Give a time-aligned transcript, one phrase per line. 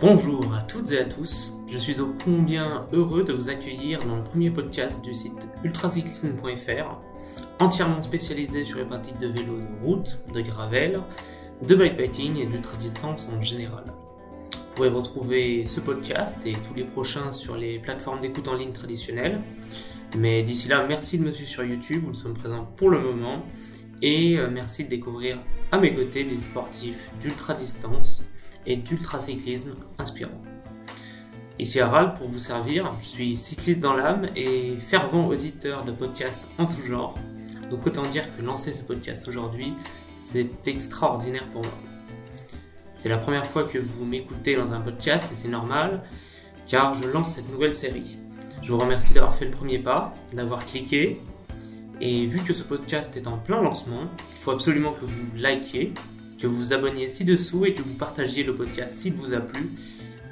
[0.00, 4.16] Bonjour à toutes et à tous, je suis au combien heureux de vous accueillir dans
[4.16, 6.98] le premier podcast du site ultracyclisme.fr,
[7.58, 11.02] entièrement spécialisé sur les pratiques de vélo de route, de gravel,
[11.68, 13.84] de bikepacking et d'ultra-distance en général.
[14.52, 18.72] Vous pourrez retrouver ce podcast et tous les prochains sur les plateformes d'écoute en ligne
[18.72, 19.42] traditionnelles.
[20.16, 23.00] Mais d'ici là, merci de me suivre sur YouTube où nous sommes présents pour le
[23.00, 23.44] moment
[24.00, 25.40] et euh, merci de découvrir
[25.70, 28.24] à mes côtés des sportifs d'ultra-distance
[28.66, 30.40] et d'ultracyclisme inspirant.
[31.58, 36.48] Ici Harald pour vous servir, je suis cycliste dans l'âme et fervent auditeur de podcasts
[36.58, 37.18] en tout genre.
[37.70, 39.74] Donc autant dire que lancer ce podcast aujourd'hui,
[40.20, 41.72] c'est extraordinaire pour moi.
[42.98, 46.02] C'est la première fois que vous m'écoutez dans un podcast et c'est normal
[46.66, 48.16] car je lance cette nouvelle série.
[48.62, 51.20] Je vous remercie d'avoir fait le premier pas, d'avoir cliqué
[52.00, 55.92] et vu que ce podcast est en plein lancement, il faut absolument que vous likiez,
[56.40, 59.70] que vous vous abonniez ci-dessous et que vous partagiez le podcast s'il vous a plu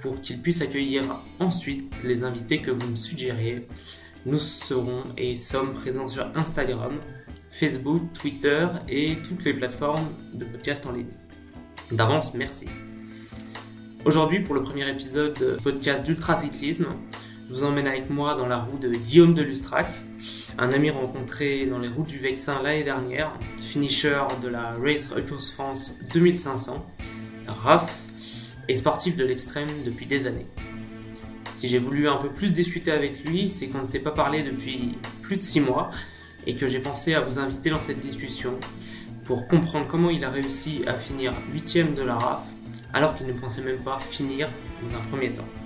[0.01, 1.05] pour qu'il puisse accueillir
[1.39, 3.67] ensuite les invités que vous me suggériez.
[4.25, 6.95] Nous serons et sommes présents sur Instagram,
[7.51, 11.07] Facebook, Twitter et toutes les plateformes de podcast en ligne.
[11.93, 12.67] D'avance, merci.
[14.05, 16.87] Aujourd'hui, pour le premier épisode de podcast d'ultracyclisme,
[17.49, 19.89] je vous emmène avec moi dans la roue de Guillaume de Lustrac,
[20.59, 23.33] un ami rencontré dans les routes du Vexin l'année dernière,
[23.69, 26.85] finisher de la Race Recurse France 2500,
[27.47, 28.03] RAF,
[28.67, 30.47] et sportif de l'extrême depuis des années.
[31.53, 34.43] Si j'ai voulu un peu plus discuter avec lui, c'est qu'on ne s'est pas parlé
[34.43, 35.91] depuis plus de 6 mois
[36.47, 38.55] et que j'ai pensé à vous inviter dans cette discussion
[39.25, 42.43] pour comprendre comment il a réussi à finir 8ème de la RAF
[42.95, 44.49] alors qu'il ne pensait même pas finir
[44.83, 45.58] dans un premier temps.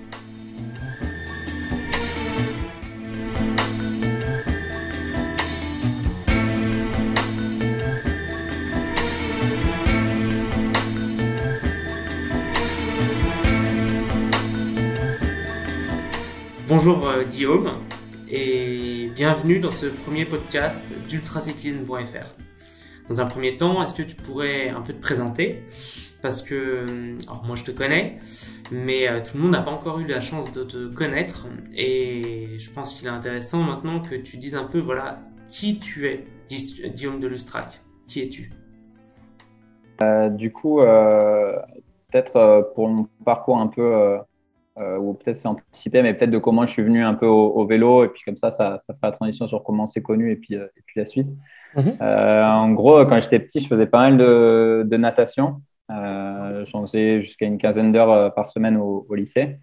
[16.74, 17.68] Bonjour euh, Guillaume
[18.30, 22.34] et bienvenue dans ce premier podcast d'ultracyclisme.fr.
[23.10, 25.64] Dans un premier temps, est-ce que tu pourrais un peu te présenter?
[26.22, 28.20] Parce que, euh, moi je te connais,
[28.70, 31.46] mais euh, tout le monde n'a pas encore eu la chance de te connaître
[31.76, 36.06] et je pense qu'il est intéressant maintenant que tu dises un peu voilà qui tu
[36.06, 37.82] es, Guillaume de Lustrac.
[38.08, 38.50] Qui es-tu?
[40.30, 44.16] Du coup, peut-être pour mon parcours un peu
[44.78, 47.66] euh, ou peut-être c'est anticipé, mais peut-être de comment je suis venu un peu au,
[47.66, 50.36] vélo, et puis comme ça, ça, ça fera la transition sur comment c'est connu, et
[50.36, 51.28] puis, euh, et puis la suite.
[51.76, 51.98] Mhm.
[52.00, 55.60] Euh, en gros, quand j'étais petit, je faisais pas mal de, de natation.
[55.90, 59.58] J'en faisais jusqu'à une quinzaine d'heures par semaine au, lycée.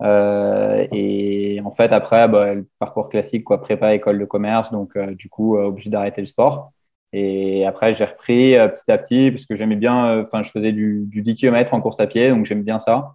[0.00, 5.28] et en fait, après, bah, le parcours classique, quoi, prépa, école de commerce, donc du
[5.28, 6.72] coup, obligé d'arrêter le sport.
[7.12, 11.06] Et après, j'ai repris petit à petit, parce que j'aimais bien, enfin, je faisais du,
[11.06, 13.14] du 10 km en course à pied, donc j'aime bien ça.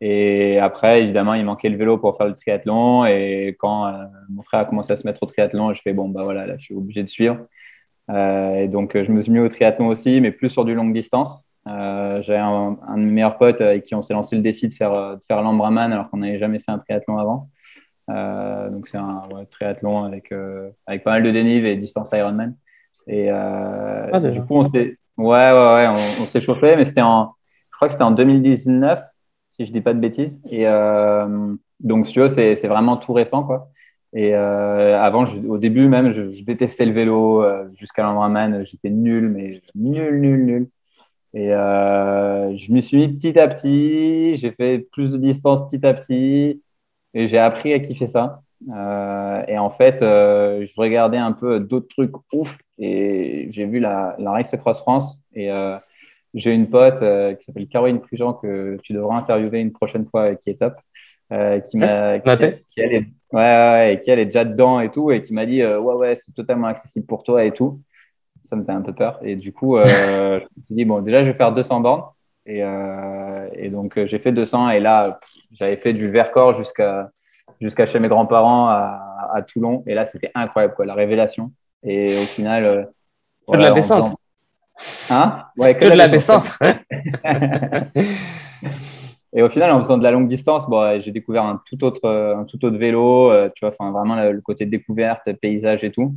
[0.00, 3.04] Et après, évidemment, il manquait le vélo pour faire le triathlon.
[3.04, 6.08] Et quand euh, mon frère a commencé à se mettre au triathlon, je fais bon,
[6.08, 7.38] bah voilà, là, je suis obligé de suivre.
[8.10, 10.92] Euh, et donc, je me suis mis au triathlon aussi, mais plus sur du longue
[10.92, 11.48] distance.
[11.66, 14.68] Euh, J'avais un, un, de mes meilleurs potes avec qui on s'est lancé le défi
[14.68, 17.48] de faire, de faire l'Ambraman alors qu'on n'avait jamais fait un triathlon avant.
[18.08, 22.12] Euh, donc, c'est un ouais, triathlon avec, euh, avec pas mal de dénive et distance
[22.12, 22.54] Ironman.
[23.08, 27.02] Et ah, du coup, on s'est ouais, ouais, ouais, on, on s'est chauffé, mais c'était
[27.02, 27.34] en,
[27.72, 29.00] je crois que c'était en 2019
[29.58, 30.40] si je dis pas de bêtises.
[30.50, 33.70] Et euh, donc, si c'est vraiment tout récent, quoi.
[34.14, 38.64] Et euh, avant, au début même, je, détestais le vélo euh, jusqu'à l'Ambraman.
[38.64, 40.68] J'étais nul, mais nul, nul, nul.
[41.34, 44.36] Et je me suis mis petit à petit.
[44.36, 46.62] J'ai fait plus de distance petit à petit.
[47.14, 48.42] Et j'ai appris à kiffer ça.
[48.66, 52.56] et en fait, je regardais un peu d'autres trucs ouf.
[52.78, 55.22] Et j'ai vu la, la Race Cross France.
[55.34, 55.50] Et
[56.34, 60.34] j'ai une pote euh, qui s'appelle Caroline Prugent que tu devras interviewer une prochaine fois,
[60.34, 60.74] qui est top,
[61.32, 62.36] euh, qui m'a, qui,
[62.70, 65.46] qui, elle est, ouais, ouais, qui elle est déjà dedans et tout, et qui m'a
[65.46, 67.80] dit euh, ouais ouais c'est totalement accessible pour toi et tout.
[68.44, 69.18] Ça me fait un peu peur.
[69.22, 72.04] Et du coup, je me suis dit bon déjà je vais faire 200 bornes
[72.46, 72.62] et,
[73.54, 75.20] et donc j'ai fait 200 et là
[75.52, 77.10] j'avais fait du Vercors jusqu'à
[77.60, 81.52] jusqu'à chez mes grands-parents à, à, Toulon et là c'était incroyable quoi la révélation
[81.82, 82.88] et au final.
[83.48, 84.18] de la descente.
[85.10, 86.58] Hein ouais, que, de la descente.
[89.34, 92.08] Et au final, en faisant de la longue distance, bon, j'ai découvert un tout autre,
[92.08, 96.14] un tout autre vélo, euh, tu vois, enfin, vraiment le, côté découverte, paysage et tout.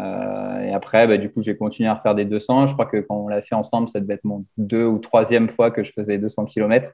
[0.00, 2.66] Euh, et après, bah, du coup, j'ai continué à refaire des 200.
[2.66, 5.48] Je crois que quand on l'a fait ensemble, ça devait être mon deux ou troisième
[5.48, 6.90] fois que je faisais 200 km.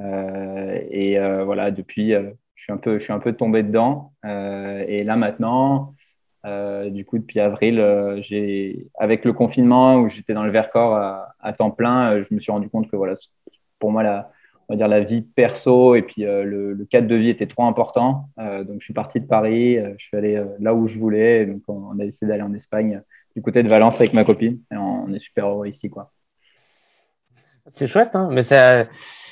[0.00, 4.12] Euh, et voilà, depuis, je, suis un peu, je suis un peu tombé dedans.
[4.24, 5.94] et là, maintenant,
[6.46, 10.94] euh, du coup, depuis avril, euh, j'ai, avec le confinement où j'étais dans le Vercors
[10.94, 13.16] à, temps plein, euh, je me suis rendu compte que voilà,
[13.78, 14.30] pour moi, la,
[14.68, 18.28] on va dire la vie perso et puis le, cadre de vie était trop important.
[18.38, 21.44] donc je suis parti de Paris, je suis allé là où je voulais.
[21.44, 23.02] Donc on a décidé d'aller en Espagne,
[23.34, 26.12] du côté de Valence avec ma copine, et on est super heureux ici, quoi.
[27.72, 28.88] C'est chouette, hein mais c'est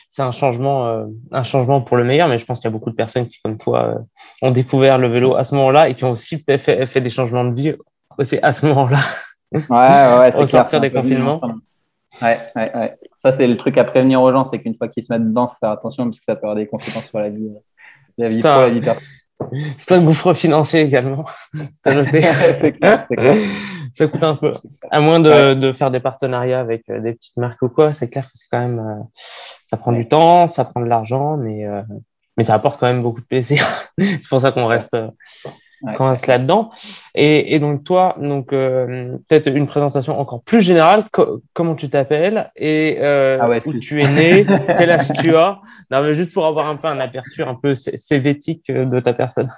[0.08, 2.28] c'est un changement, un changement pour le meilleur.
[2.28, 3.98] Mais je pense qu'il y a beaucoup de personnes qui, comme toi,
[4.42, 7.10] ont découvert le vélo à ce moment-là et qui ont aussi peut-être fait, fait, des
[7.10, 7.74] changements de vie
[8.16, 8.98] aussi à ce moment-là.
[9.52, 11.40] Ouais, ouais, c'est Au sortir des confinements.
[12.22, 12.96] Ouais, ouais, ouais.
[13.16, 15.46] Ça, c'est le truc à prévenir aux gens, c'est qu'une fois qu'ils se mettent dedans,
[15.46, 17.50] il faut faire attention parce que ça peut avoir des conséquences sur la vie,
[18.16, 18.80] la vie pro, la vie
[19.76, 21.24] C'est un gouffre financier également.
[21.52, 22.20] C'est à noter.
[22.20, 23.34] clair, clair.
[23.94, 24.52] Ça coûte un peu.
[24.90, 28.08] À moins de, de, faire des partenariats avec euh, des petites marques ou quoi, c'est
[28.08, 28.78] clair que c'est quand même.
[28.78, 29.02] Euh,
[29.64, 31.82] ça prend du temps, ça prend de l'argent, mais, euh,
[32.36, 33.62] mais ça apporte quand même beaucoup de plaisir.
[33.98, 34.96] c'est pour ça qu'on reste
[35.96, 36.70] quand on reste là-dedans.
[37.14, 41.04] Et, et, donc toi, donc euh, peut-être une présentation encore plus générale.
[41.52, 44.46] comment tu t'appelles et euh, ah où tu es né,
[44.76, 45.60] quel âge tu as?
[45.90, 49.50] Non, mais juste pour avoir un peu un aperçu un peu cévétique de ta personne.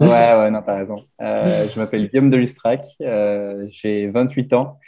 [0.00, 1.04] ouais, ouais, non, t'as raison.
[1.20, 2.84] Euh, je m'appelle Guillaume de Lustrac.
[3.00, 4.78] J'ai 28 ans.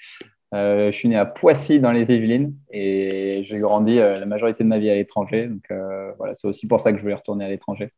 [0.53, 4.79] je suis né à Poissy dans les Yvelines et j'ai grandi la majorité de ma
[4.79, 5.47] vie à l'étranger.
[5.47, 5.79] Donc
[6.19, 7.93] voilà, c'est aussi pour ça que je voulais retourner à l'étranger.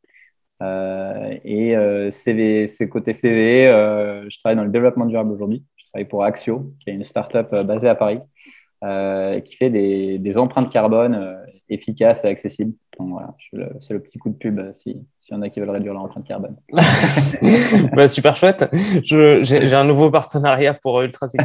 [0.62, 5.64] Euh, et euh, CV, côté CV, euh, je travaille dans le développement durable aujourd'hui.
[5.76, 8.20] Je travaille pour Axio, qui est une startup basée à Paris,
[9.44, 11.38] qui fait des, empreintes carbone
[11.68, 12.74] efficaces et accessibles.
[13.80, 16.02] C'est le, petit coup de pub s'il si y en a qui veulent réduire leur
[16.02, 16.56] empreinte carbone.
[17.92, 18.70] bah, super chouette.
[19.02, 21.26] J'ai un nouveau partenariat pour Ultra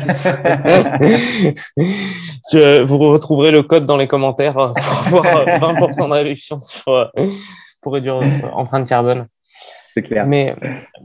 [2.51, 4.73] je, vous retrouverez le code dans les commentaires
[5.09, 7.11] pour avoir 20% de réduction sur
[7.81, 9.27] pour réduire votre empreinte carbone.
[9.97, 10.27] C'est clair.
[10.27, 10.55] Mais,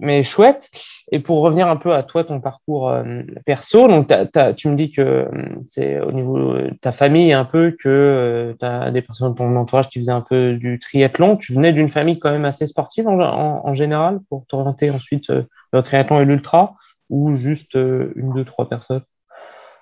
[0.01, 0.69] mais chouette.
[1.11, 4.13] Et pour revenir un peu à toi, ton parcours euh, perso, donc
[4.57, 5.29] tu me dis que euh,
[5.67, 9.39] c'est au niveau de ta famille un peu que euh, tu as des personnes de
[9.39, 11.39] ton entourage qui faisaient un peu du triathlon.
[11.39, 15.47] Tu venais d'une famille quand même assez sportive en, en, général pour t'orienter ensuite vers
[15.73, 16.75] le triathlon et l'ultra
[17.09, 19.03] ou juste une, deux, trois personnes?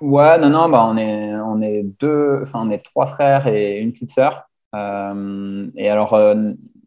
[0.00, 3.78] Ouais, non, non, bah on est, on est deux, enfin on est trois frères et
[3.78, 4.44] une petite sœur.
[4.72, 6.14] et alors,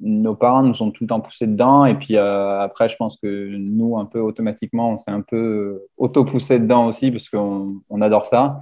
[0.04, 1.86] nos parents nous ont tout le temps poussé dedans.
[1.86, 3.28] Et puis euh, après, je pense que
[3.58, 8.26] nous, un peu automatiquement, on s'est un peu auto-poussé dedans aussi parce qu'on on adore
[8.28, 8.62] ça.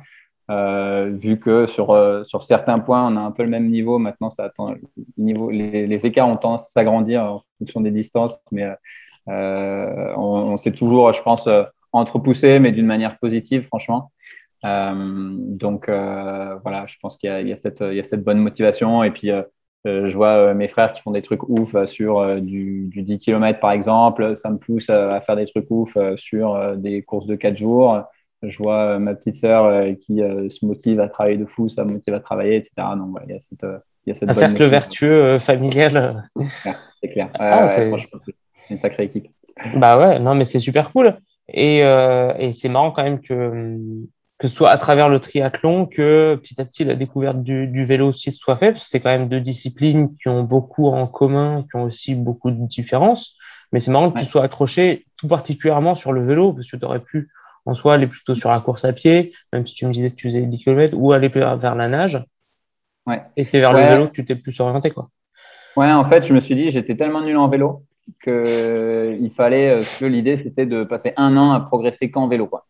[0.49, 3.99] Euh, vu que sur, euh, sur certains points, on a un peu le même niveau.
[3.99, 4.29] Maintenant,
[5.17, 8.41] les, écarts ont tendance à s'agrandir en fonction des distances.
[8.51, 8.67] Mais
[9.27, 11.49] on, s'est toujours, je pense,
[11.91, 14.11] entrepoussé, mais d'une manière positive, franchement.
[14.63, 19.03] donc voilà, je pense qu'il y, a cette, bonne motivation.
[19.03, 19.43] Et puis, euh,
[19.85, 23.19] je vois euh, mes frères qui font des trucs ouf euh, sur du, du, 10
[23.19, 24.35] km par exemple.
[24.35, 28.01] Ça me pousse à, faire des trucs ouf sur des courses de 4 jours.
[28.43, 32.15] Je vois ma petite sœur qui se motive à travailler de fou, ça me motive
[32.15, 32.73] à travailler, etc.
[32.97, 33.65] Donc, il y a cette,
[34.05, 36.27] il y a cette Un cercle vertueux familial.
[37.01, 37.29] C'est clair.
[37.39, 39.27] Ah, c'est une sacrée équipe.
[39.75, 41.17] Bah ouais, non, mais c'est super cool.
[41.47, 43.77] Et, et c'est marrant quand même que
[44.41, 48.09] que ce soit à travers le triathlon, que petit à petit la découverte du, vélo
[48.09, 51.63] aussi soit faite, parce que c'est quand même deux disciplines qui ont beaucoup en commun,
[51.69, 53.37] qui ont aussi beaucoup de différences.
[53.71, 56.83] Mais c'est marrant que tu sois accroché tout particulièrement sur le vélo, parce que tu
[56.83, 57.29] aurais pu
[57.67, 60.15] en soi aller plutôt sur la course à pied, même si tu me disais que
[60.15, 62.25] tu faisais 10 km, ou aller vers la nage.
[63.05, 63.21] Ouais.
[63.37, 64.89] Et c'est vers le vélo que tu t'es plus orienté.
[64.89, 65.11] Quoi.
[65.77, 67.83] Ouais, en fait, je me suis dit, j'étais tellement nul en vélo
[68.23, 72.47] qu'il fallait, euh, que l'idée, c'était de passer un an à progresser qu'en vélo.
[72.47, 72.65] Quoi.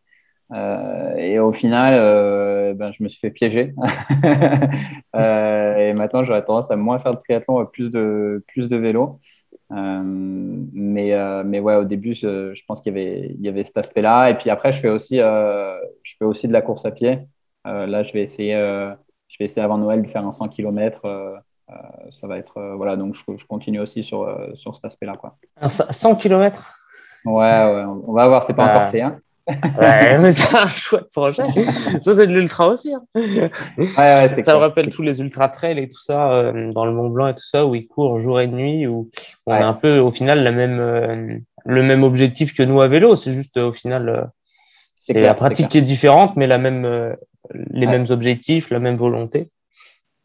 [0.53, 3.73] Euh, et au final, euh, ben, je me suis fait piéger.
[5.15, 9.19] euh, et maintenant, j'aurais tendance à moins faire de triathlon, plus de, plus de vélo.
[9.69, 11.15] Mais,
[11.45, 14.29] mais ouais, au début, je, je pense qu'il y avait, il y avait cet aspect-là.
[14.29, 17.19] Et puis après, je fais aussi, je fais aussi de la course à pied.
[17.65, 21.41] là, je vais essayer, je vais essayer avant Noël de faire un 100 km.
[22.09, 25.15] ça va être, voilà, donc je, je, continue aussi sur, sur cet aspect-là.
[25.15, 25.37] Quoi.
[25.61, 26.77] Un 100 km
[27.23, 29.01] Ouais, ouais, on va voir, c'est pas encore fait.
[29.01, 31.43] Hein ouais, mais c'est un chouette projet.
[32.01, 32.93] ça, c'est de l'ultra aussi.
[32.93, 33.03] Hein.
[33.15, 37.09] Ouais, ça me rappelle tous les ultra trails et tout ça euh, dans le Mont
[37.09, 39.09] Blanc et tout ça où ils courent jour et nuit où
[39.47, 42.87] on a un peu au final la même, euh, le même objectif que nous à
[42.87, 43.15] vélo.
[43.15, 44.21] C'est juste au final, euh,
[44.95, 47.15] c'est la pratique qui est différente, mais la même,
[47.53, 49.49] les mêmes objectifs, la même volonté.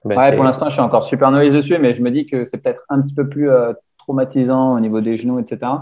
[0.04, 2.44] Ben, ouais, pour l'instant, je suis encore super novice dessus, mais je me dis que
[2.44, 3.49] c'est peut-être un petit peu plus
[3.96, 5.73] traumatisant au niveau des genoux, etc.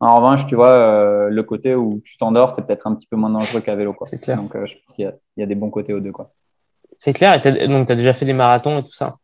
[0.00, 3.16] En revanche, tu vois, euh, le côté où tu t'endors, c'est peut-être un petit peu
[3.16, 3.96] moins dangereux qu'à vélo.
[4.04, 4.36] C'est clair.
[4.36, 6.12] Donc, euh, je pense qu'il y, a des bons côtés aux deux.
[6.12, 6.30] Quoi.
[6.96, 7.44] C'est clair.
[7.44, 9.16] Et donc, tu as déjà fait des marathons et tout ça?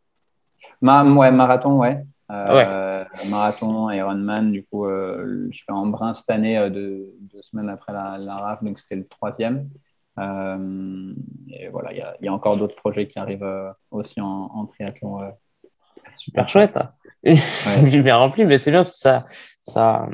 [0.80, 2.02] Ma, Ouais, marathon, ouais.
[2.30, 8.18] Euh, Marathon, Ironman, du coup, je fais en brin cette année, deux, semaines après la,
[8.18, 9.68] la RAF, donc c'était le troisième.
[10.18, 13.46] et voilà, il y, y, a encore d'autres projets qui arrivent
[13.92, 15.20] aussi en, en triathlon
[16.14, 16.78] super chouette.
[17.24, 19.24] J'ai bien rempli, mais c'est bien parce que ça,
[19.60, 20.08] ça,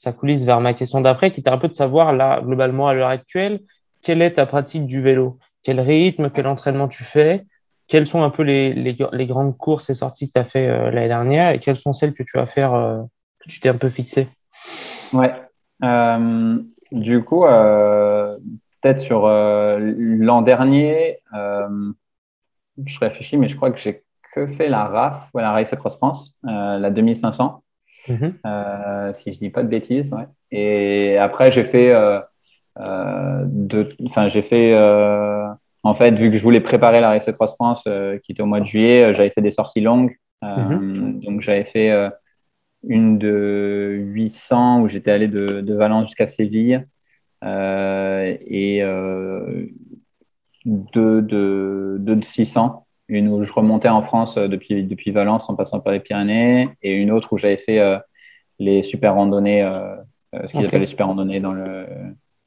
[0.00, 2.94] ça coulisse vers ma question d'après, qui était un peu de savoir, là, globalement, à
[2.94, 3.60] l'heure actuelle,
[4.00, 5.38] quelle est ta pratique du vélo?
[5.62, 7.44] Quel rythme, quel entraînement tu fais?
[7.86, 10.90] Quelles sont un peu les, les, grandes courses et sorties que tu as fait euh,
[10.90, 11.50] l'année dernière?
[11.50, 13.02] Et quelles sont celles que tu vas faire, euh,
[13.40, 14.28] que tu t'es un peu fixé
[15.12, 15.34] Ouais.
[15.84, 16.58] Euh,
[16.92, 24.02] du coup, peut-être sur l'an dernier, je réfléchis, mais je crois que j'ai
[24.32, 27.62] que fait la RAF, ou la Race Across France, la 2500.
[28.10, 29.12] Mhm.
[29.14, 30.26] si je dis pas de bêtises, ouais.
[30.50, 31.94] Et après, j'ai fait
[32.78, 35.46] euh, enfin, j'ai fait, euh,
[35.82, 38.46] en fait, vu que je voulais préparer la Race Cross France euh, qui était au
[38.46, 40.16] mois de juillet, j'avais fait des sorties longues.
[40.42, 41.20] Mhm.
[41.20, 41.92] Donc, j'avais fait
[42.88, 46.86] une de 800 où j'étais allé de, de Valence jusqu'à Séville
[47.42, 48.82] et
[50.64, 55.80] deux de, de 600 une où je remontais en France depuis, depuis Valence en passant
[55.80, 57.80] par les Pyrénées, et une autre où j'avais fait
[58.58, 59.62] les super randonnées,
[60.32, 61.86] ce qu'ils appellent les super randonnées dans le,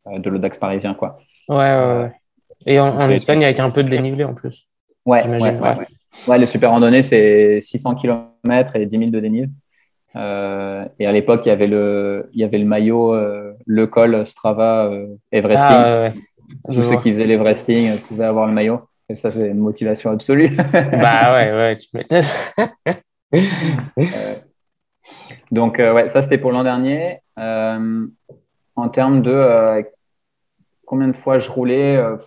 [0.07, 0.93] euh, de l'Audax parisien.
[0.93, 1.17] Quoi.
[1.47, 2.11] Ouais, ouais,
[2.65, 4.69] Et en, Espagne, avec un peu de dénivelé en plus.
[5.05, 5.59] Ouais, ouais,
[6.27, 9.49] ouais, les super randonnées, c'est 600 km et 10 000 de dénivelé.
[10.15, 13.87] Euh, et à l'époque, il y avait le, il y avait le maillot, euh, le
[13.87, 14.91] col Strava
[15.31, 15.77] Everesting.
[15.77, 16.11] Ah,
[16.71, 18.81] Tous ceux qui faisaient l'Everesting pouvaient avoir le maillot.
[19.15, 20.49] Ça, c'est une motivation absolue.
[20.73, 22.23] bah ouais, ouais, tu m'étonnes.
[25.51, 27.19] donc, ouais, ça, c'était pour l'an dernier.
[27.37, 29.83] en termes de
[30.85, 32.17] combien de fois je roulais, euh,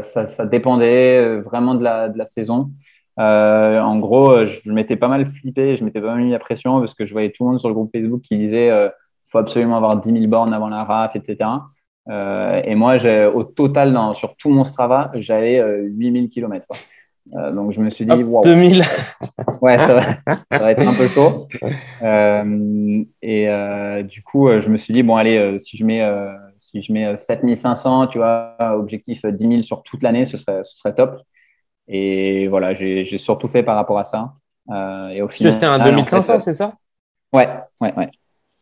[0.00, 2.70] ça, dépendait euh, vraiment de la, de la saison.
[3.18, 6.80] Euh, en gros, je m'étais pas mal flippé, je m'étais pas mal mis la pression
[6.80, 9.38] parce que je voyais tout le monde sur le groupe Facebook qui disait il faut
[9.38, 11.50] absolument avoir 10 000 bornes avant la RAF, etc.
[12.08, 12.96] et moi,
[13.34, 16.66] au total, dans, sur tout mon Strava, j'avais 8000 km.
[17.26, 18.42] donc, je me suis dit, wow.
[18.42, 18.82] 2000
[19.62, 20.02] Ouais, ça va,
[20.52, 21.48] ça va, être un peu chaud.
[23.22, 26.02] et du coup, je me suis dit, bon, allez, si je mets
[26.64, 30.38] si je mets 7500, euh, tu vois, objectif 10 euh, 000 sur toute l'année, ce
[30.38, 31.20] serait, ce serait top.
[31.88, 34.32] Et voilà, j'ai surtout fait par rapport à ça.
[34.70, 36.72] Euh, et au final, c'était un 2500, c'est ça?
[37.34, 37.48] Ouais,
[37.82, 38.10] ouais, ouais.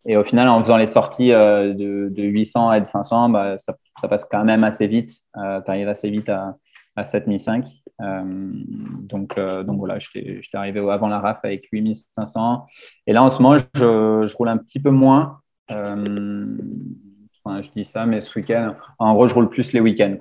[0.07, 4.09] Et au final, en faisant les sorties de, de 800 à 500, bah, ça, ça,
[4.09, 5.11] passe quand même assez vite.
[5.35, 6.57] tu arrives assez vite à,
[6.97, 7.67] à 7005.
[8.01, 12.67] donc, donc voilà, j'étais arrivé avant la RAF avec 8500.
[13.07, 15.39] Et là, en ce moment, je, je roule un petit peu moins
[17.47, 20.17] je dis ça, mais ce week-end, en gros, je roule plus les week-ends.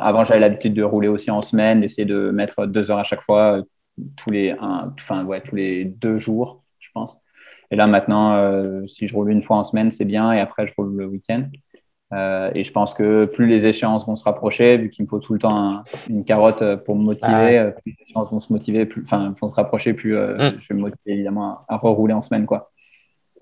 [0.00, 3.22] Avant, j'avais l'habitude de rouler aussi en semaine, d'essayer de mettre deux heures à chaque
[3.22, 3.62] fois,
[4.16, 7.22] tous les, enfin, ouais, tous les deux jours, je pense.
[7.74, 10.64] Et là, maintenant, euh, si je roule une fois en semaine, c'est bien, et après,
[10.68, 11.42] je roule le week-end.
[12.12, 15.18] Euh, et je pense que plus les échéances vont se rapprocher, vu qu'il me faut
[15.18, 18.86] tout le temps une carotte pour me motiver, euh, plus les échéances vont se motiver,
[18.86, 20.60] plus, enfin, vont se rapprocher, plus mm.
[20.60, 22.70] je vais me motiver évidemment à, à rerouler en semaine, quoi.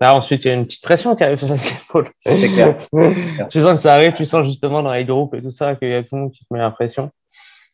[0.01, 2.07] Là, ensuite, il y a une petite pression qui arrive sur cette épaule.
[2.25, 2.75] C'est clair.
[3.51, 5.89] tu sens que ça arrive, tu sens justement dans les groupes et tout ça qu'il
[5.89, 7.11] y a tout le monde qui te met la pression.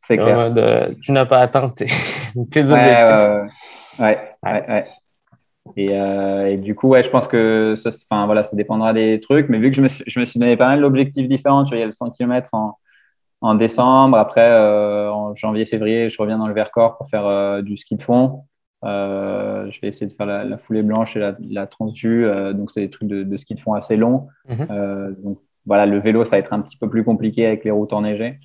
[0.06, 0.38] C'est clair.
[0.38, 1.86] Euh, tu n'as pas atteint tes,
[2.52, 3.06] tes objectifs.
[3.98, 4.86] Ouais, ouais, ouais.
[5.76, 9.20] Et, euh, et, du coup, ouais, je pense que ça, enfin, voilà, ça dépendra des
[9.20, 9.50] trucs.
[9.50, 11.70] Mais vu que je me suis, je me suis donné pas mal d'objectifs différents, tu
[11.70, 12.78] vois, il y a le 100 km en,
[13.42, 14.18] en décembre.
[14.18, 17.96] Après, euh, en janvier, février, je reviens dans le Vercors pour faire euh, du ski
[17.96, 18.44] de fond.
[18.84, 21.68] Je vais essayer de faire la, foulée blanche et la, la
[22.54, 24.28] donc, c'est des trucs de, ski de fond assez longs.
[24.48, 25.16] Mhm.
[25.24, 27.94] Donc, voilà, le vélo, ça va être un petit peu plus compliqué avec les routes
[27.94, 28.40] enneigées.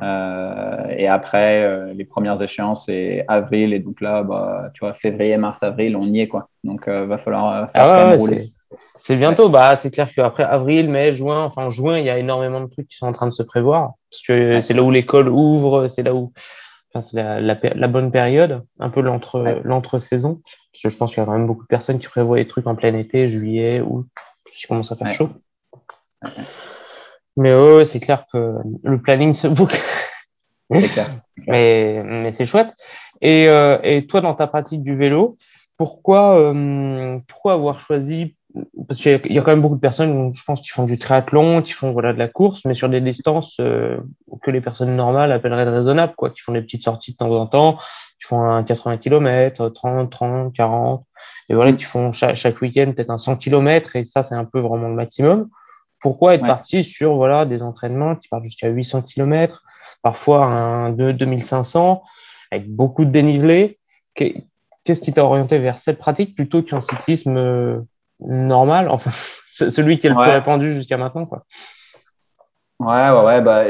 [0.00, 3.72] Et après, les premières échéances, c'est avril.
[3.72, 6.28] Et donc là, bah, tu vois, février, mars, avril, on y est.
[6.28, 6.48] Quoi.
[6.64, 8.50] Donc, il va falloir faire ah rouler.
[8.94, 9.48] C'est bientôt.
[9.48, 12.88] Bah, c'est clair qu'après avril, mai, juin, enfin juin, il y a énormément de trucs
[12.88, 13.92] qui sont en train de se prévoir.
[14.10, 16.32] Parce que c'est là où l'école ouvre, c'est là où
[17.00, 20.40] c'est la, la, bonne période, un peu l'entre-saison.
[20.72, 22.46] Parce que je pense qu'il y a quand même beaucoup de personnes qui prévoient des
[22.46, 24.06] trucs en plein été, juillet, août,
[24.46, 25.30] il commence à faire chaud.
[27.38, 29.78] Mais oh, c'est clair que le planning se boucle.
[31.46, 32.74] mais, mais c'est chouette.
[33.20, 35.38] Et, euh, et, toi, dans ta pratique du vélo,
[35.76, 38.34] pourquoi, euh, pourquoi avoir choisi
[38.88, 41.62] parce qu'il y a quand même beaucoup de personnes, je pense, qui font du triathlon,
[41.62, 43.98] qui font voilà, de la course, mais sur des distances euh,
[44.42, 47.46] que les personnes normales appelleraient raisonnables, quoi, qui font des petites sorties de temps en
[47.46, 47.78] temps,
[48.20, 51.04] qui font un 80 km, 30, 30, 40,
[51.50, 54.60] et voilà, qui font chaque, week-end peut-être un 100 km, et ça, c'est un peu
[54.60, 55.48] vraiment le maximum.
[56.00, 59.64] Pourquoi être parti sur voilà, des entraînements qui partent jusqu'à 800 km,
[60.02, 62.02] parfois un 2500,
[62.50, 63.78] avec beaucoup de dénivelé
[64.14, 67.80] Qu'est-ce qui t'a orienté vers cette pratique plutôt qu'un cyclisme euh,
[68.20, 69.10] normal, enfin
[69.46, 71.44] celui qui est le plus répandu jusqu'à maintenant quoi.
[72.80, 73.40] Ouais, ouais, ouais.
[73.40, 73.64] Bah,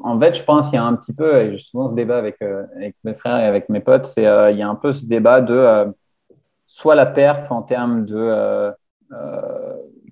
[0.00, 2.16] en fait, je pense qu'il y a un petit peu, et j'ai souvent ce débat
[2.16, 4.76] avec, euh, avec mes frères et avec mes potes, c'est euh, il y a un
[4.76, 5.92] peu ce débat de
[6.68, 8.72] soit la perf en termes de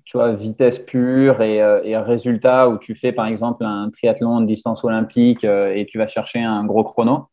[0.05, 4.45] tu vois, vitesse pure et, et, résultat où tu fais par exemple un triathlon de
[4.45, 7.29] distance olympique et tu vas chercher un gros chrono,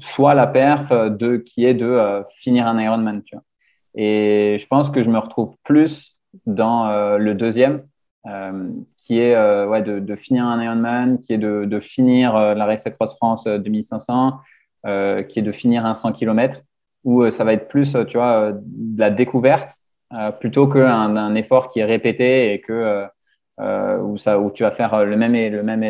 [0.00, 3.22] soit la perf de, qui est de finir un Ironman.
[3.22, 3.44] Tu vois.
[3.94, 6.16] Et je pense que je me retrouve plus
[6.46, 7.84] dans le deuxième,
[8.26, 12.54] euh, qui est euh, ouais, de, finir un Ironman, qui est de, de finir euh,
[12.54, 14.40] la Race Across France 2500,
[15.28, 16.60] qui est de finir un 100 km,
[17.04, 19.78] où ça va être plus, tu vois, de la découverte
[20.40, 23.04] plutôt qu'un un effort qui est répété et que
[23.58, 25.84] où, ça, où tu vas faire le même, le même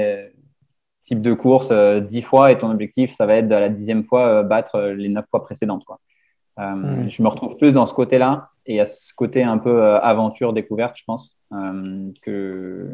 [1.02, 4.42] type de course dix fois et ton objectif, ça va être de la dixième fois
[4.42, 5.84] battre les neuf fois précédentes.
[5.84, 6.00] Quoi.
[6.58, 7.10] Mmh.
[7.10, 10.96] Je me retrouve plus dans ce côté-là et à ce côté un peu aventure découverte,
[10.96, 11.38] je pense.
[11.54, 12.90] Euh, que,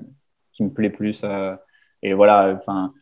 [0.53, 1.23] qui me plaît plus.
[1.25, 1.55] Euh,
[2.03, 2.93] et voilà, enfin,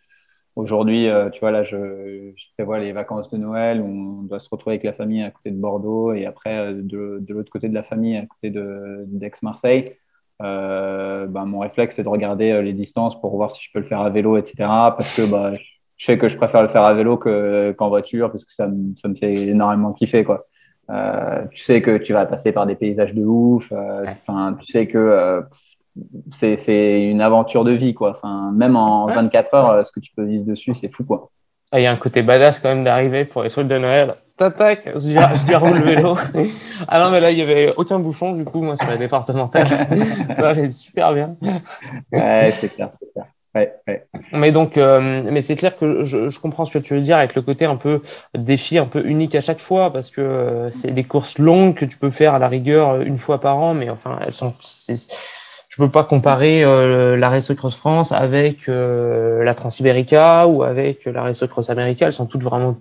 [0.59, 3.87] aujourd'hui, euh, tu vois, là, je, je, prévois les vacances de Noël où
[4.21, 7.35] on doit se retrouver avec la famille à côté de Bordeaux et après, de, de
[7.35, 8.53] l'autre côté de la famille, à côté
[9.07, 9.85] d'Aix-Marseille.
[10.43, 13.87] Euh, bah, mon réflexe, c'est de regarder les distances pour voir si je peux le
[13.87, 14.55] faire à vélo, etc.
[14.59, 15.53] Parce que bah,
[15.97, 19.09] je sais que je préfère le faire à vélo qu'en voiture parce que ça, ça,
[19.09, 20.25] me fait énormément kiffer.
[20.25, 20.47] Quoi.
[20.91, 23.73] Euh, tu sais que tu vas passer par des paysages de ouf.
[23.73, 25.43] Euh, enfin, tu sais que euh,
[26.31, 28.11] c'est une aventure de vie, quoi.
[28.11, 31.31] Enfin, même en 24 heures, ce que tu peux vivre dessus, c'est fou, quoi.
[31.71, 34.15] Ah, il y a un côté badass quand même d'arriver pour les soldes de Noël.
[34.37, 36.17] Tac, je déroule le vélo.
[36.89, 39.67] ah non, mais là, il n'y avait aucun bouchon, du coup, moi, sur la départementale.
[40.35, 41.37] ça va super bien.
[42.13, 43.27] Ouais, c'est clair, c'est clair.
[44.33, 47.35] Mais donc, euh, mais c'est clair que je, comprends ce que tu veux dire avec
[47.35, 48.03] le côté un peu
[48.37, 51.85] défi, un peu unique à chaque fois, parce que euh, c'est des courses longues que
[51.85, 54.55] tu peux faire à la rigueur une fois par an, mais enfin, elles sont.
[55.79, 61.23] Je peux pas comparer euh, la Race Cross France avec la Transiberica ou avec la
[61.23, 62.07] Race Cross America.
[62.07, 62.79] Elles sont toutes vraiment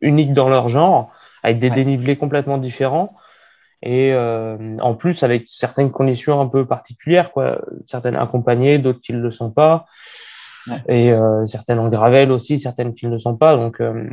[0.00, 1.12] uniques dans leur genre,
[1.44, 3.14] avec des dénivelés complètement différents.
[3.82, 7.60] Et euh, en plus, avec certaines conditions un peu particulières, quoi.
[7.86, 9.86] certaines accompagnées, d'autres qui ne le sont pas.
[10.88, 13.56] Et euh, certaines en gravel aussi, certaines qui ne le sont pas.
[13.56, 14.08] Donc, euh,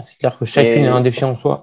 [0.00, 1.62] c'est clair que chacune est un défi en soi.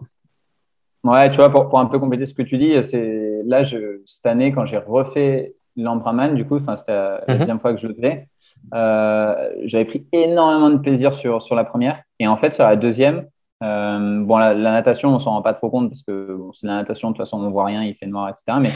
[1.04, 4.02] Ouais, tu vois, pour, pour, un peu compléter ce que tu dis, c'est là, je,
[4.06, 7.38] cette année, quand j'ai refait l'Ambraman, du coup, c'était la mhm.
[7.38, 8.28] deuxième fois que je le faisais,
[8.72, 12.02] j'avais pris énormément de plaisir sur, sur la première.
[12.20, 13.26] Et en fait, sur la deuxième,
[13.64, 17.10] euh, bon, la, natation, on s'en rend pas trop compte parce que c'est la natation,
[17.10, 18.58] de toute façon, on voit rien, il fait noir, etc.
[18.62, 18.70] Mais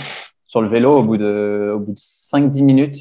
[0.46, 2.98] sur le vélo, au bout de, au bout de 5-10 minutes,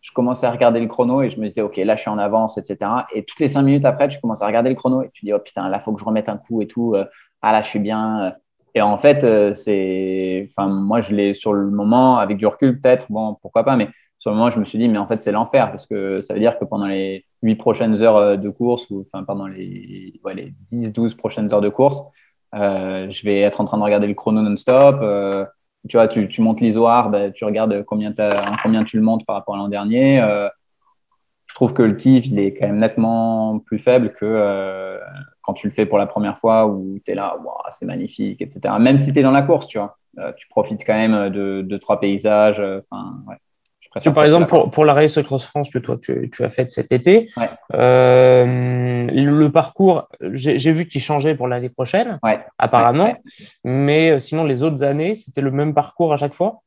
[0.00, 2.18] je commençais à regarder le chrono et je me disais, OK, là, je suis en
[2.18, 2.90] avance, etc.
[3.14, 5.32] Et toutes les 5 minutes après, je commence à regarder le chrono et tu dis,
[5.32, 6.94] oh putain, là, faut que je remette un coup et tout.
[6.94, 7.04] Euh,
[7.40, 8.34] ah là, je suis bien.
[8.74, 12.80] Et en fait, euh, c'est, enfin, moi, je l'ai sur le moment, avec du recul,
[12.80, 15.22] peut-être, bon, pourquoi pas, mais sur le moment, je me suis dit, mais en fait,
[15.22, 18.48] c'est l'enfer parce que ça veut dire que pendant les huit prochaines heures euh, de
[18.48, 22.00] course, ou enfin, pendant les, ouais, les 10-12 prochaines heures de course,
[22.54, 25.00] euh, je vais être en train de regarder le chrono non-stop.
[25.88, 28.14] Tu vois, tu, montes l'isoire, bah, tu regardes combien,
[28.62, 30.20] combien tu le montes par rapport à l'an dernier.
[31.46, 35.00] je trouve que le kiff, il est quand même nettement plus faible que
[35.42, 37.36] quand tu le fais pour la première fois où tu es là,
[37.70, 38.74] c'est magnifique, etc.
[38.80, 39.96] Même si tu es dans la course, tu vois,
[40.36, 42.60] tu profites quand même de, de trois paysages.
[42.60, 43.36] Enfin, ouais.
[44.14, 46.92] Par exemple, pour, pour, la Race Cross France que toi tu, tu as faite cet
[46.92, 47.28] été,
[47.74, 52.18] euh, le parcours, j'ai vu qu'il changeait pour l'année prochaine,
[52.58, 53.14] apparemment,
[53.64, 56.62] mais euh, sinon les autres années, c'était le même parcours à chaque fois?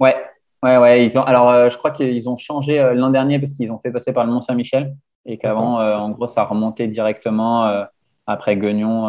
[0.00, 0.16] Ouais,
[0.62, 1.04] ouais, ouais.
[1.04, 3.92] Ils ont, alors, euh, je crois qu'ils ont changé l'an dernier parce qu'ils ont fait
[3.92, 7.84] passer par le Mont-Saint-Michel et qu'avant, en gros, ça remontait directement
[8.26, 9.08] après Guignon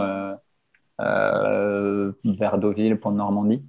[1.00, 3.64] vers Deauville, pour Normandie.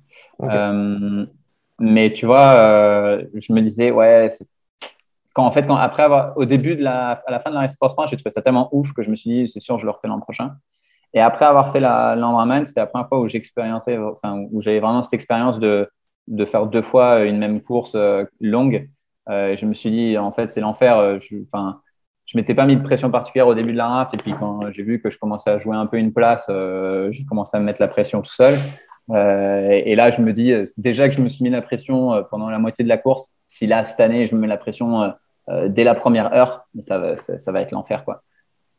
[1.78, 4.28] Mais tu vois, euh, je me disais, ouais,
[5.32, 7.60] quand en fait, quand, après avoir, au début de la, à la fin de la
[7.60, 7.76] Race
[8.10, 10.08] j'ai trouvé ça tellement ouf que je me suis dit, c'est sûr, je le refais
[10.08, 10.56] l'an prochain.
[11.14, 15.02] Et après avoir fait l'Ambraman, c'était la première fois où j'expériençais, enfin, où j'avais vraiment
[15.02, 15.88] cette expérience de,
[16.26, 18.90] de faire deux fois une même course euh, longue.
[19.30, 20.98] Euh, je me suis dit, en fait, c'est l'enfer.
[20.98, 21.80] Euh, enfin,
[22.28, 24.14] je m'étais pas mis de pression particulière au début de la RAF.
[24.14, 26.48] Et puis, quand j'ai vu que je commençais à jouer un peu une place,
[27.10, 28.54] j'ai commencé à me mettre la pression tout seul.
[29.10, 32.12] Euh, et, là, je me dis, euh, déjà que je me suis mis la pression
[32.12, 34.56] euh, pendant la moitié de la course, si là, cette année, je me mets la
[34.56, 35.12] pression
[35.68, 38.04] dès la première heure, ça va, ça, va être l'enfer.
[38.04, 38.22] quoi.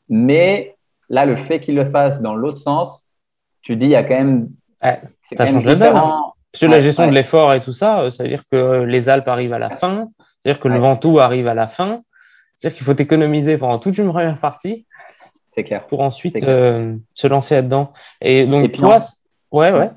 [0.08, 0.78] Mais
[1.10, 3.08] là, le fait qu'il le fasse dans l'autre sens,
[3.64, 4.50] tu dis, il y a quand même.
[5.24, 5.94] ça change le même.
[5.94, 9.28] Parce que la gestion de l'effort et tout ça, ça veut dire que les Alpes
[9.28, 10.10] arrivent à la fin,
[10.40, 12.02] c'est-à-dire que le Ventoux arrive à la fin,
[12.60, 14.86] c'est-à-dire qu'il faut économiser pendant toute une première partie.
[15.52, 15.86] C'est clair.
[15.86, 17.94] Pour ensuite se lancer là-dedans.
[18.22, 19.00] Et donc, toi,
[19.52, 19.92] ouais, ouais.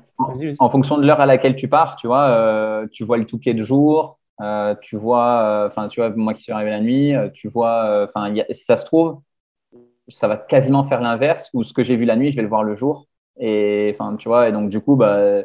[0.59, 3.53] En fonction de l'heure à laquelle tu pars, tu vois, euh, tu vois le Touquet
[3.53, 7.13] de jour, euh, tu vois, euh, enfin, tu vois, moi qui suis arrivé la nuit,
[7.33, 9.19] tu vois, enfin, si ça se trouve,
[10.07, 12.47] ça va quasiment faire l'inverse, ou ce que j'ai vu la nuit, je vais le
[12.47, 13.07] voir le jour.
[13.37, 15.43] Et enfin, tu vois, et donc du coup, bah,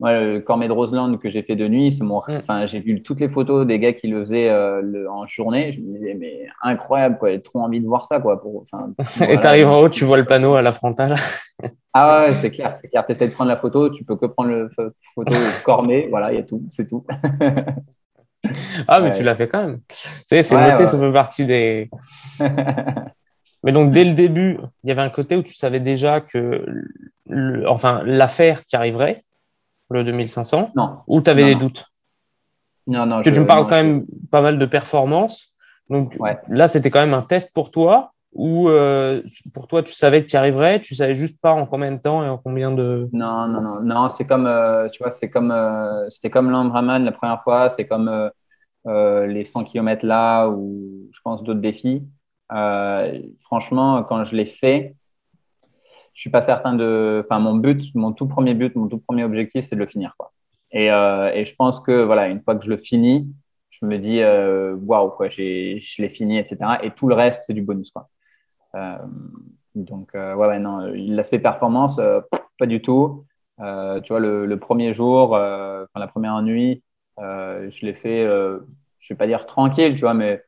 [0.00, 2.20] moi, le Cormet de Roseland que j'ai fait de nuit, c'est mon.
[2.26, 2.38] Mm.
[2.42, 5.72] Enfin, j'ai vu toutes les photos des gars qui le faisaient euh, en journée.
[5.72, 7.30] Je me disais, mais incroyable, quoi.
[7.30, 8.40] J'ai trop envie de voir ça, quoi.
[8.40, 8.64] Pour,
[9.28, 11.16] Et tu arrives en haut, tu vois le panneau à la frontale.
[11.92, 13.04] ah ouais, c'est clair, c'est clair.
[13.04, 14.68] Tu essaies de prendre la photo, tu peux que prendre la
[15.14, 16.08] photo Cormet.
[16.08, 17.04] Voilà, il y a tout, c'est tout.
[18.88, 19.80] ah, mais tu l'as fait quand même.
[20.24, 21.90] C'est noté, ça fait partie des.
[23.62, 26.64] mais donc, dès le début, il y avait un côté où tu savais déjà que,
[27.68, 29.24] enfin, l'affaire qui arriverait
[29.90, 30.98] le 2500 Non.
[31.06, 31.86] Ou tu avais des doutes
[32.86, 33.22] Non, non.
[33.22, 35.54] Que tu me parles quand même pas mal de performance.
[35.88, 36.16] Donc
[36.48, 39.22] là, c'était quand même un test pour toi ou euh,
[39.52, 41.98] pour toi, tu savais que tu y arriverais, tu savais juste pas en combien de
[41.98, 43.08] temps et en combien de.
[43.12, 47.04] Non, non, non, non, c'est comme, euh, tu vois, c'est comme, euh, c'était comme l'Ambraman
[47.04, 48.30] la première fois, c'est comme
[48.86, 52.06] les 100 km là ou je pense d'autres défis.
[52.48, 54.94] franchement, quand je l'ai fait,
[56.14, 57.22] je suis pas certain de.
[57.24, 60.14] Enfin, mon but, mon tout premier but, mon tout premier objectif, c'est de le finir.
[60.18, 60.32] Quoi.
[60.72, 63.32] Et, euh, et, je pense que voilà, une fois que je le finis,
[63.70, 65.40] je me dis euh, waouh, quoi, je
[66.02, 66.58] l'ai fini, etc.
[66.82, 67.90] Et tout le reste, c'est du bonus.
[67.90, 68.08] Quoi.
[68.74, 68.98] Euh,
[69.74, 72.00] donc, ouais, ouais, non, l'aspect performance,
[72.58, 73.24] pas du tout.
[73.58, 73.64] tu
[74.08, 76.82] vois, le, le premier jour, enfin, la première nuit,
[77.18, 80.42] je l'ai fait, je vais pas dire tranquille, tu vois, mais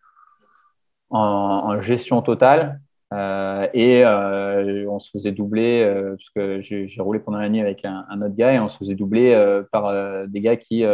[1.11, 2.81] en gestion totale.
[3.12, 7.61] Euh, et euh, on se faisait doubler, euh, parce que j'ai roulé pendant la nuit
[7.61, 9.92] avec un, autre gars, et on se faisait doubler par
[10.29, 10.87] des gars qui tu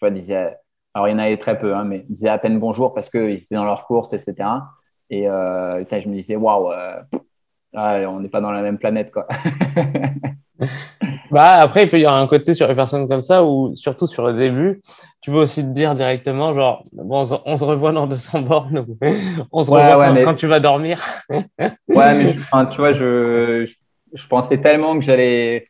[0.00, 0.56] vois, disaient,
[0.94, 3.32] alors il y en avait très peu, hein, mais disaient à peine bonjour parce qu'ils
[3.32, 4.48] étaient dans leur course, etc.
[5.10, 6.72] Et je me disais, waouh,
[7.74, 9.26] on n'est pas dans la même planète, quoi.
[11.30, 14.06] bah, après, il peut y avoir un côté sur les personnes comme ça, ou surtout
[14.06, 14.82] sur le début,
[15.20, 18.86] tu peux aussi te dire directement, genre, bon, on se revoit dans 200 bornes,
[19.52, 21.00] on se revoit quand, tu vas dormir.
[21.30, 21.44] ouais,
[21.88, 23.64] mais tu vois, je,
[24.12, 25.64] je, pensais tellement que j'allais,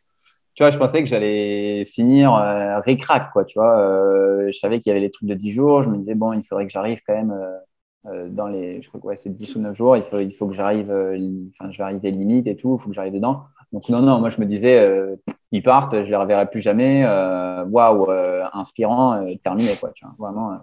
[0.55, 3.79] tu vois, je pensais que j'allais finir euh, récrac, quoi, tu vois.
[3.79, 6.33] Euh, je savais qu'il y avait les trucs de 10 jours, je me disais, bon,
[6.33, 9.33] il faudrait que j'arrive quand même euh, euh, dans les, je crois que ouais, c'est
[9.33, 12.47] 10 ou 9 jours, il faut, il faut que j'arrive, enfin, je vais arriver limite
[12.47, 13.43] et tout, il faut que j'arrive dedans.
[13.71, 15.15] Donc, non, non, moi, je me disais, euh,
[15.51, 17.03] ils partent, je ne les reverrai plus jamais.
[17.05, 19.91] Euh, waouh, euh, inspirant, terminé, quoi.
[19.93, 20.59] Tu vois, vraiment,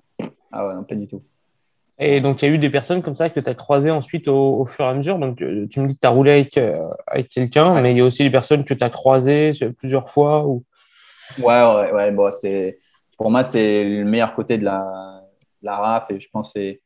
[0.52, 1.22] ah ouais, non, pas du tout.
[1.98, 4.26] Et donc, il y a eu des personnes comme ça que tu as croisées ensuite
[4.28, 5.18] au, fur et à mesure.
[5.18, 6.58] Donc, tu me dis que tu as roulé avec,
[7.06, 10.44] avec quelqu'un, mais il y a aussi des personnes que tu as croisées plusieurs fois.
[10.46, 10.64] Ou...
[11.38, 12.10] Ouais, ouais, ouais.
[12.10, 12.30] Bon,
[13.16, 15.22] pour moi, c'est le meilleur côté de la,
[15.62, 16.78] la RAF et je pense que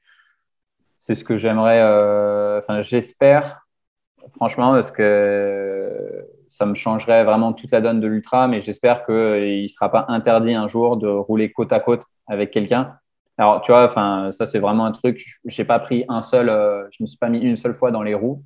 [0.99, 1.81] c'est ce que j'aimerais.
[2.59, 3.67] Enfin, j'espère
[4.35, 5.86] franchement, parce que
[6.47, 10.07] ça me changerait vraiment toute la donne de l'ultra, mais j'espère qu'il ne sera pas
[10.09, 12.97] interdit un jour de rouler côte à côte avec quelqu'un.
[13.39, 13.91] Alors, tu vois,
[14.31, 15.23] ça, c'est vraiment un truc.
[15.45, 17.91] Je n'ai pas pris un seul, euh, je me suis pas mis une seule fois
[17.91, 18.43] dans les roues,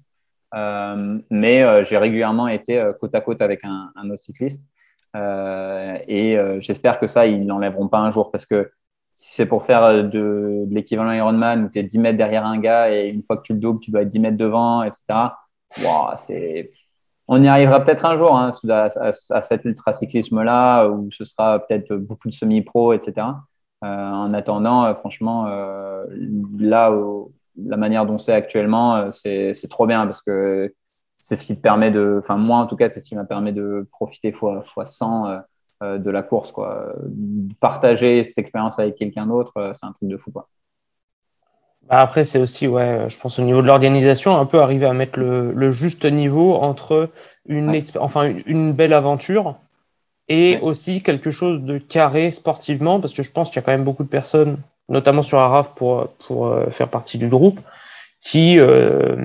[0.55, 4.63] euh, mais euh, j'ai régulièrement été côte à côte avec un, autre cycliste.
[5.15, 8.71] et j'espère que ça, ils l'enlèveront pas un jour parce que
[9.15, 12.91] si c'est pour faire de, l'équivalent Ironman où tu es 10 mètres derrière un gars
[12.91, 15.31] et une fois que tu le doubles, tu dois être 10 mètres devant, etc
[16.17, 16.73] c'est...
[17.33, 22.29] On y arrivera peut-être un jour hein, à, cet ultracyclisme-là où ce sera peut-être beaucoup
[22.29, 23.29] de semi-pro, etc.
[23.85, 26.05] Euh, en attendant, euh, franchement, euh,
[26.59, 26.93] là,
[27.57, 30.75] la manière dont c'est actuellement, c'est, trop bien parce que
[31.21, 33.25] c'est ce qui te permet de, enfin moi en tout cas, c'est ce qui m'a
[33.25, 35.41] permis de profiter fois, fois 100
[35.83, 36.93] de la course, quoi.
[37.61, 40.49] Partager cette expérience avec quelqu'un d'autre, c'est un truc de fou, quoi.
[41.91, 44.93] Bah, après, c'est aussi, ouais, je pense au niveau de l'organisation, un peu arriver à
[44.93, 47.11] mettre le, juste niveau entre
[47.49, 49.57] une, enfin, une belle aventure
[50.29, 53.73] et aussi quelque chose de carré sportivement, parce que je pense qu'il y a quand
[53.73, 57.59] même beaucoup de personnes, notamment sur Araf pour, pour euh, faire partie du groupe,
[58.23, 59.17] qui, euh,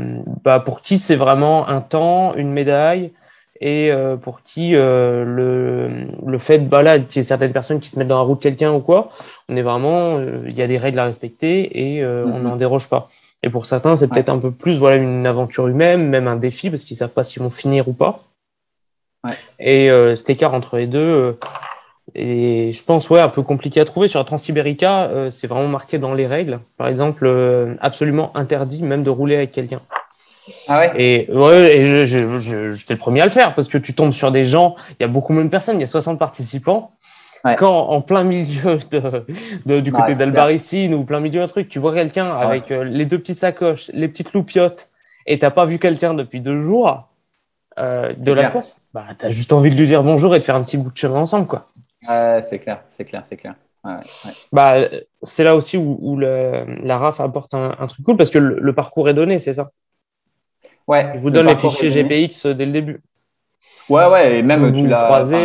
[0.43, 3.11] bah, pour qui c'est vraiment un temps, une médaille,
[3.61, 7.79] et euh, pour qui euh, le, le fait bah là, qu'il y ait certaines personnes
[7.79, 9.11] qui se mettent dans la route de quelqu'un ou quoi,
[9.47, 12.43] on est vraiment, euh, il y a des règles à respecter et on mhm.
[12.43, 13.07] n'en déroge pas.
[13.43, 16.69] Et pour certains, c'est peut-être un peu plus voilà une aventure humaine, même un défi
[16.69, 18.23] parce qu'ils savent pas s'ils vont finir ou pas.
[19.23, 19.33] Ouais.
[19.59, 21.37] Et cet écart entre les deux,
[22.15, 25.99] et je pense ouais un peu compliqué à trouver sur la Transibérica, c'est vraiment marqué
[25.99, 26.59] dans les règles.
[26.77, 29.81] Par exemple, absolument interdit même de rouler avec quelqu'un.
[30.67, 30.91] Ah ouais?
[30.97, 34.45] Et, ouais, et j'étais le premier à le faire parce que tu tombes sur des
[34.45, 36.91] gens, il y a beaucoup moins de personnes, il y a 60 participants.
[37.57, 38.79] Quand en plein milieu
[39.65, 43.05] de, du côté d'Albaricine ou plein milieu d'un truc, tu vois quelqu'un avec euh, les
[43.05, 44.89] deux petites sacoches, les petites loupiottes
[45.27, 47.07] et t'as pas vu quelqu'un depuis deux jours
[47.77, 50.43] euh, de la course, bah, tu as juste envie de lui dire bonjour et de
[50.43, 51.45] faire un petit bout de chemin ensemble.
[51.45, 51.67] quoi.
[52.01, 53.53] c'est clair, c'est clair, c'est clair.
[54.51, 54.77] Bah,
[55.21, 59.13] c'est là aussi où, la RAF apporte un, truc cool parce que le parcours est
[59.13, 59.69] donné, c'est ça?
[60.87, 61.11] Ouais.
[61.15, 63.01] Il vous donne les fichiers GPX euh, dès le début.
[63.89, 64.97] Ouais, ouais, et même tu l'as.
[64.97, 65.37] croisé.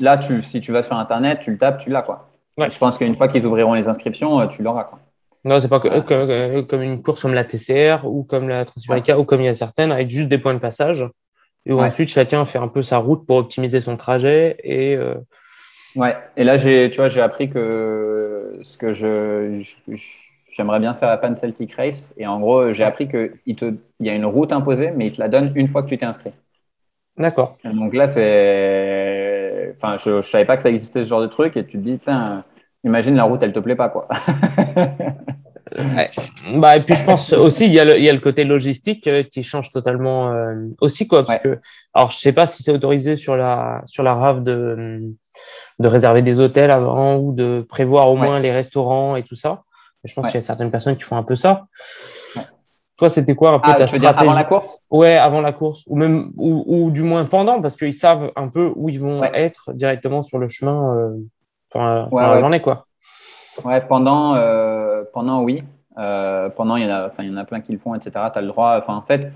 [0.00, 2.02] Là, tu, si tu vas sur Internet, tu le tapes, tu l'as.
[2.02, 2.28] quoi.
[2.58, 4.84] Je pense qu'une fois qu'ils ouvriront les inscriptions, tu l'auras.
[4.84, 4.98] quoi.
[5.44, 9.40] Non, c'est pas comme, une course comme la TCR ou comme la Transamerica ou comme
[9.40, 11.04] il y a certaines avec juste des points de passage.
[11.64, 14.56] Et ensuite chacun fait un peu sa route pour optimiser son trajet.
[14.62, 15.14] Et, euh,
[15.94, 19.62] Ouais, et là, j'ai, tu vois, j'ai appris que ce que je,
[20.52, 22.12] j'aimerais bien faire la Pan Celtic Race.
[22.16, 25.20] Et en gros, j'ai appris qu'il il y a une route imposée, mais il te
[25.20, 26.32] la donne une fois que tu t'es inscrit.
[27.16, 27.58] D'accord.
[27.64, 29.74] Donc là, c'est.
[29.76, 31.56] Enfin, je ne savais pas que ça existait ce genre de truc.
[31.56, 31.98] Et tu te dis,
[32.84, 34.08] imagine la route, elle te plaît pas, quoi.
[36.54, 38.44] Bah, et puis je pense aussi, il y a le, il y a le côté
[38.44, 41.24] logistique euh, qui change totalement euh, aussi, quoi.
[41.24, 41.60] Parce que,
[41.94, 45.00] alors, je sais pas si c'est autorisé sur la, sur la RAV de,
[45.78, 49.62] de réserver des hôtels avant ou de prévoir au moins les restaurants et tout ça.
[50.04, 51.66] Je pense qu'il y a certaines personnes qui font un peu ça.
[52.96, 54.80] Toi, c'était quoi un peu ah, ta stratégie avant la course?
[54.90, 58.48] Ouais, avant la course, ou même, ou, ou du moins pendant, parce qu'ils savent un
[58.48, 61.16] peu où ils vont être directement sur le chemin euh,
[61.70, 62.86] pendant, la journée, quoi.
[63.64, 65.58] Ouais, pendant, euh, pendant oui.
[65.98, 68.10] Euh, pendant, il y, en a, il y en a plein qui le font, etc.
[68.32, 68.76] Tu as le droit.
[68.78, 69.30] Enfin, en fait,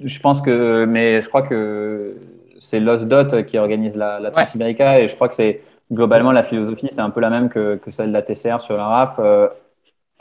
[0.00, 2.16] je pense que, mais je crois que
[2.58, 5.62] c'est Lost Dot qui organise la, la Transamerica et je crois que c'est
[5.92, 8.76] globalement la philosophie, c'est un peu la même que, que, celle de la TCR sur
[8.76, 9.48] la RAF, euh,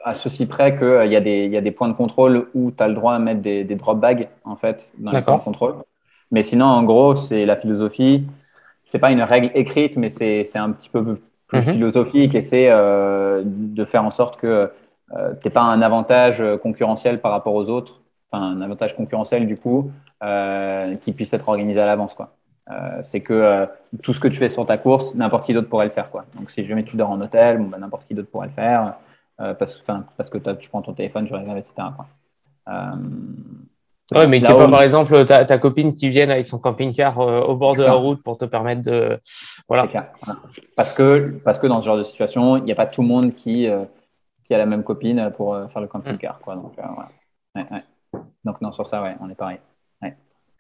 [0.08, 2.72] à ceci près qu'il euh, y, a des, y a des points de contrôle où
[2.72, 5.38] tu as le droit à mettre des, des drop bags en fait dans les points
[5.38, 5.76] de contrôle.
[6.32, 8.26] Mais sinon, en gros, c'est la philosophie.
[8.86, 11.16] C'est pas une règle écrite, mais c'est un petit peu
[11.48, 11.74] plus mhm.
[11.74, 14.72] philosophique et c'est euh, de faire en sorte que
[15.16, 19.46] euh, tu n'aies pas un avantage concurrentiel par rapport aux autres, enfin un avantage concurrentiel
[19.46, 19.92] du coup,
[20.24, 22.14] euh, qui puisse être organisé à l'avance.
[22.14, 22.34] quoi.
[23.02, 23.68] c'est que
[24.02, 26.10] tout ce que tu fais sur ta course, n'importe qui d'autre pourrait le faire.
[26.10, 26.26] Quoi.
[26.38, 28.96] Donc si jamais tu dors en hôtel, bon, bah, n'importe qui d'autre pourrait le faire
[29.38, 29.82] parce,
[30.18, 31.74] parce que tu prends ton téléphone, tu réserves, etc.
[31.96, 32.08] Quoi.
[34.16, 37.42] Ouais, mais qu'il pas, par exemple, ta, ta, copine qui vienne avec son camping-car euh,
[37.42, 39.20] au bord de la route pour te permettre de.
[39.68, 39.88] Voilà.
[40.76, 43.08] Parce que, parce que dans ce genre de situation, il n'y a pas tout le
[43.08, 43.84] monde qui, euh,
[44.46, 46.40] qui a la même copine pour euh, faire le camping-car.
[46.40, 46.56] Quoi.
[46.56, 46.74] Donc,
[47.56, 47.64] ouais,
[48.46, 49.58] Donc, non, sur ça, ouais, on est pareil.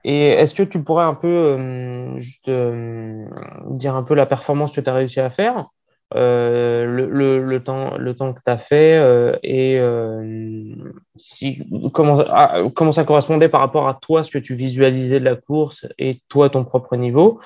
[0.03, 4.89] Et est-ce que tu pourrais un peu juste dire un peu la performance que tu
[4.89, 5.67] as réussi à faire?
[6.15, 10.73] Euh, le, le, temps, le temps que tu as fait euh, et euh,
[11.17, 15.25] si, comment, ah, comment ça correspondait par rapport à toi, ce que tu visualisais de
[15.25, 17.41] la course et toi, ton propre niveau.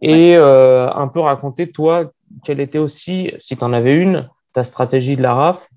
[0.00, 2.10] Et un peu raconter, toi,
[2.44, 5.68] quelle était aussi, si tu en avais une, ta stratégie de la RAF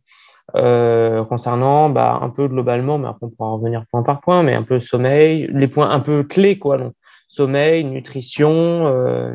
[1.29, 4.63] concernant bah, un peu globalement, mais après on pourra revenir point par point, mais un
[4.63, 6.77] peu sommeil, les points un peu clés, quoi.
[6.77, 6.93] Donc,
[7.37, 9.33] sommeil, nutrition euh,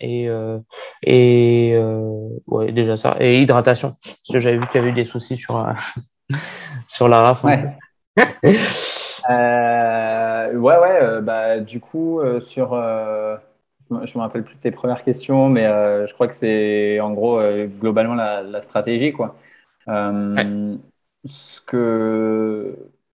[0.00, 0.58] et, euh,
[1.02, 4.94] et euh, ouais, déjà ça et hydratation parce que j'avais vu qu'il y avait eu
[4.94, 5.64] des soucis sur
[6.86, 7.44] sur la RAF.
[9.28, 10.54] Ouais.
[10.54, 12.76] ouais ouais bah du coup sur
[13.90, 17.40] je me rappelle plus de tes premières questions mais je crois que c'est en gros
[17.80, 19.34] globalement la, stratégie quoi.
[19.88, 22.76] Ce que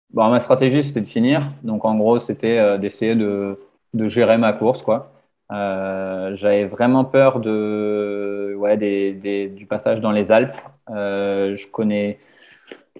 [0.10, 3.60] bon, ma stratégie c'était de finir donc en gros c'était d'essayer de
[3.94, 5.12] de gérer ma course, quoi.
[5.52, 10.56] Euh, j'avais vraiment peur de, ouais, des, des, du passage dans les Alpes.
[10.92, 12.20] Euh, je, connais,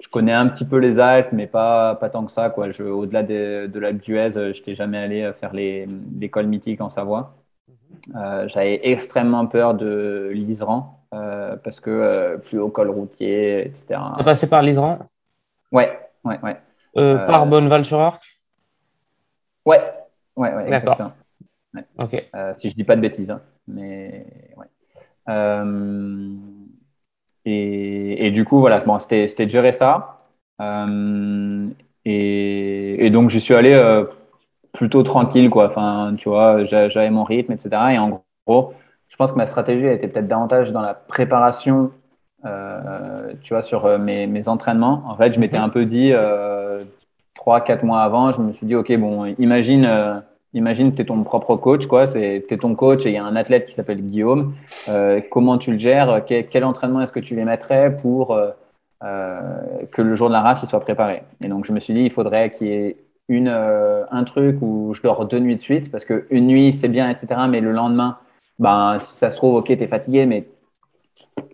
[0.02, 2.50] je connais un petit peu les Alpes, mais pas, pas tant que ça.
[2.50, 2.68] Quoi.
[2.80, 5.88] au-delà de, de l'Alpe d'Huez, je n'étais jamais allé faire les,
[6.20, 7.36] les cols mythiques en Savoie.
[8.16, 10.96] Euh, j'avais extrêmement peur de l'Iseran
[11.64, 14.00] parce que plus haut col routier, etc.
[14.18, 15.00] Tu passé par l'Iseran?
[15.72, 16.56] Ouais, ouais, ouais.
[17.26, 18.24] par Bonneval-sur-Arc
[19.66, 19.82] Ouais,
[20.40, 21.12] Ouais, ouais, exactement.
[21.76, 23.42] Euh, si je dis pas de bêtises, hein.
[23.68, 24.26] mais
[24.56, 24.66] ouais.
[25.28, 26.30] Euh,
[27.46, 30.22] et, et, du coup, voilà, bon, c'était de gérer ça.
[30.62, 31.68] Euh,
[32.06, 33.80] et, et, donc, j'y suis allé
[34.72, 35.68] plutôt tranquille, quoi.
[35.68, 37.70] Enfin, tu vois, j'avais mon rythme, etc.
[37.92, 38.74] Et en gros,
[39.10, 41.92] je pense que ma stratégie a été peut-être davantage dans la préparation,
[42.44, 45.04] tu vois, sur mes, mes, entraînements.
[45.06, 45.66] En fait, je m'étais mhm.
[45.66, 46.14] un peu dit,
[47.36, 51.24] trois, quatre mois avant, je me suis dit, OK, bon, imagine Imagine, tu es ton
[51.24, 52.08] propre coach, quoi.
[52.08, 54.56] Tu es, ton coach et il y a un athlète qui s'appelle Guillaume.
[54.88, 56.24] Euh, comment tu le gères?
[56.26, 58.50] Quel, entraînement est-ce que tu les mettrais pour euh,
[59.04, 59.40] euh,
[59.92, 61.22] que le jour de la RAF il soit préparé?
[61.44, 64.94] Et donc, je me suis dit, il faudrait qu'il y ait une, un truc où
[64.96, 67.42] je dors deux nuits de suite parce qu'une nuit, c'est bien, etc.
[67.48, 68.18] Mais le lendemain,
[68.58, 70.48] ben, si ça se trouve, OK, tu es fatigué, mais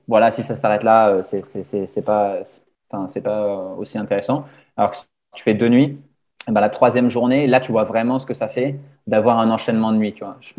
[0.08, 2.40] voilà, si ça s'arrête là, c'est pas,
[2.90, 4.46] pas aussi intéressant.
[4.78, 5.04] Alors que si
[5.34, 6.00] tu fais deux nuits,
[6.48, 8.76] ben, la troisième journée, là, tu vois vraiment ce que ça fait
[9.08, 10.16] d'avoir un enchaînement de nuits.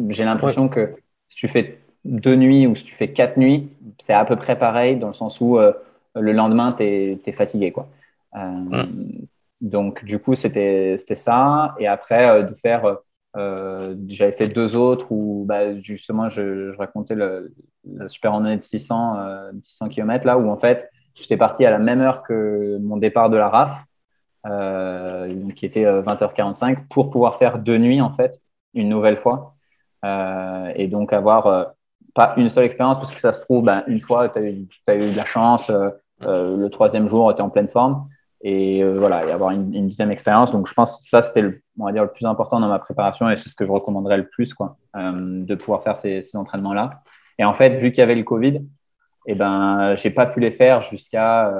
[0.09, 0.97] J'ai l'impression que
[1.29, 3.71] si tu fais deux nuits ou si tu fais quatre nuits,
[4.01, 5.73] c'est à peu près pareil dans le sens où euh,
[6.15, 7.73] le lendemain, tu es, fatigué.
[7.73, 7.89] Quoi.
[8.37, 8.85] Euh,
[9.61, 11.75] donc, du coup, c'était ça.
[11.79, 12.99] Et après, euh, de faire
[14.09, 17.53] J'avais fait deux autres où bah, justement je, racontais le,
[17.85, 21.79] la super randonnée de 600, 600 km là où en fait j'étais parti à la
[21.79, 23.73] même heure que mon départ de la RAF,
[25.55, 28.41] qui était 20h45, pour pouvoir faire deux nuits en fait,
[28.75, 29.55] une nouvelle fois.
[30.05, 31.75] et donc avoir
[32.17, 34.43] pas une seule expérience parce que ça se trouve, ben, une fois, tu as,
[34.91, 35.91] as, eu de la chance, euh,
[36.23, 38.09] euh, le troisième jour, tu es en pleine forme.
[38.41, 40.51] Et euh, voilà, y avoir une, une deuxième expérience.
[40.51, 42.79] Donc, je pense que ça, c'était le, on va dire, le plus important dans ma
[42.79, 46.39] préparation et c'est ce que je recommanderais le plus, quoi, de pouvoir faire ces, ces
[46.39, 46.89] entraînements-là.
[47.39, 48.57] Et en fait, vu qu'il y avait le Covid,
[49.29, 51.53] et eh ben, j'ai pas pu les faire jusqu'à,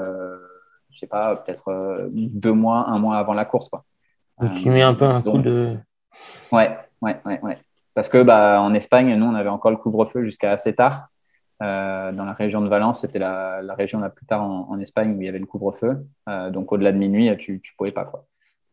[0.97, 3.83] je sais pas, peut-être deux mois, un mois avant la course, quoi.
[4.41, 5.77] Donc, tu mets un peu un coup de.
[6.51, 7.57] Ouais, ouais, ouais, ouais.
[7.93, 11.07] Parce que bah, en Espagne, nous, on avait encore le couvre-feu jusqu'à assez tard.
[11.63, 15.21] Euh, dans la région de Valence, c'était la, région la plus tard en, Espagne où
[15.21, 16.05] il y avait le couvre-feu.
[16.29, 18.05] Euh, donc au-delà de minuit, tu ne pouvais pas.
[18.05, 18.25] Quoi.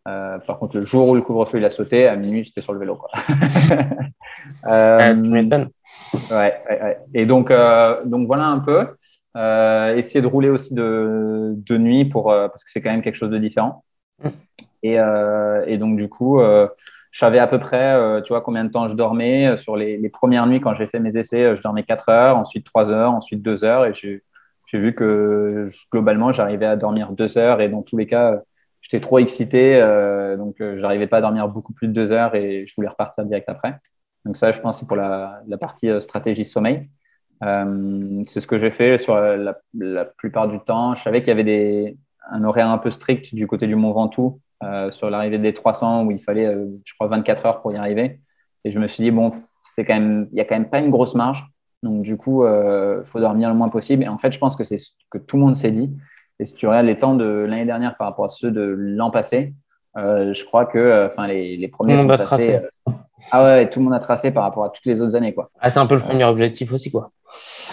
[0.07, 2.75] Euh, par contre, le jour où le couvre-feu il a sauté, à minuit, j'étais sur
[2.75, 2.97] le vélo.
[2.97, 3.11] Quoi.
[5.07, 5.71] tu m'étonnes.
[6.31, 7.51] Ouais, ouais, Et donc,
[8.05, 8.89] donc voilà un peu.
[9.37, 13.31] Essayer de rouler aussi de, de nuit pour, parce que c'est quand même quelque chose
[13.31, 13.85] de différent.
[14.23, 14.29] Mm.
[14.83, 14.99] Et,
[15.67, 16.41] et, donc du coup,
[17.15, 19.53] je savais à peu près, euh, tu vois, combien de temps je dormais.
[19.53, 22.37] Euh, sur les, premières nuits, quand j'ai fait mes essais, euh, je dormais 4 heures,
[22.37, 23.87] ensuite 3 heures, ensuite 2 heures.
[23.87, 24.21] Et j'ai
[24.73, 27.61] vu que globalement, j'arrivais à dormir 2 heures.
[27.61, 28.43] Et dans tous les cas,
[28.81, 29.79] j'étais trop excité.
[30.37, 33.25] donc, je n'arrivais pas à dormir beaucoup plus de 2 heures et je voulais repartir
[33.25, 33.79] direct après.
[34.25, 36.89] Donc, ça, je pense, c'est pour la, partie stratégie sommeil.
[38.27, 40.95] C'est ce que j'ai fait sur la, la, plupart du temps.
[40.95, 41.97] Je savais qu'il y avait des,
[42.31, 46.05] un horaire un peu strict du côté du Mont Ventoux euh, sur l'arrivée des 300
[46.05, 48.21] où il fallait, euh, je crois, 24 heures pour y arriver.
[48.65, 49.33] Et je me suis dit, bon,
[49.75, 51.47] c'est quand même, il n'y a quand même pas une grosse marge.
[51.83, 54.05] Donc, du coup, il euh, faut dormir le moins possible.
[54.05, 55.95] Et en fait, je pense que c'est ce que tout le monde s'est dit.
[56.41, 59.11] Et si tu regardes les temps de l'année dernière par rapport à ceux de l'an
[59.11, 59.55] passé,
[59.97, 62.59] je crois que enfin les, les, premiers sont passés,
[63.31, 65.33] ah ouais, tout le monde a tracé par rapport à toutes les autres années.
[65.33, 65.51] Quoi.
[65.61, 66.91] Ah, c'est un peu le premier objectif aussi.
[66.91, 67.13] quoi.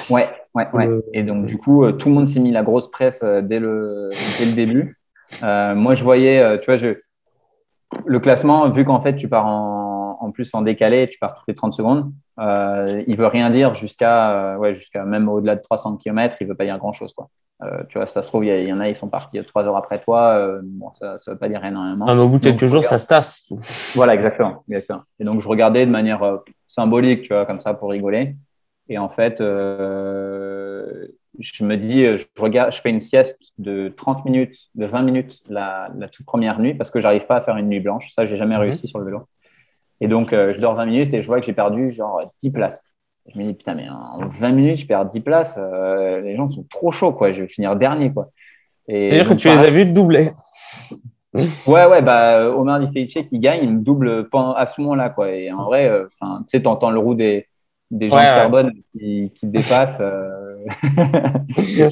[0.09, 0.89] Ouais, ouais, ouais.
[1.13, 4.09] Et donc, du coup, tout le monde s'est mis la grosse presse dès le,
[4.39, 4.97] dès le début.
[5.43, 6.89] Euh, moi, je voyais, euh, tu vois, je,
[8.05, 11.47] le classement, vu qu'en fait, tu pars en, en, plus en décalé, tu pars toutes
[11.47, 15.97] les 30 secondes, euh, il veut rien dire jusqu'à, ouais, jusqu'à même au-delà de 300
[15.97, 17.29] km, il veut pas dire grand-chose, quoi.
[17.63, 19.77] Euh, tu vois, ça se trouve, il y, en a, ils sont partis trois heures
[19.77, 20.59] après toi.
[20.63, 22.07] bon, ça ne veut pas dire énormément.
[22.07, 23.47] mais au bout de quelques jours, ça se tasse.
[23.93, 25.01] Voilà, exactement, exactement.
[25.19, 28.35] Et donc, je regardais de manière symbolique, tu vois, comme ça, pour rigoler.
[28.91, 31.07] Et en fait, euh,
[31.39, 35.41] je me dis, je, regarde, je fais une sieste de 30 minutes, de 20 minutes
[35.47, 38.11] la, toute première nuit parce que j'arrive pas à faire une nuit blanche.
[38.13, 38.63] Ça, j'ai jamais mhm.
[38.63, 39.21] réussi sur le vélo.
[40.01, 42.51] Et donc, euh, je dors 20 minutes et je vois que j'ai perdu genre 10
[42.51, 42.85] places.
[43.33, 45.57] Je me dis, putain, mais en 20 minutes, je perds 10 places.
[45.57, 47.31] Euh, les gens sont trop chauds, quoi.
[47.31, 48.27] Je vais finir dernier, quoi.
[48.89, 50.31] C'est-à-dire que tu les as vus doubler.
[51.33, 55.31] ouais, ouais, bah, Omar Di qui gagne, il me double à ce moment-là, quoi.
[55.31, 57.47] Et en vrai, euh, tu sais, t'entends le roue des,
[57.91, 59.99] des gens de carbone qui, qui dépassent.
[60.01, 60.65] Euh...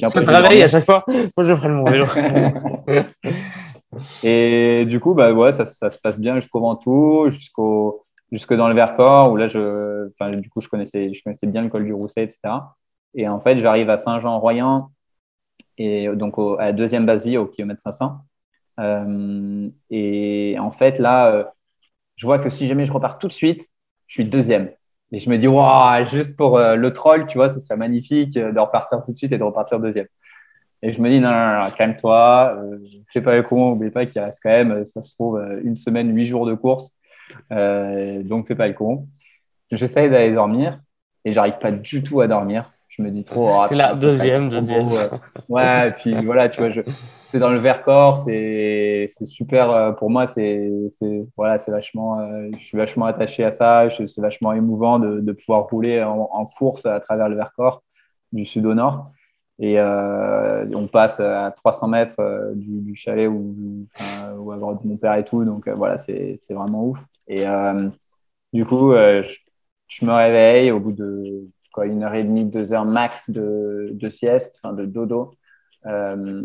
[0.08, 1.04] ça te réveille à chaque fois.
[1.06, 2.06] Moi, je ferai mon vélo.
[4.24, 8.68] et du coup, bah, ouais, ça, ça se passe bien jusqu'au Ventoux, jusqu'au jusque dans
[8.68, 11.84] le Vercors, où là, je, enfin, du coup, je connaissais, je connaissais bien le col
[11.84, 12.40] du Rousset, etc.
[13.14, 14.90] Et en fait, j'arrive à Saint-Jean-Royan,
[15.78, 18.18] et donc à la deuxième base vie, au kilomètre 500.
[18.78, 21.44] Euh, et en fait, là, euh,
[22.16, 23.68] je vois que si jamais je repars tout de suite,
[24.06, 24.70] je suis deuxième.
[25.12, 28.36] Et je me dis, waouh, juste pour euh, le troll, tu vois, ce serait magnifique
[28.36, 30.06] euh, de repartir tout de suite et de repartir deuxième.
[30.82, 32.78] Et je me dis, non, non, non, calme-toi, euh,
[33.12, 36.14] fais pas le con, n'oublie pas qu'il reste quand même, ça se trouve, une semaine,
[36.14, 36.96] huit jours de course.
[37.50, 39.08] Donc, fais pas le con.
[39.70, 40.80] J'essaye d'aller dormir
[41.24, 42.72] et j'arrive pas du tout à dormir.
[43.00, 43.48] Je me dis trop.
[43.50, 44.86] Oh, c'est la deuxième, deuxième.
[45.48, 46.82] ouais, et puis voilà, tu vois, je,
[47.30, 52.20] c'est dans le Vercors, c'est c'est super euh, pour moi, c'est c'est voilà, c'est vachement,
[52.20, 56.28] euh, je suis vachement attaché à ça, c'est vachement émouvant de, de pouvoir rouler en,
[56.30, 57.82] en, course à travers le Vercors
[58.32, 59.10] du sud au nord.
[59.58, 63.86] Et euh, on passe à 300 mètres du, du, chalet où,
[64.38, 64.52] où
[64.84, 66.98] mon père et tout, donc voilà, c'est c'est vraiment ouf.
[67.28, 67.44] Et
[68.52, 69.38] du coup, je,
[69.88, 73.90] je, me réveille au bout de quoi, une heure et demie, deux heures max de,
[73.92, 75.32] de sieste, enfin de dodo.
[75.86, 76.42] Euh,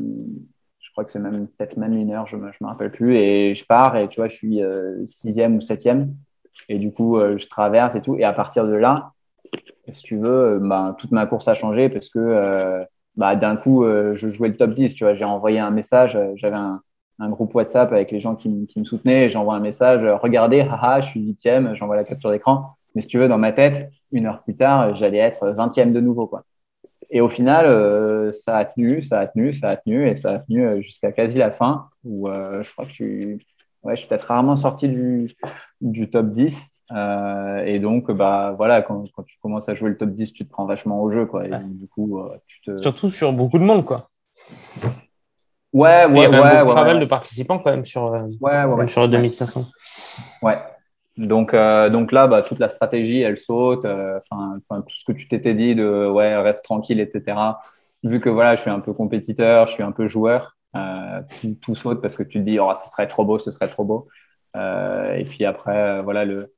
[0.80, 3.18] je crois que c'est même peut-être même une heure, je ne me, rappelle plus.
[3.18, 6.16] Et je pars et tu vois, je suis euh, sixième ou septième.
[6.70, 8.16] Et du coup, euh, je traverse et tout.
[8.16, 9.12] Et à partir de là,
[9.92, 14.30] si tu veux, bah, toute ma course a changé parce que bah, d'un coup, je
[14.30, 14.96] jouais le top 10.
[14.96, 16.18] Tu vois, j'ai envoyé un message.
[16.36, 16.82] J'avais un,
[17.20, 19.30] un, groupe WhatsApp avec les gens qui, qui me soutenaient.
[19.30, 20.02] J'envoie un message.
[20.04, 21.76] Regardez, haha, je suis huitième.
[21.76, 22.76] J'envoie la capture d'écran.
[22.96, 26.00] Mais si tu veux, dans ma tête, une heure plus tard, j'allais être vingtième de
[26.00, 26.28] nouveau.
[26.28, 26.44] Quoi.
[27.10, 30.32] Et au final, euh, ça a tenu, ça a tenu, ça a tenu, et ça
[30.32, 33.48] a tenu euh, jusqu'à quasi la fin, où euh, je crois que je suis,
[33.84, 35.36] ouais, je suis peut-être rarement sorti du,
[35.82, 36.70] du top 10.
[37.66, 40.52] et donc, bah, voilà, quand, quand, tu commences à jouer le top 10, tu te
[40.52, 41.26] prends vachement au jeu.
[41.26, 42.82] Quoi, et du coup, tu te...
[42.82, 43.86] Surtout sur beaucoup de monde.
[43.86, 44.10] quoi.
[45.74, 48.12] Ouais, ouais, Il y a ouais, ouais, pas mal de participants quand même sur,
[48.42, 49.66] ouais, ouais, sur 2500.
[50.42, 50.58] Ouais.
[51.18, 53.86] Donc, euh, donc là, bah, toute la stratégie, elle saute.
[53.86, 57.62] euh, Enfin, tout ce que tu t'étais dit de ouais, reste tranquille, etc.
[58.04, 61.22] Vu que voilà, je suis un peu compétiteur, je suis un peu joueur, euh,
[61.62, 63.86] tout, saute parce que tu te dis, oh, ce serait trop beau, ce serait trop
[63.86, 64.08] beau.
[64.58, 66.54] Euh, et puis après, euh, voilà, le,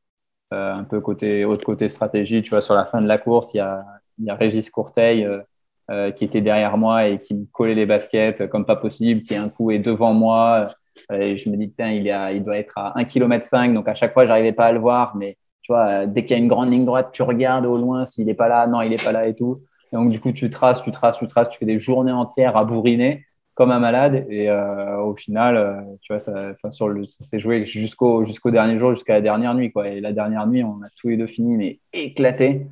[0.51, 3.57] un peu côté, autre côté stratégie, tu vois, sur la fin de la course, il
[3.57, 3.83] y a,
[4.19, 5.27] y a Régis Courteil
[6.17, 9.49] qui était derrière moi et qui me collait les baskets comme pas possible, qui un
[9.49, 10.75] coup est devant moi.
[11.13, 13.95] Et je me dis, putain, il, il doit être à 1 km 5, donc à
[13.95, 16.43] chaque fois, j'arrivais pas à le voir, mais tu vois, euh, dès qu'il y a
[16.43, 19.03] une grande ligne droite, tu regardes au loin s'il est pas là, non, il est
[19.03, 19.61] pas là et tout.
[19.93, 22.65] Donc, du coup, tu traces, tu traces, tu traces, tu fais des journées entières à
[22.65, 24.25] bourriner comme un malade.
[24.29, 28.51] Et euh, au final, euh, tu vois, ça, sur le, ça s'est joué jusqu'au jusqu'au
[28.51, 29.71] dernier jour, jusqu'à la dernière nuit.
[29.85, 32.67] Et la dernière nuit, on a tous les deux fini, mais éclaté.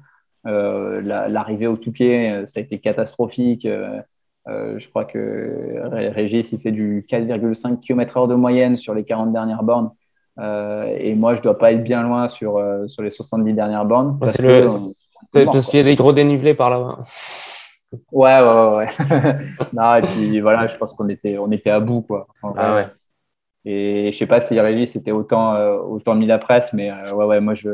[0.48, 3.68] Euh, la- L'arrivée au Touquet, euh, ça a été catastrophique.
[4.48, 9.04] Euh, je crois que Ré- Régis, il fait du 4,5 km/h de moyenne sur les
[9.04, 9.92] 40 dernières bornes.
[10.40, 13.86] Euh, et moi, je dois pas être bien loin sur, euh, sur les 70 dernières
[13.86, 14.18] bornes.
[14.20, 14.70] Parce c'est que, le-
[15.34, 17.04] C'est mort, parce qu'il y a des gros dénivelés par là-bas.
[18.12, 18.76] Ouais, ouais, ouais.
[18.76, 18.88] ouais.
[19.74, 22.28] non, et puis voilà, je pense qu'on était, on était à bout, quoi.
[22.58, 22.88] Ah ouais.
[23.66, 27.14] Et je sais pas si Régis était autant, euh, autant mis la presse, mais euh,
[27.14, 27.70] ouais, ouais, moi, je,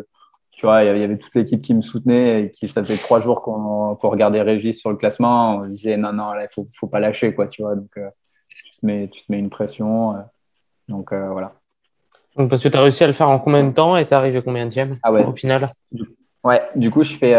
[0.62, 3.20] tu vois, il y avait- toute l'équipe qui me soutenait et qui, ça faisait trois
[3.20, 5.56] jours qu'on qu'on regardait Régis sur le classement.
[5.56, 7.76] On disait, non, non, là, il faut, faut pas lâcher, quoi, tu vois.
[7.76, 8.08] Donc, euh,
[8.48, 10.16] tu, te mets, tu te mets une pression.
[10.16, 10.20] euh,
[10.88, 11.54] donc, euh, voilà.
[12.36, 14.14] Donc, parce que tu as réussi à le faire en combien de temps et t'es
[14.14, 15.26] arrivé combien de Ah ouais.
[15.26, 15.72] au final?
[16.44, 17.36] Ouais, du coup, je fais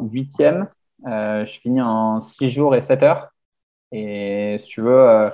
[0.00, 0.66] huitième.
[1.06, 3.28] Je finis en 6 jours et 7 heures.
[3.92, 5.30] Et si tu veux,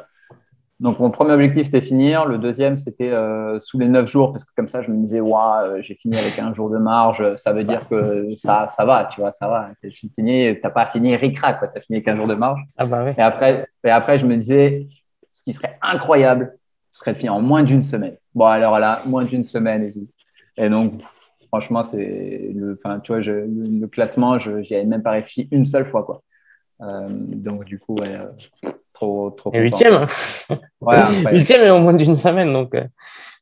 [0.80, 2.24] donc mon premier objectif, c'était finir.
[2.24, 5.20] Le deuxième, c'était euh, sous les 9 jours, parce que comme ça, je me disais,
[5.20, 7.24] waouh, j'ai fini avec un jour de marge.
[7.36, 9.70] Ça veut dire que ça, ça va, tu vois, ça va.
[9.82, 11.68] J'ai fini, t'as pas fini ric-rac, quoi.
[11.68, 12.60] T'as fini avec un jour de marge.
[12.76, 13.10] Ah bah.
[13.10, 14.86] Et après, et après, je me disais,
[15.32, 16.56] ce qui serait incroyable,
[16.92, 18.16] ce serait de finir en moins d'une semaine.
[18.34, 20.06] Bon, alors là, moins d'une semaine et tout.
[20.56, 21.02] Et donc,
[21.48, 25.10] franchement, c'est le, enfin, tu vois, je, le, le classement, je n'y avais même pas
[25.10, 26.22] réfléchi une seule fois, quoi.
[26.82, 29.50] Euh, donc, du coup, ouais, euh, trop, trop.
[29.54, 30.06] Et huitième.
[31.32, 32.84] Huitième et en moins d'une semaine, donc euh,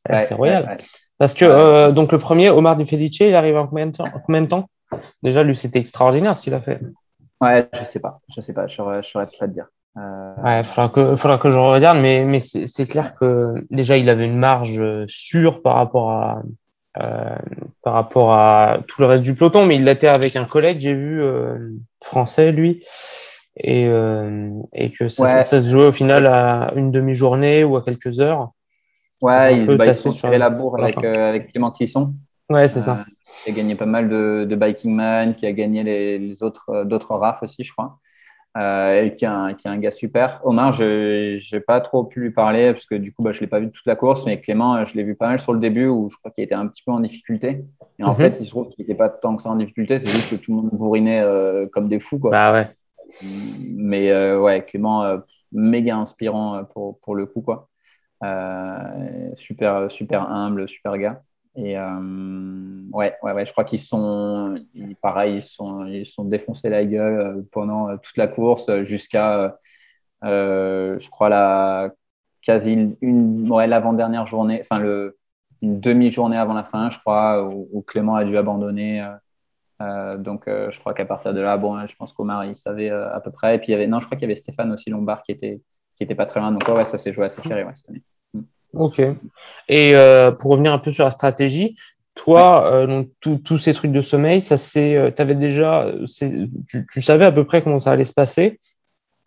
[0.09, 0.63] Ouais, c'est royal.
[0.63, 0.77] ouais, ouais.
[1.17, 4.05] Parce que euh, donc le premier, Omar Di Felice, il arrive en combien de temps,
[4.05, 4.69] en combien de temps?
[5.23, 6.79] Déjà, lui, c'était extraordinaire ce qu'il a fait.
[7.41, 9.65] Ouais, je sais pas, je sais pas, je saurais, je saurais pas te dire.
[9.97, 13.97] Euh, Ouais, il faudra que, faudra que je regarde, mais, mais c'est clair que déjà,
[13.97, 16.41] il avait une marge euh, sûre par rapport à,
[17.01, 17.35] euh,
[17.83, 20.93] par rapport à tout le reste du peloton, mais il l'était avec un collègue, j'ai
[20.93, 21.57] vu, euh,
[22.01, 22.83] français, lui,
[23.59, 25.29] et, euh, et que ça, Ouais.
[25.29, 28.51] ça, ça se jouait au final à une demi-journée ou à quelques heures.
[29.21, 32.13] Ouais, ils, bah, ils sont sur la- bourre avec, euh, avec Clément Clisson.
[32.49, 32.99] Ouais, c'est ça.
[32.99, 33.03] Euh,
[33.43, 36.83] qui a gagné pas mal de, de Biking Man, qui a gagné les, les autres
[36.85, 37.97] d'autres RAF aussi, je crois.
[38.59, 40.39] Et qui est, un, qui est un gars super.
[40.43, 43.41] Omar, je n'ai pas trop pu lui parler parce que du coup, bah, je ne
[43.41, 45.59] l'ai pas vu toute la course, mais Clément, je l'ai vu pas mal sur le
[45.59, 47.65] début où je crois qu'il était un petit peu en difficulté.
[47.99, 48.17] Et en Mhm.
[48.17, 50.43] fait, il se trouve qu'il n'était pas tant que ça en difficulté, c'est juste que
[50.43, 51.23] tout le monde bourrinait
[51.71, 52.17] comme des fous.
[52.17, 52.31] Quoi.
[52.31, 52.67] Bah ouais.
[53.23, 55.17] Mais euh, ouais, Clément, euh,
[55.51, 57.41] méga inspirant euh, pour, pour le coup.
[57.41, 57.69] Quoi.
[58.23, 61.21] Euh, super, super humble, super gars.
[61.55, 64.55] Et ouais, ouais, ouais, je crois qu'ils sont,
[65.01, 69.57] pareil, ils sont, ils sont défoncés la gueule pendant toute la course jusqu'à,
[70.21, 71.89] je crois, la
[72.43, 75.17] quasi une, ouais, l'avant-dernière journée, enfin, le,
[75.63, 79.03] une demi-journée avant la fin, je crois, où Clément a dû abandonner.
[79.81, 82.89] Euh, donc, euh, je crois qu'à partir de là, bon, je pense qu'Omar, il savait
[82.89, 83.55] euh, à peu près.
[83.55, 85.31] Et puis, il y avait, non, je crois qu'il y avait Stéphane aussi Lombard qui
[85.31, 85.61] était,
[85.95, 86.51] qui était pas très loin.
[86.51, 88.03] Donc, ouais, ouais, ça s'est joué assez serré ouais, cette année.
[88.73, 89.01] Ok.
[89.69, 89.93] Et
[90.39, 91.75] pour revenir un peu sur la stratégie,
[92.15, 95.91] toi, donc tous ces trucs de sommeil, ça c'est, tu avais déjà,
[96.67, 98.59] tu, tu savais à peu près comment ça allait se passer?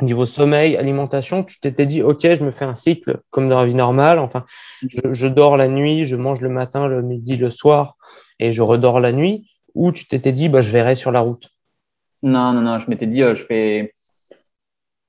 [0.02, 3.66] Niveau sommeil, alimentation, tu t'étais dit, ok, je me fais un cycle comme dans la
[3.66, 4.18] vie normale.
[4.18, 4.44] Enfin,
[4.88, 7.96] je, je dors la nuit, je mange le matin, le midi, le soir,
[8.38, 9.50] et je redors la nuit.
[9.74, 11.48] Ou tu t'étais dit, bah, je verrai sur la route.
[12.22, 13.94] Non, non, non, je m'étais dit, euh, je fais,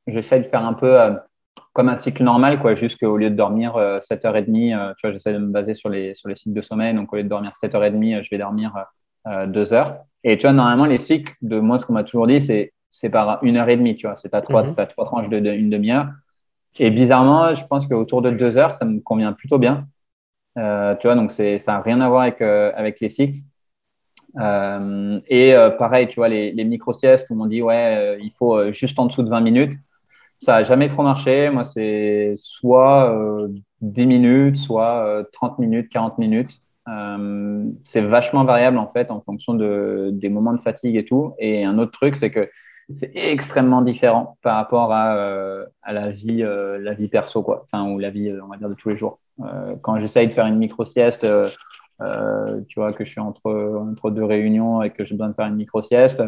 [0.08, 1.14] j'essaie de faire un peu euh,
[1.74, 5.12] comme un cycle normal, quoi, juste qu'au lieu de dormir euh, 7h30, euh, tu vois,
[5.14, 6.94] j'essaie de me baser sur les, sur les cycles de sommeil.
[6.94, 8.74] Donc, au lieu de dormir 7h30, euh, je vais dormir
[9.28, 9.98] euh, 2 heures.
[10.24, 13.10] Et tu vois, normalement, les cycles, de moi, ce qu'on m'a toujours dit, c'est, c'est
[13.10, 14.76] par une heure et demie, tu vois, c'est à trois, Mhm.
[14.90, 16.08] trois tranches de, de- une demi-heure.
[16.80, 19.88] Et bizarrement, je pense qu'autour de deux heures, ça me convient plutôt bien.
[20.58, 23.40] Euh, tu vois, donc c'est, ça n'a rien à voir avec, euh, avec les cycles.
[24.40, 28.72] Euh, et euh, pareil, tu vois, les, micro-siestes où on dit, ouais, euh, il faut
[28.72, 29.74] juste en dessous de 20 minutes.
[30.38, 31.50] Ça n'a jamais trop marché.
[31.50, 33.48] Moi, c'est soit euh,
[33.82, 36.62] 10 minutes, soit euh, 30 minutes, 40 minutes.
[37.84, 41.34] c'est vachement variable en fait en fonction de, des moments de fatigue et tout.
[41.38, 42.50] Et un autre truc, c'est que
[42.94, 45.14] c'est extrêmement différent par rapport à,
[45.84, 47.64] à la vie, la vie perso, quoi.
[47.64, 49.20] Enfin, ou la vie, on va dire, de tous les jours.
[49.82, 51.26] quand j'essaye de faire une micro-sieste,
[52.68, 53.52] tu vois, que je suis entre,
[53.90, 56.24] entre deux réunions et que j'ai besoin de faire une micro-sieste,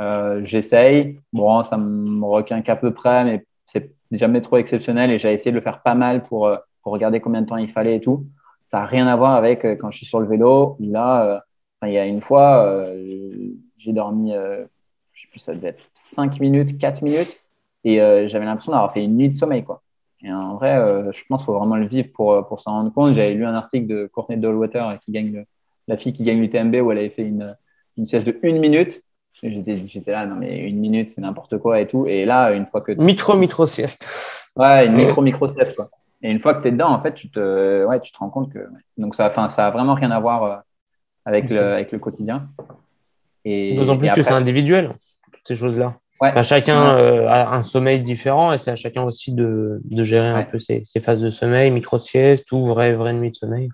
[0.00, 1.18] euh, j'essaye.
[1.32, 5.10] Bon, ça me requin qu'à peu près, mais c'est jamais trop exceptionnel.
[5.10, 7.56] Et j'ai essayé de le faire pas mal pour, euh, pour, regarder combien de temps
[7.56, 8.26] il fallait et tout.
[8.66, 10.76] Ça n'a rien à voir avec euh, quand je suis sur le vélo.
[10.80, 11.44] Là,
[11.84, 12.84] il y a une fois,
[13.78, 17.40] j'ai dormi, je sais plus, ça devait être 5 minutes, 4 minutes.
[17.84, 17.96] Et
[18.28, 19.64] j'avais l'impression d'avoir fait une nuit de sommeil.
[19.64, 19.82] Quoi.
[20.22, 20.76] Et en vrai,
[21.12, 23.14] je pense qu'il faut vraiment le vivre pour, pour s'en rendre compte.
[23.14, 25.44] J'avais lu un article de Courtney Dollwater, qui gagne,
[25.88, 27.56] la fille qui gagne l'UTMB, où elle avait fait une,
[27.96, 29.02] une sieste de une minute.
[29.42, 32.06] J'étais là, non, mais une minute, c'est n'importe quoi et tout.
[32.06, 32.92] Et là, une fois que.
[32.92, 34.06] Micro, micro sieste.
[34.56, 35.90] Ouais, une micro, micro sieste, quoi.
[36.22, 38.28] Et une fois que tu es dedans, en fait, tu te, ouais, tu te rends
[38.28, 38.58] compte que.
[38.98, 40.56] Donc, ça, enfin, ça a vraiment rien à voir euh,
[41.24, 42.48] avec, le, avec le quotidien.
[43.46, 44.90] D'autant plus que c'est individuel,
[45.44, 45.94] ces choses-là.
[46.20, 46.42] Ouais.
[46.42, 50.42] chacun euh, a un sommeil différent et c'est à chacun aussi de, de gérer un
[50.42, 53.70] peu ses, ses, phases de sommeil, micro-sieste ou vraie, vraie nuit de sommeil.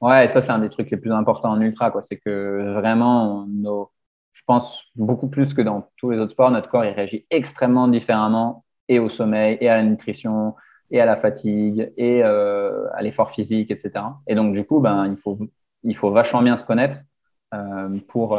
[0.00, 1.90] Ouais, et ça, c'est un des trucs les plus importants en ultra.
[1.90, 2.02] quoi.
[2.02, 3.90] C'est que vraiment, nos,
[4.32, 7.88] je pense beaucoup plus que dans tous les autres sports, notre corps il réagit extrêmement
[7.88, 10.54] différemment et au sommeil, et à la nutrition,
[10.90, 14.04] et à la fatigue, et euh, à l'effort physique, etc.
[14.26, 15.38] Et donc, du coup, ben, il, faut,
[15.82, 16.98] il faut vachement bien se connaître
[17.52, 18.32] euh, pour,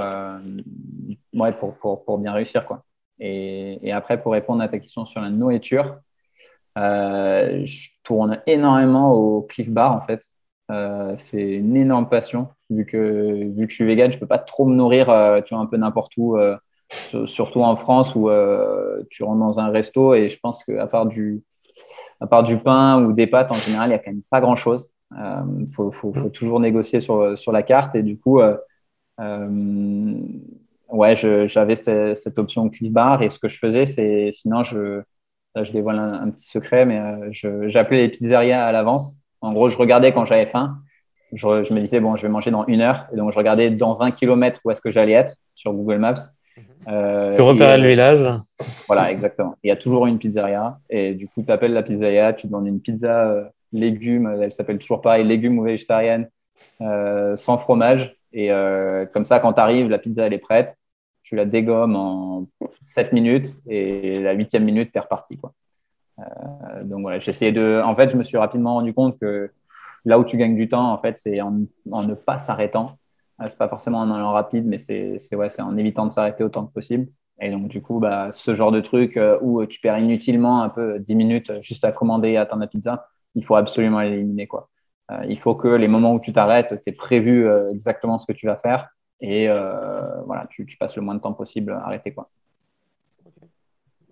[1.34, 2.66] ouais, pour, pour, pour, bien réussir.
[2.66, 2.84] Quoi.
[3.20, 6.00] Et, et, après, pour répondre à ta question sur la nourriture,
[6.76, 10.22] je tourne énormément au Cliff Bar, en fait.
[11.18, 14.66] c'est une énorme passion vu que, vu que je suis vegan, je peux pas trop
[14.66, 16.58] me nourrir euh, tu vois, un peu n'importe où, euh,
[17.26, 21.06] surtout en France où euh, tu rentres dans un resto et je pense qu'à part,
[21.06, 21.44] du,
[22.20, 24.42] à part du pain ou des pâtes, en général, il n'y a quand même pas
[24.42, 24.90] grand-chose.
[25.12, 28.42] Il faut, faut, faut, toujours négocier sur, sur la carte et du coup,
[30.90, 35.02] ouais, j'avais cette, cette, option Cliff Bar et ce que je faisais, c'est sinon, je,
[35.56, 39.20] là, je dévoile un, un petit secret, mais j'appelais les pizzerias à l'avance.
[39.42, 40.80] En gros, je regardais quand j'avais faim
[41.34, 43.08] je, je, me disais, bon, je vais manger dans une heure.
[43.14, 46.16] Et donc, je regardais dans 20 km où est-ce que j'allais être sur Google Maps.
[46.56, 46.64] Mhm.
[46.88, 48.40] Euh, tu repérais le euh, village.
[48.88, 49.56] Voilà, exactement.
[49.64, 50.80] Il y a toujours une pizzeria.
[50.90, 54.38] Et du coup, tu appelles la pizzeria, tu demandes une pizza euh, légumes.
[54.42, 56.30] Elle s'appelle toujours pareil, légumes ou végétarienne,
[56.82, 58.16] euh, sans fromage.
[58.34, 60.78] Et euh, comme ça, quand tu arrives, la pizza, elle est prête.
[61.24, 62.48] Tu la dégommes en
[62.84, 63.58] 7 minutes.
[63.68, 65.38] Et la huitième minute, tu es reparti.
[65.38, 65.54] Quoi.
[66.84, 67.82] donc, voilà, j'essayais de.
[67.84, 69.52] En fait, je me suis rapidement rendu compte que
[70.08, 71.52] Là où tu gagnes du temps, en fait, c'est en,
[71.86, 72.98] ne pas s'arrêtant.
[73.42, 76.66] Euh, c'est pas forcément en allant rapide, mais c'est ouais, en évitant de s'arrêter autant
[76.66, 77.10] que possible.
[77.42, 80.70] Et donc, du coup, bah, ce genre de truc euh, où tu perds inutilement un
[80.70, 84.48] peu 10 minutes juste à commander et attendre la pizza, il faut absolument l'éliminer.
[84.48, 84.70] Quoi.
[85.12, 88.34] Euh, il faut que les moments où tu t'arrêtes, tu aies prévu exactement ce que
[88.34, 88.90] tu vas faire
[89.22, 89.48] et
[90.26, 92.14] voilà, tu, passes le moins de temps possible à arrêter.
[92.14, 92.30] Quoi.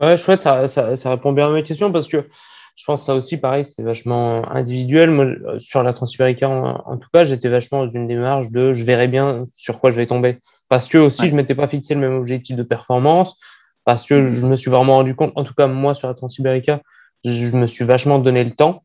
[0.01, 2.27] Ouais, chouette, ça, ça, ça, répond bien à ma question parce que
[2.75, 5.09] je pense que ça aussi, pareil, c'est vachement individuel.
[5.09, 8.83] Moi, euh, sur la Transsibérica, en, tout cas, j'étais vachement dans une démarche de je
[8.83, 10.39] verrai bien sur quoi je vais tomber.
[10.67, 13.37] Parce que aussi, je m'étais pas fixé le même objectif de performance.
[13.85, 16.81] Parce que je me suis vraiment rendu compte, en tout cas, moi, sur la Transsibérica,
[17.23, 18.83] je, me suis vachement donné le temps,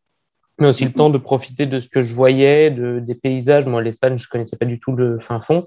[0.61, 3.67] mais aussi le temps de profiter de ce que je voyais, de, des paysages.
[3.67, 5.65] Moi, l'Espagne, je connaissais pas du tout le fin fond.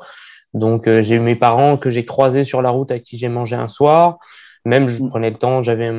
[0.53, 3.27] Donc, euh, j'ai eu mes parents que j'ai croisés sur la route à qui j'ai
[3.27, 4.19] mangé un soir.
[4.65, 5.09] Même, je mm.
[5.09, 5.91] prenais le temps, j'avais,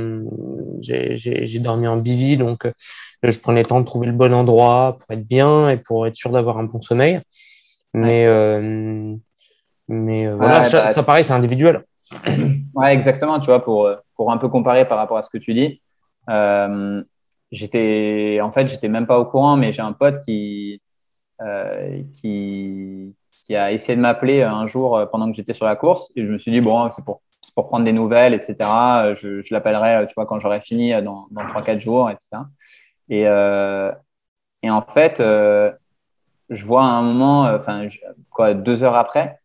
[0.81, 2.73] j'ai dormi en bivy, donc euh,
[3.25, 6.15] je prenais le temps de trouver le bon endroit pour être bien et pour être
[6.15, 7.21] sûr d'avoir un bon sommeil.
[7.95, 9.15] Mais, euh,
[9.89, 11.83] mais voilà, ça, bah, pareil, c'est individuel.
[12.75, 13.39] Ouais, exactement.
[13.39, 15.81] Tu vois, pour, pour un peu comparer par rapport à ce que tu dis,
[17.53, 20.81] j'étais, en fait, j'étais même pas au courant, mais j'ai un pote qui,
[22.15, 26.27] qui, qui a essayé de m'appeler un jour pendant que j'étais sur la course et
[26.27, 27.05] je me suis dit, bon, c'est
[27.55, 28.57] pour prendre des nouvelles, etc.
[29.05, 32.43] Euh, je, l'appellerai, euh, tu vois, quand j'aurai fini euh, dans, dans 3-4 jours, etc.
[33.09, 33.93] Et, euh,
[34.63, 35.71] et en fait, euh,
[36.51, 37.87] je vois à un moment, enfin,
[38.31, 39.41] quoi, deux heures après,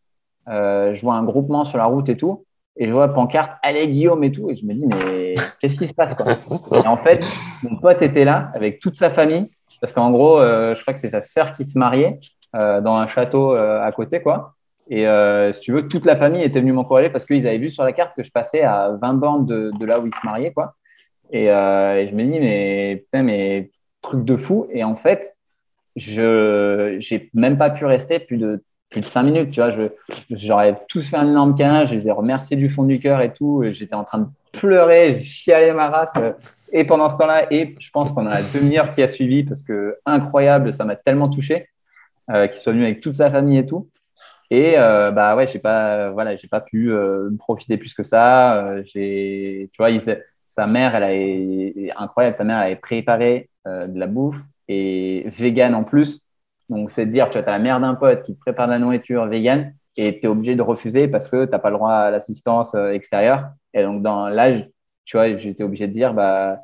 [0.48, 2.46] euh, je vois un groupement sur la route et tout,
[2.78, 5.88] et je vois pancarte, allez Guillaume et tout, et je me dis, mais qu'est-ce qui
[5.88, 6.34] se passe, quoi?
[6.74, 7.26] Et en fait,
[7.64, 9.50] mon pote était là avec toute sa famille,
[9.82, 12.20] parce qu'en gros, je crois que c'est sa sœur qui se mariait
[12.54, 14.56] dans un château à côté, quoi.
[14.90, 17.70] Et euh, si tu veux, toute la famille était venue m'encourager parce qu'ils avaient vu
[17.70, 20.52] sur la carte que je passais à 20 bornes de, là où ils se mariaient.
[20.52, 20.74] Quoi.
[21.32, 23.70] Et, euh, et je me dis, mais putain, mais
[24.02, 24.68] truc de fou.
[24.72, 25.38] Et en fait,
[25.96, 29.52] je n'ai même pas pu rester plus de, plus de 5 minutes.
[29.52, 29.84] Tu vois, je,
[30.30, 33.32] j'aurais tous fait un énorme câlin, je les ai remerciés du fond du cœur et
[33.32, 33.64] tout.
[33.70, 36.18] J'étais en train de pleurer, j'ai chialé ma race.
[36.72, 39.98] Et pendant ce temps-là, et je pense pendant la demi-heure qui a suivi, parce que
[40.06, 41.68] incroyable, ça m'a tellement touché.
[42.52, 43.90] qui soit venu avec toute sa famille et tout.
[44.52, 46.92] Et bah ouais, j'ai pas, voilà, j'ai pas pu
[47.38, 48.84] profiter plus que ça.
[48.84, 49.90] j'ai, tu vois,
[50.48, 52.36] sa mère, elle a incroyable.
[52.36, 56.22] Sa mère, elle avait préparé de la bouffe et vegan en plus.
[56.70, 58.80] Donc, c'est de dire, tu as la mère d'un pote qui te prépare de la
[58.80, 61.92] nourriture vegan et tu es obligé de refuser parce que tu n'as pas le droit
[61.92, 63.50] à l'assistance extérieure.
[63.74, 64.70] Et donc, dans l'âge,
[65.06, 66.60] tu vois, j'étais obligé de dire, bah,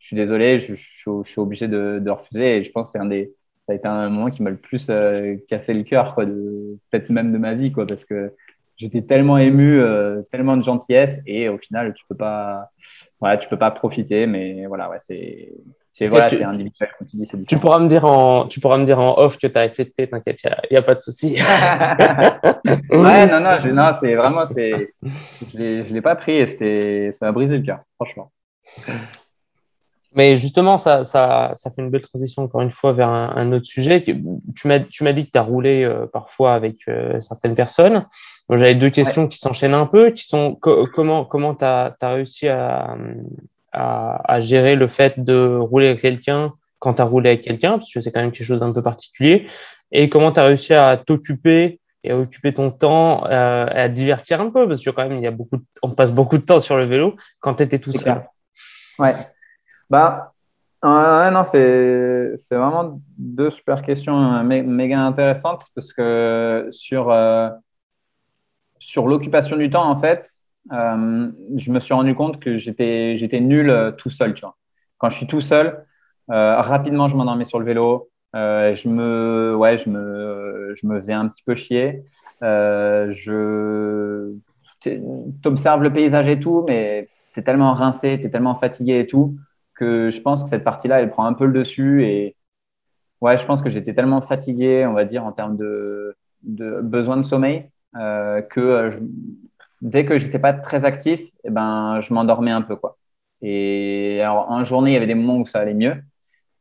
[0.00, 2.56] je suis désolé, je, suis obligé de, refuser.
[2.56, 3.34] Et je pense que c'est un des,
[3.66, 6.78] ça a été un moment qui m'a le plus euh, cassé le cœur, quoi, de,
[6.90, 8.34] peut-être même de ma vie, quoi, parce que
[8.76, 12.70] j'étais tellement ému, euh, tellement de gentillesse, et au final, tu peux pas,
[13.20, 15.52] voilà, tu peux pas profiter, mais voilà, ouais, c'est,
[15.92, 18.84] c'est voilà, c'est individuel, comme tu dis, Tu pourras me dire en, tu pourras me
[18.84, 21.34] dire en off que tu as accepté, t'inquiète, il n'y a, pas de souci.
[22.90, 27.32] ouais, non, non, non, c'est vraiment, c'est, je ne l'ai pas pris et ça m'a
[27.32, 28.30] brisé le cœur, franchement.
[30.14, 33.66] Mais justement, ça, ça, ça, fait une belle transition, encore une fois, vers un, autre
[33.66, 34.02] sujet.
[34.02, 38.06] Tu m'as, tu dit que tu as roulé euh, parfois avec euh, certaines personnes.
[38.50, 42.96] J'avais deux questions qui s'enchaînent un peu, qui sont comment comment tu as, réussi à,
[43.72, 47.72] à, à, gérer le fait de rouler avec quelqu'un quand tu as roulé avec quelqu'un,
[47.72, 49.46] parce que c'est quand même quelque chose d'un peu particulier,
[49.92, 54.40] et comment tu as réussi à t'occuper et à occuper ton temps, euh, à divertir
[54.40, 56.60] un peu, parce que quand même, il y a beaucoup on passe beaucoup de temps
[56.60, 58.24] sur le vélo quand tu étais tout seul.
[58.98, 59.14] Ouais.
[59.90, 60.32] Bah,
[60.82, 67.50] non, c'est vraiment deux super questions méga intéressantes parce que sur, euh,
[68.78, 70.30] sur l'occupation du temps, en fait,
[70.72, 74.34] euh, je me suis rendu compte que j'étais nul euh, tout seul.
[74.34, 74.56] Tu vois.
[74.98, 75.84] Quand je suis tout seul,
[76.28, 78.10] rapidement, je m'endormais sur le vélo.
[78.34, 82.04] je me, ouais, je me, je me faisais un petit peu chier.
[82.40, 84.32] je,
[85.42, 89.06] t'observes le paysage et tout, mais tu es tellement rincé, tu es tellement fatigué et
[89.06, 89.36] tout
[89.80, 92.04] que je pense que cette partie-là, elle prend un peu le dessus.
[92.04, 92.36] Et
[93.22, 97.16] ouais, je pense que j'étais tellement fatigué, on va dire, en termes de, de besoin
[97.16, 98.90] de sommeil, euh, que euh,
[99.80, 102.76] dès que j'étais pas très actif, eh ben, je m'endormais un peu.
[102.76, 102.96] Quoi.
[103.42, 106.02] Et alors, en journée, il y avait des moments où ça allait mieux.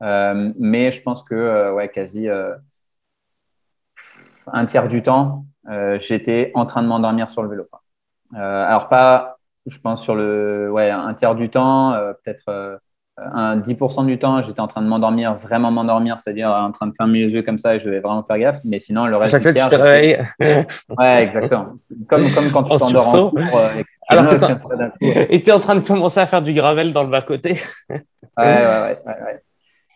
[0.02, 2.28] Euh, mais je pense que ouais, quasi
[4.48, 5.46] un tiers du temps,
[5.98, 7.68] j'étais en train de m'endormir sur le vélo.
[8.34, 11.94] alors, pas, je pense, sur le ouais, un tiers du temps,
[12.24, 12.80] peut-être
[13.34, 16.94] un 10% du temps, j'étais en train de m'endormir, vraiment m'endormir, c'est-à-dire en train de
[16.96, 18.60] fermer les yeux comme ça et je devais vraiment faire gaffe.
[18.64, 19.34] Mais sinon, le reste.
[19.34, 20.26] À chaque fois que tu te réveilles.
[20.98, 21.74] Ouais, exactement.
[22.08, 23.40] Comme, comme quand tu t'endors en cours.
[23.40, 27.10] Euh, Alors que tu es en train de commencer à faire du gravel dans le
[27.10, 27.58] bas-côté.
[27.90, 28.04] ouais,
[28.38, 29.44] ouais, ouais, ouais,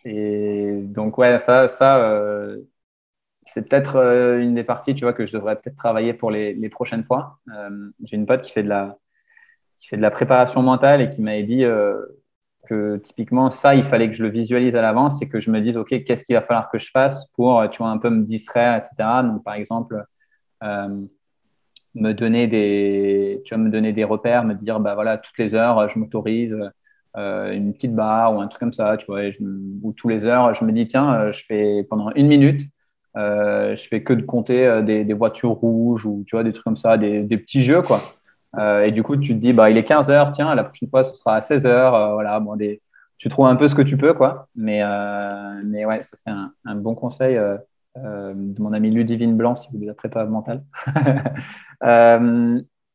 [0.05, 2.57] Et donc, ouais, ça, ça euh,
[3.45, 6.53] c'est peut-être euh, une des parties, tu vois, que je devrais peut-être travailler pour les,
[6.53, 7.39] les prochaines fois.
[8.03, 8.97] J'ai une pote qui fait de la
[9.78, 11.65] qui fait de la préparation mentale et qui m'avait dit
[12.74, 15.61] que typiquement, ça, il fallait que je le visualise à l'avance et que je me
[15.61, 18.24] dise, OK, qu'est-ce qu'il va falloir que je fasse pour, tu vois, un peu me
[18.26, 18.95] distraire, etc.
[19.24, 20.03] Donc, par exemple,
[20.63, 21.05] euh,
[21.95, 25.53] me donner des, tu vois, me donner des repères, me dire, bah voilà, toutes les
[25.53, 26.57] heures, je m'autorise
[27.15, 29.21] euh, une petite barre ou un truc comme ça, tu vois,
[29.84, 32.61] ou tous les heures, je me dis, tiens, euh, je fais pendant une minute,
[33.15, 36.97] je fais que de compter des, voitures rouges ou, tu vois, des trucs comme ça,
[36.97, 37.99] des petits jeux, quoi.
[38.58, 40.89] Euh, et du coup, tu te dis, bah, il est 15 heures, tiens, la prochaine
[40.89, 41.95] fois, ce sera à 16 heures.
[41.95, 42.58] Euh, voilà, bon,
[43.18, 44.47] tu trouves un peu ce que tu peux, quoi.
[44.56, 46.32] Mais, euh, mais ouais, ça, c'est
[46.66, 47.39] un, bon conseil
[47.95, 50.64] de mon ami Ludivine Blanc, si vous voulez la prépa mentale.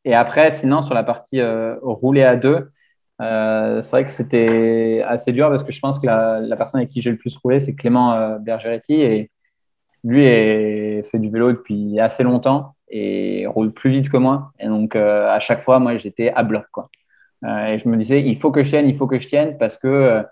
[0.05, 1.41] et après, sinon, sur la partie
[1.83, 2.71] rouler à deux,
[3.21, 6.91] c'est vrai que c'était assez dur parce que je pense que la, la personne avec
[6.91, 8.95] qui j'ai le plus roulé, c'est Clément Bergeretti.
[8.95, 9.31] Et
[10.05, 14.53] lui est, fait du vélo depuis assez longtemps et roule plus vite que moi.
[14.59, 16.65] Et donc, euh, à chaque fois, moi, j'étais à bloc.
[16.73, 16.91] Quoi.
[17.45, 19.59] Euh, et je me disais, il faut que je tienne, il faut que je tienne
[19.59, 20.25] parce que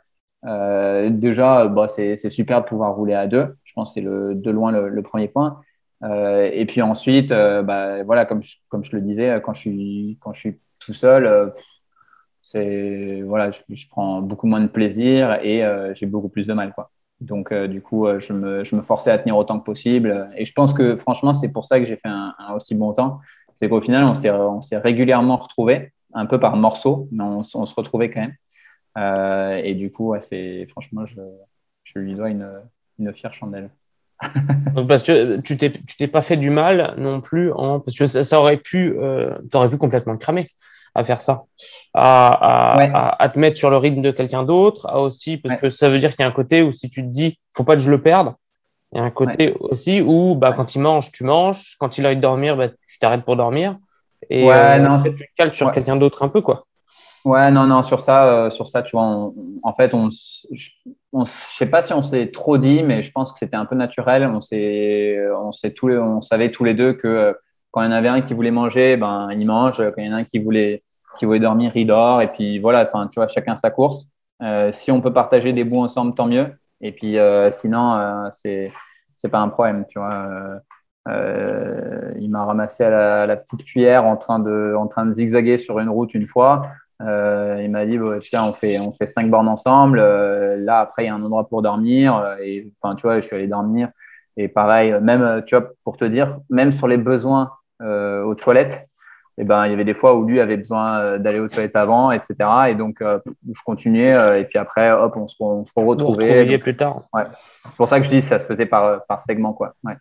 [0.47, 3.57] euh, déjà, bah, c'est super de pouvoir rouler à deux.
[3.65, 5.61] Je pense que c'est de loin le, premier point.
[6.03, 10.33] et puis ensuite, bah, voilà, comme je, comme je le disais, quand je suis, quand
[10.35, 11.53] je suis tout seul,
[12.43, 15.63] c'est voilà, je, je, prends beaucoup moins de plaisir et
[15.95, 16.73] j'ai beaucoup plus de mal.
[16.75, 16.91] Quoi.
[17.21, 20.29] Donc, euh, du coup, euh, je me, forçais à tenir autant que possible.
[20.37, 23.21] Et je pense que, franchement, c'est pour ça que j'ai fait un, aussi bon temps.
[23.55, 24.15] C'est qu'au final, on
[24.63, 28.35] s'est régulièrement retrouvés, un peu par morceaux, mais on, se retrouvait quand même.
[28.99, 30.15] Euh, et du coup,
[30.69, 33.71] franchement, je, lui dois une, fière chandelle.
[34.89, 38.95] parce que tu t'es pas fait du mal non plus, parce que ça, aurait pu,
[38.99, 40.47] euh, aurais pu complètement cramer
[40.97, 41.45] à faire ça,
[41.93, 45.99] à, à, te mettre sur le rythme de quelqu'un d'autre, aussi, parce que ça veut
[45.99, 47.91] dire qu'il y a un côté où si tu te dis, faut pas que je
[47.91, 48.35] le perde,
[48.93, 52.07] il y a un côté aussi où bah, quand il mange, tu manges, quand il
[52.07, 53.77] a envie de dormir, bah, tu t'arrêtes pour dormir,
[54.31, 55.01] et euh, non.
[55.03, 56.41] tu te cales sur quelqu'un d'autre un peu.
[56.41, 56.65] quoi.
[57.27, 59.33] Ouais, non, non, sur ça, sur ça, tu vois,
[59.63, 60.71] en fait, on, je,
[61.13, 63.75] ne sais pas si on s'est trop dit, mais je pense que c'était un peu
[63.75, 64.25] naturel.
[64.33, 67.37] On s'est, on s'est tous on savait tous les deux que
[67.73, 69.77] quand il y en avait un qui voulait manger, ben il mange.
[69.77, 70.83] Quand il y en a un qui voulait,
[71.17, 72.23] qui voulait dormir, il dort.
[72.23, 74.09] Et puis voilà, enfin, tu vois, chacun sa course.
[74.73, 76.53] si on peut partager des bouts ensemble, tant mieux.
[76.81, 77.17] Et puis
[77.51, 78.69] sinon, c'est
[79.15, 80.61] c'est pas un problème, tu vois.
[81.09, 85.79] Euh, il m'a ramassé la, petite cuillère en train, de, en train de zigzaguer sur
[85.79, 86.63] une route une fois.
[87.03, 89.99] Euh, il m'a dit tiens on fait on fait cinq bornes ensemble.
[89.99, 93.27] Euh, là après il y a un endroit pour dormir et enfin tu vois je
[93.27, 93.91] suis allé dormir
[94.39, 97.51] et pareil même tu vois pour te dire même sur les besoins
[97.83, 98.89] aux toilettes
[99.39, 101.77] et eh ben il y avait des fois où lui avait besoin d'aller aux toilettes
[101.77, 102.35] avant etc
[102.69, 107.03] et donc je continuais et puis après hop on se, on se retrouvait plus tard
[107.13, 107.25] ouais.
[107.65, 109.93] c'est pour ça que je dis ça se faisait par par segment quoi ouais.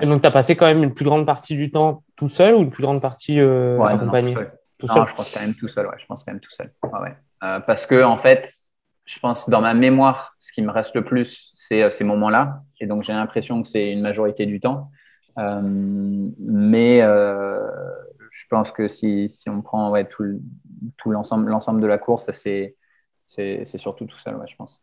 [0.00, 2.54] Et donc, tu as passé quand même une plus grande partie du temps tout seul
[2.54, 4.34] ou une plus grande partie euh, accompagné
[4.78, 5.08] tout seul.
[5.08, 5.86] je pense quand même tout seul.
[5.86, 6.70] Ouais, je pense quand même tout seul.
[7.44, 8.52] Euh, parce que, en fait,
[9.04, 12.62] je pense dans ma mémoire, ce qui me reste le plus, c'est euh, ces moments-là.
[12.80, 14.90] Et donc, j'ai l'impression que c'est une majorité du temps.
[15.36, 17.00] mais
[18.36, 20.24] je pense que si, si on prend ouais, tout,
[20.98, 22.76] tout l'ensemble, l'ensemble de la course, c'est,
[23.26, 24.82] c'est, surtout tout seul, ouais, je pense.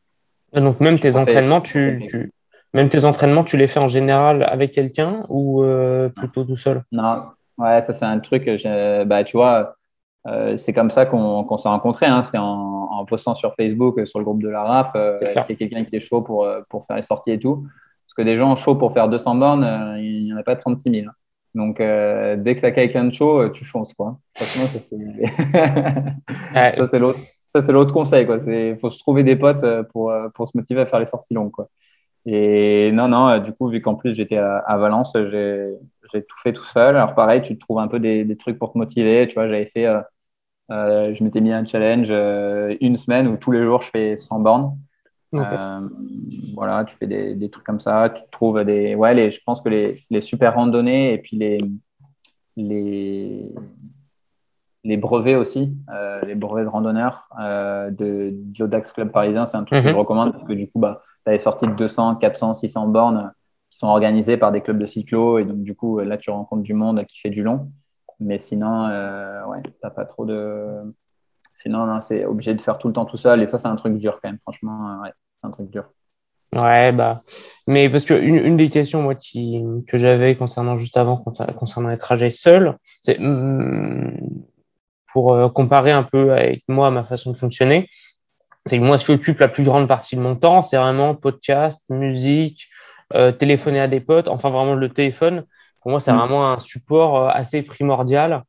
[0.53, 2.31] Et donc, même tes entraînements, tu, tu,
[2.73, 6.83] même tes entraînements, tu les fais en général avec quelqu'un ou euh, plutôt tout seul?
[6.91, 7.25] Non,
[7.59, 8.49] ouais, ça c'est un truc,
[9.05, 9.75] bah, tu vois,
[10.25, 12.07] euh, c'est comme ça qu'on s'est rencontrés.
[12.07, 12.23] Hein.
[12.23, 15.63] C'est en, postant sur Facebook, sur le groupe de la RAF, euh, est-ce qu'il y
[15.63, 17.67] a quelqu'un qui est chaud pour, pour faire les sorties et tout?
[18.05, 20.89] Parce que des gens chauds pour faire 200 bornes, il n'y en a pas 36
[20.89, 21.07] 000.
[21.55, 23.93] Donc, dès que tu as quelqu'un de chaud, tu fonces.
[23.93, 24.17] Quoi.
[24.35, 24.65] Franchement,
[26.55, 27.19] ça c'est l'autre.
[27.55, 28.27] Ça, c'est l'autre conseil.
[28.47, 31.51] Il faut se trouver des potes pour, pour se motiver à faire les sorties longues.
[31.51, 31.69] Quoi.
[32.25, 35.77] Et non, non, euh, du coup, vu qu'en plus j'étais à, Valence, j'ai
[36.23, 36.95] tout fait tout seul.
[36.95, 39.27] Alors pareil, tu te trouves un peu des, des trucs pour te motiver.
[39.27, 40.01] Tu vois, j'avais fait, euh,
[40.71, 42.11] euh, je m'étais mis un challenge
[42.81, 44.77] une semaine où tous les jours je fais 100 bornes.
[46.53, 48.09] Voilà, tu fais des, des, trucs comme ça.
[48.09, 51.59] Tu trouves des, ouais, les, je pense que les, les super randonnées et puis les,
[52.55, 53.49] les,
[54.83, 55.75] les brevets aussi,
[56.25, 59.99] les brevets de randonneurs de Diodax Club parisien, c'est un truc que je mhm.
[59.99, 63.33] recommande parce que du coup, bah, tu as des sorties de 200, 400, 600 bornes
[63.69, 65.39] qui sont organisées par des clubs de cyclo.
[65.39, 67.71] Et donc, du coup, là, tu rencontres du monde qui fait du long.
[68.19, 70.95] Mais sinon, euh, ouais, t'as pas trop de.
[71.55, 73.41] Sinon, c'est obligé de faire tout le temps tout seul.
[73.41, 74.39] Et ça, c'est un truc dur quand même.
[74.39, 75.11] Franchement, ouais,
[75.43, 75.85] c'est un truc dur.
[76.55, 77.23] Ouais, bah.
[77.67, 81.97] Mais parce que une, des questions, moi, qui, que j'avais concernant juste avant, concernant les
[81.97, 84.17] trajets seuls, c'est hmm,
[85.11, 87.89] pour euh, comparer un peu avec moi, ma façon de fonctionner
[88.65, 91.81] c'est moi ce qui occupe la plus grande partie de mon temps, c'est vraiment podcast,
[91.89, 92.69] musique,
[93.13, 95.45] euh, téléphoner à des potes, enfin vraiment le téléphone.
[95.81, 96.17] Pour moi, c'est mm.
[96.17, 98.43] vraiment un support euh, assez primordial.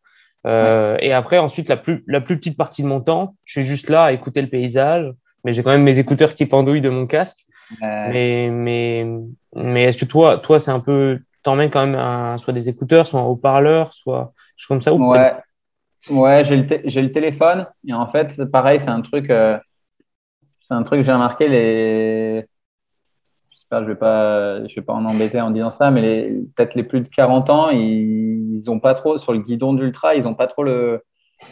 [0.46, 3.68] Euh, et après, ensuite, la plus, la plus petite partie de mon temps, je suis
[3.68, 5.12] juste là à écouter le paysage,
[5.44, 7.44] mais j'ai quand même mes écouteurs qui pendouillent de mon casque.
[7.80, 9.06] Mais, mais,
[9.54, 13.20] mais est-ce que toi, toi c'est un peu, t'emmènes quand même soit des écouteurs, soit
[13.20, 15.32] un haut-parleur, soit je comme ça ou Ouais,
[16.10, 17.66] ouais j'ai le, le, téléphone.
[17.86, 19.30] Et en fait, pareil, c'est un truc
[20.66, 21.46] c'est un truc que j'ai remarqué.
[21.46, 22.46] Les...
[23.50, 26.30] J'espère que je ne vais, pas, je vais pas en embêter en disant ça, mais
[26.56, 30.24] peut-être les plus de 40 ans, ils n'ont pas trop, sur le guidon d'ultra, ils
[30.24, 31.04] n'ont pas trop le,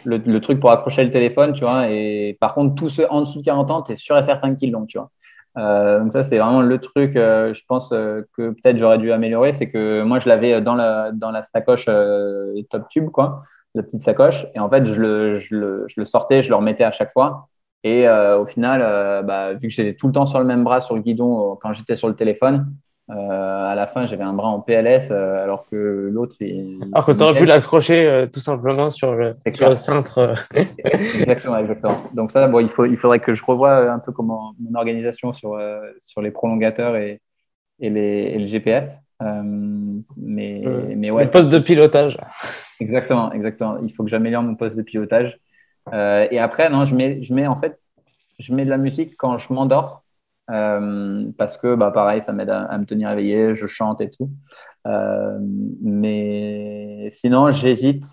[0.05, 1.89] le, truc pour accrocher le téléphone, tu vois.
[1.89, 4.55] Et par contre, tous ceux en dessous de 40 ans, tu es sûr et certain
[4.55, 5.09] qu'ils l'ont, tu vois.
[5.57, 9.11] Euh, donc ça, c'est vraiment le truc, euh, je pense euh, que peut-être j'aurais dû
[9.11, 11.85] améliorer, c'est que moi, je l'avais dans la, dans la sacoche
[12.69, 13.43] Top Tube, quoi,
[13.75, 14.47] la petite sacoche.
[14.55, 17.47] Et en fait, je le, je le, le sortais, je le remettais à chaque fois.
[17.85, 20.95] Et au final, bah, vu que j'étais tout le temps sur le même bras sur
[20.95, 22.73] le guidon quand j'étais sur le téléphone,
[23.09, 26.35] à la fin, j'avais un bras en PLS alors que l'autre.
[26.93, 29.35] Alors que tu aurais pu l'accrocher tout simplement sur le,
[29.75, 30.35] centre.
[31.19, 31.97] exactement, exactement.
[32.13, 35.33] Donc, ça, bon, il, faut, il faudrait que je revoie un peu comment mon organisation
[35.33, 35.59] sur,
[35.99, 37.21] sur les prolongateurs et,
[37.79, 38.89] et, les, le GPS.
[39.19, 40.63] mais,
[40.95, 42.17] mais ouais, le poste de pilotage.
[42.79, 43.77] Exactement, exactement.
[43.81, 45.37] Il faut que j'améliore mon poste de pilotage.
[45.91, 47.79] Euh, et après, non, je mets, je mets en fait,
[48.39, 50.02] je mets de la musique quand je m'endors.
[50.51, 54.29] Euh, parce que bah, pareil, ça m'aide à, me tenir éveillé, je chante et tout.
[54.87, 55.37] Euh,
[55.81, 58.05] mais sinon, j'hésite.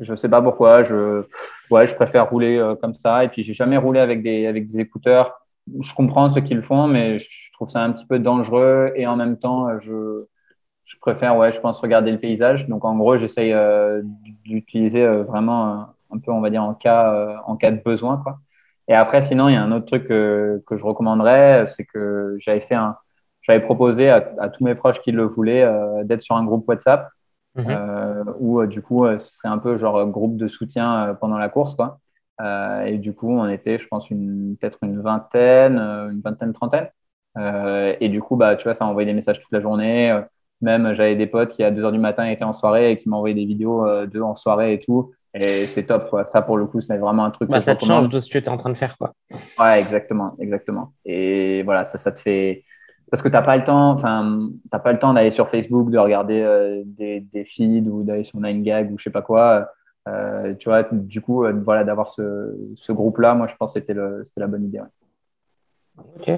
[0.00, 0.82] Je sais pas pourquoi.
[0.82, 1.24] Je,
[1.70, 3.24] ouais, je préfère rouler comme ça.
[3.24, 5.34] Et puis, j'ai jamais roulé avec des, avec des écouteurs.
[5.80, 8.92] Je comprends ceux qui le font, mais je trouve ça un petit peu dangereux.
[8.96, 10.26] Et en même temps, je,
[10.84, 12.68] je préfère, ouais, je pense, regarder le paysage.
[12.68, 13.54] Donc, en gros, j'essaye
[14.44, 18.18] d'utiliser vraiment un peu, on va dire, en cas, euh, en cas de besoin.
[18.18, 18.38] Quoi.
[18.88, 22.36] Et après, sinon, il y a un autre truc que, que je recommanderais, c'est que
[22.38, 22.96] j'avais fait un,
[23.44, 27.10] j'avais proposé à, tous mes proches qui le voulaient euh, d'être sur un groupe WhatsApp
[27.54, 27.66] mhm.
[27.68, 31.74] euh, où du coup, ce serait un peu genre groupe de soutien pendant la course,
[31.74, 31.98] quoi.
[32.86, 36.88] et du coup, on était, je pense, peut-être une vingtaine, une vingtaine, trentaine.
[38.00, 40.18] et du coup, bah, tu vois, ça envoyé des messages toute la journée.
[40.62, 43.10] Même, j'avais des potes qui, à 2 h du matin, étaient en soirée et qui
[43.10, 45.12] m'envoyaient des vidéos d'eux en soirée et tout.
[45.34, 46.26] Et c'est top, quoi.
[46.26, 47.50] Ça, pour le coup, c'est vraiment un truc.
[47.50, 49.14] Bah, ça te change de ce que tu es en train de faire, quoi.
[49.58, 50.92] Ouais, exactement, exactement.
[51.04, 52.64] Et voilà, ça, ça te fait.
[53.10, 55.90] Parce que tu n'as pas le temps, enfin, t'as pas le temps d'aller sur Facebook,
[55.90, 59.68] de regarder euh, des, des, feeds ou d'aller sur 9gag ou je sais pas quoi.
[60.08, 63.80] Euh, tu vois, du coup, euh, voilà, d'avoir ce, ce groupe-là, moi, je pense que
[63.80, 64.80] c'était la bonne idée.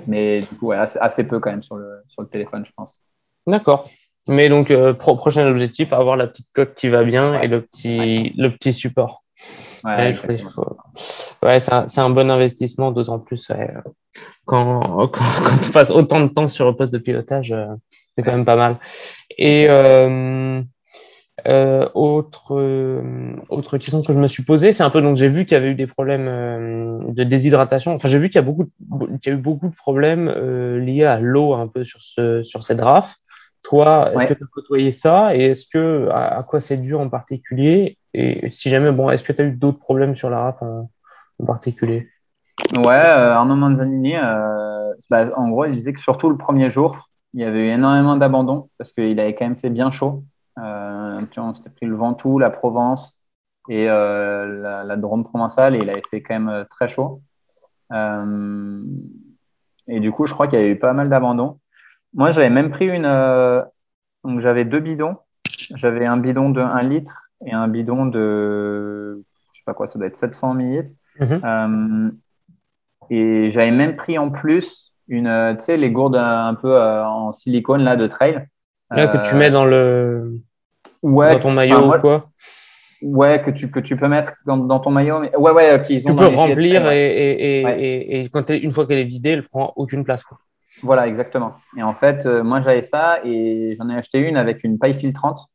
[0.07, 2.73] Mais du coup, ouais, assez, assez, peu quand même sur le, sur le téléphone, je
[2.77, 3.03] pense.
[3.47, 3.89] D'accord.
[4.29, 8.33] Mais donc, euh, prochain objectif, avoir la petite coque qui va bien et le petit,
[8.37, 9.23] le petit support.
[9.85, 10.15] Ouais,
[11.43, 13.53] ouais c'est un, bon investissement, d'autant plus
[14.45, 17.67] quand, quand, tu passes autant de temps sur le poste de pilotage, euh,
[18.11, 18.79] c'est quand même pas mal.
[19.39, 20.63] Et euh,
[21.95, 23.05] autre,
[23.49, 25.59] autre question que je me suis posée, c'est un peu donc j'ai vu qu'il y
[25.59, 27.95] avait eu des problèmes de déshydratation.
[27.95, 28.65] Enfin, j'ai vu qu'il y a beaucoup,
[29.23, 30.29] qu'il y a eu beaucoup de problèmes
[30.81, 33.15] liés à l'eau un peu sur ce sur cette RAF.
[33.63, 37.09] Toi, est-ce que tu as côtoyé ça et est-ce que à, quoi c'est dû en
[37.09, 40.63] particulier Et si jamais, bon, est-ce que tu as eu d'autres problèmes sur la RAF
[40.63, 40.89] en,
[41.45, 42.09] particulier?
[42.77, 47.09] Ouais, euh, Arnaud Manzanini, euh, bah, en gros, il disait que surtout le premier jour,
[47.35, 50.23] il y avait eu énormément d'abandon parce qu'il avait quand même fait bien chaud.
[50.59, 53.19] Euh, tu vois, on s'était pris le Ventoux, la Provence
[53.69, 57.21] et euh, la, la, Drôme provençale et il avait fait quand même très chaud.
[57.93, 61.59] et du coup, je crois qu'il y a eu pas mal d'abandon.
[62.17, 63.05] Moi, j'avais même pris une.
[63.05, 63.63] Euh,
[64.25, 65.17] donc, j'avais deux bidons.
[65.77, 69.23] J'avais un bidon de 1 litre et un bidon de.
[69.53, 70.93] Je sais pas quoi, ça doit être 700 millilitres.
[71.21, 71.41] Mhm.
[71.45, 72.11] Euh,
[73.11, 77.33] et j'avais même pris en plus une, euh, tu sais, les gourdes un peu en
[77.33, 78.47] silicone là de trail.
[78.91, 80.41] Là, que tu mets dans le.
[81.03, 82.31] Ouais, dans ton maillot ou quoi?
[83.03, 85.21] Ouais, que tu, que tu peux mettre dans, ton maillot.
[85.21, 85.37] Mais...
[85.37, 86.11] Ouais, ouais, qu'ils ont.
[86.11, 89.75] Tu peux remplir et, et, et, et, quand une fois qu'elle est vidée, elle prend
[89.77, 90.25] aucune place.
[90.25, 90.39] Quoi.
[90.83, 91.55] Voilà, exactement.
[91.77, 94.95] Et en fait, euh, moi, j'avais ça et j'en ai acheté une avec une paille
[94.95, 95.49] filtrante.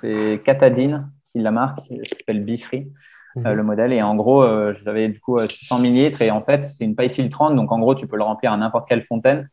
[0.00, 2.90] C'est Catadine, qui la marque, qui s'appelle Bifree,
[3.38, 3.52] euh, mhm.
[3.52, 3.92] le modèle.
[3.92, 7.10] Et en gros, euh, j'avais du coup 600 millilitres et en fait, c'est une paille
[7.10, 7.56] filtrante.
[7.56, 9.48] Donc, en gros, tu peux le remplir à n'importe quelle fontaine,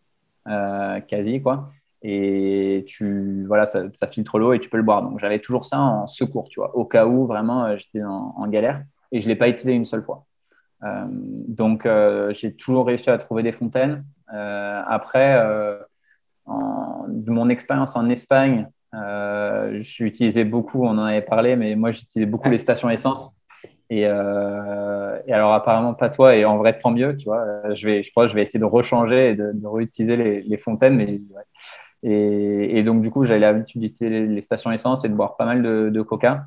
[1.07, 1.71] quasi, quoi.
[2.01, 5.01] Et tu, voilà, ça, filtre l'eau et tu peux le boire.
[5.01, 8.47] Donc, j'avais toujours ça en secours, tu vois, au cas où vraiment j'étais en, en,
[8.47, 8.83] galère.
[9.11, 10.25] Et je ne l'ai pas utilisé une seule fois.
[10.81, 11.87] Donc,
[12.31, 14.03] j'ai toujours réussi à trouver des fontaines.
[14.33, 15.77] Euh, après, euh,
[17.07, 22.29] de mon expérience en Espagne, euh, j'utilisais beaucoup, on en avait parlé, mais moi j'utilisais
[22.29, 23.35] beaucoup les stations essence.
[23.91, 27.43] Et, alors apparemment pas toi, et en vrai tant mieux, tu vois.
[27.73, 31.19] Je vais, je crois, je vais essayer de rechanger et de, réutiliser les, fontaines,
[32.03, 35.61] et, donc du coup j'avais l'habitude d'utiliser les stations essence et de boire pas mal
[35.63, 36.45] de coca.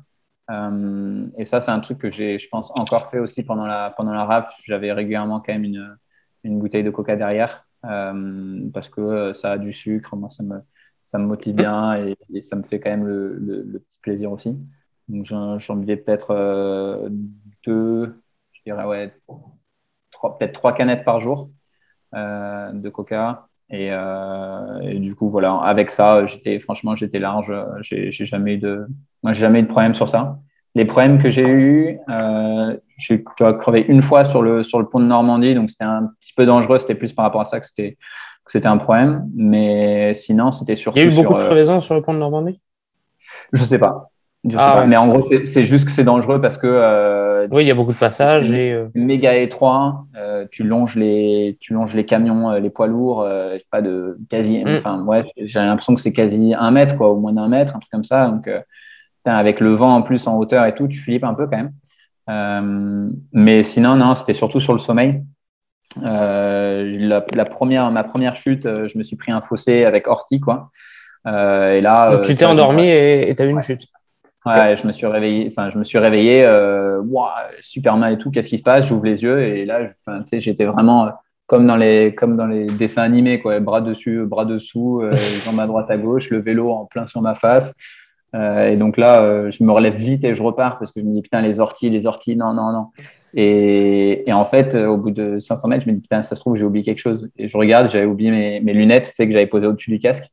[0.49, 4.13] Et ça c'est un truc que j'ai, je pense, encore fait aussi pendant la pendant
[4.13, 4.53] la RAF.
[4.65, 5.97] J'avais régulièrement quand même une,
[6.43, 7.65] une bouteille de coca derrière.
[7.85, 10.59] Euh, parce que euh, ça a du sucre, moi ça me,
[11.03, 14.57] ça me motive bien et, ça me fait quand même le, le, petit plaisir aussi.
[15.09, 17.09] Donc j'en buvais peut-être euh,
[17.65, 18.21] deux,
[18.53, 21.49] je dirais ouais, peut-être trois canettes par jour
[22.13, 23.49] de coca.
[23.69, 27.51] Et, et, du coup, voilà, avec ça, j'étais franchement, j'étais large.
[27.81, 28.87] J'ai jamais eu de,
[29.23, 30.37] moi, j'ai jamais eu de problème sur ça.
[30.75, 33.23] Les problèmes que j'ai eu, euh, j'ai
[33.59, 36.45] crevé une fois sur le, sur le pont de Normandie, donc c'était un petit peu
[36.45, 36.79] dangereux.
[36.79, 37.97] C'était plus par rapport à ça que c'était,
[38.43, 39.29] que c'était un problème.
[39.35, 40.97] Mais sinon, c'était surtout.
[40.97, 42.59] Il y a eu beaucoup de euh, crevaisons sur le pont de Normandie?
[43.53, 44.09] Je sais pas.
[44.43, 44.85] Je sais ah pas.
[44.87, 46.67] Mais en gros, c'est juste que c'est dangereux parce que.
[47.43, 48.51] Euh, oui, il y a beaucoup de passages.
[48.51, 48.87] Et, euh...
[48.95, 50.05] Méga étroit.
[50.15, 53.27] Euh, tu, longes les, tu longes les camions, les poids lourds.
[53.71, 54.63] pas de quasi.
[54.63, 54.75] Mm.
[54.75, 57.79] Enfin, ouais, j'ai l'impression que c'est quasi un mètre, quoi, au moins d'un mètre, un
[57.79, 58.27] truc comme ça.
[58.27, 58.49] Donc
[59.25, 63.13] avec le vent en plus en hauteur et tout, tu flippes un peu quand même.
[63.31, 65.23] Mais sinon, non, c'était surtout sur le sommeil.
[66.01, 70.71] La, première, ma première chute, je me suis pris un fossé avec ortie, quoi.
[71.25, 73.87] et là, Donc, tu t'es endormi et tu as eu une chute.
[74.45, 75.47] Ouais, je me suis réveillé.
[75.47, 76.43] Enfin, je me suis réveillé.
[77.59, 78.31] super mal et tout.
[78.31, 78.87] Qu'est-ce qui se passe?
[78.87, 79.87] J'ouvre les yeux et là,
[80.31, 81.09] j'étais vraiment
[81.47, 83.59] comme dans les comme dans les dessins animés, quoi.
[83.59, 85.01] Bras dessus, bras dessous,
[85.45, 87.73] jambes à droite à gauche, le vélo en plein sur ma face.
[88.35, 91.05] Euh, et donc là, euh, je me relève vite et je repars parce que je
[91.05, 92.87] me dis putain, les orties, les orties, non, non, non.
[93.35, 96.35] Et, et en fait, euh, au bout de 500 mètres, je me dis putain, ça
[96.35, 97.29] se trouve, j'ai oublié quelque chose.
[97.37, 100.25] Et je regarde, j'avais oublié mes, mes lunettes, c'est que j'avais posé au-dessus du casque.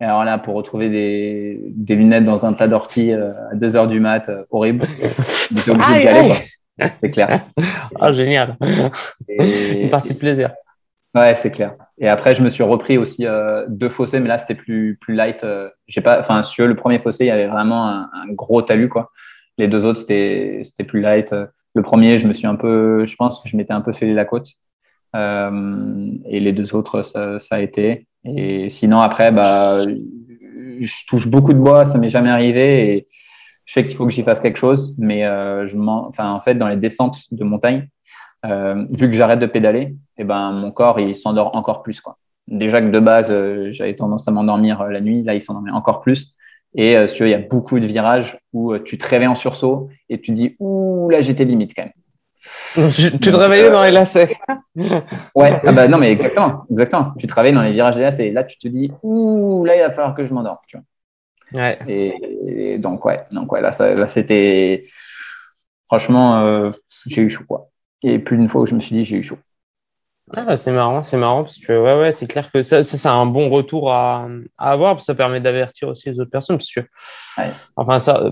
[0.00, 3.88] Et alors là, pour retrouver des, des lunettes dans un tas d'orties à 2 heures
[3.88, 4.86] du mat, horrible.
[5.54, 6.34] J'étais obligé de galer,
[7.00, 7.46] C'est clair.
[8.00, 8.56] Ah, génial.
[9.28, 10.50] Et, Une partie de plaisir.
[11.16, 11.76] Ouais, c'est clair.
[11.98, 15.14] Et après, je me suis repris aussi euh, deux fossés, mais là, c'était plus, plus
[15.14, 15.44] light.
[15.44, 18.90] Euh, j'ai pas, enfin, sur le premier fossé, il y avait vraiment un, gros talus,
[18.90, 19.10] quoi.
[19.56, 21.34] Les deux autres, c'était, c'était plus light.
[21.74, 24.12] Le premier, je me suis un peu, je pense que je m'étais un peu fait
[24.12, 24.48] la côte.
[25.14, 28.06] et les deux autres, ça, ça, a été.
[28.26, 29.82] Et sinon, après, bah,
[30.80, 32.96] je touche beaucoup de bois, ça m'est jamais arrivé.
[32.96, 33.08] Et
[33.64, 36.68] je sais qu'il faut que j'y fasse quelque chose, mais je enfin, en fait, dans
[36.68, 37.88] les descentes de montagne,
[38.44, 42.00] vu que j'arrête de pédaler, eh ben, mon corps il s'endort encore plus.
[42.00, 42.18] Quoi
[42.48, 45.22] déjà que de base, euh, j'avais tendance à m'endormir euh, la nuit.
[45.22, 46.34] Là, il s'endormait encore plus.
[46.74, 50.20] Et euh, il y a beaucoup de virages où tu te réveilles en sursaut et
[50.20, 51.92] tu dis Ouh, là, j'étais limite quand même.
[52.92, 54.36] tu te réveillais dans les lacets.
[54.76, 57.12] ouais, ah bah non, mais exactement, exactement.
[57.18, 59.76] Tu te réveilles dans les virages des lacets et là, tu te dis Ouh, là,
[59.76, 60.58] il va falloir que je m'endorme.
[61.52, 61.78] Ouais.
[61.86, 64.84] Et, donc, ouais, donc, ouais là, là c'était.
[65.86, 66.72] Franchement,
[67.06, 67.70] j'ai eu chaud, quoi.
[68.02, 69.38] Et plus d'une fois où je me suis dit J'ai eu chaud.
[70.34, 73.26] Ah, c'est marrant, c'est marrant parce que ouais, ouais, c'est clair que ça, c'est un
[73.26, 74.26] bon retour à,
[74.58, 76.80] à, avoir parce que ça permet d'avertir aussi les autres personnes parce que,
[77.76, 78.24] enfin, ça,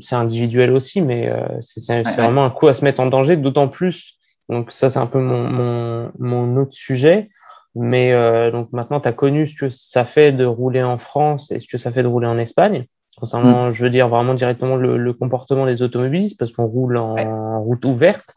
[0.00, 3.66] c'est individuel aussi, mais euh, c'est vraiment un coup à se mettre en danger, d'autant
[3.66, 4.14] plus.
[4.48, 7.30] Donc, ça, c'est un peu mon, mon, mon, autre sujet.
[7.74, 11.50] Mais euh, donc maintenant, tu as connu ce que ça fait de rouler en France
[11.50, 12.86] et ce que ça fait de rouler en Espagne.
[13.18, 13.72] Concernant, mm.
[13.72, 17.84] je veux dire, vraiment directement le, le comportement des automobilistes parce qu'on roule en route
[17.84, 18.34] ouverte.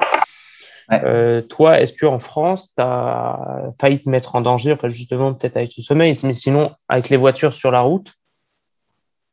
[0.92, 5.58] Euh, toi, est-ce qu'en France, tu as failli te mettre en danger, enfin justement peut-être
[5.58, 8.14] avec ce sommeil, mais sinon avec les voitures sur la route?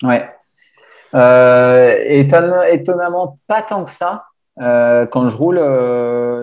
[0.02, 0.28] Ouais.
[1.14, 4.24] Euh, étonnamment, pas tant que ça.
[4.60, 5.56] Euh, quand je roule,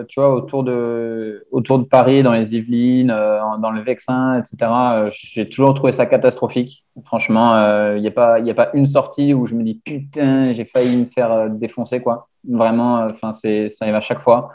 [0.08, 3.14] tu vois, autour de, autour de Paris, dans les Yvelines,
[3.60, 6.84] dans le Vexin, etc., j'ai toujours trouvé ça catastrophique.
[7.04, 7.54] Franchement,
[7.94, 11.00] il n'y a, pas, a pas une sortie où je me dis putain, j'ai failli
[11.00, 12.28] me faire défoncer, quoi.
[12.48, 13.48] Vraiment, enfin, ça
[13.80, 14.50] arrive à chaque fois.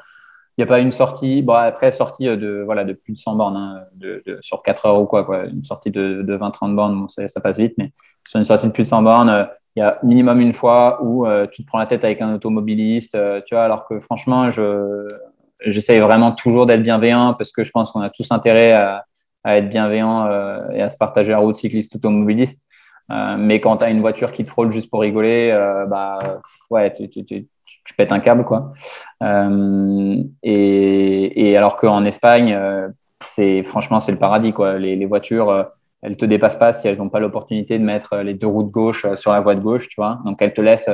[0.57, 3.35] Il n'y a pas une sortie, bon, après, sortie de, voilà, de plus de 100
[3.35, 5.45] bornes, hein, de, sur 4 heures ou quoi, quoi.
[5.45, 7.91] Une sortie de, de 20-30 bornes, bon, ça, ça, passe vite, mais
[8.27, 9.45] sur une sortie de plus de 100 bornes, euh,
[9.75, 12.35] il y a minimum une fois où euh, tu te prends la tête avec un
[12.35, 15.07] automobiliste, euh, tu vois, alors que franchement, je,
[15.65, 19.05] j'essaye vraiment toujours d'être bienveillant parce que je pense qu'on a tous intérêt à,
[19.43, 20.29] à être bienveillant
[20.71, 22.63] et à se partager la route cycliste automobiliste.
[23.37, 25.51] mais quand tu as une voiture qui te frôle juste pour rigoler,
[25.89, 26.39] bah
[26.69, 27.47] ouais, tu, tu, tu,
[27.83, 28.73] tu pètes un câble, quoi.
[29.21, 32.87] Euh, et, alors qu'en Espagne, euh,
[33.23, 34.77] c'est franchement, c'est le paradis, quoi.
[34.77, 35.63] Les, voitures, euh,
[36.01, 38.71] elles te dépassent pas si elles n'ont pas l'opportunité de mettre les deux roues de
[38.71, 40.19] gauche sur la voie de gauche, tu vois.
[40.25, 40.89] Donc, elles te laissent.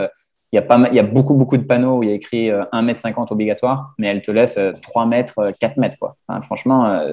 [0.51, 2.15] Il y, a pas, il y a beaucoup, beaucoup de panneaux où il y a
[2.15, 5.97] écrit 1m50 obligatoire, mais elles te laissent 3 mètres, 4 mètres.
[5.99, 6.15] Quoi.
[6.41, 7.03] Franchement,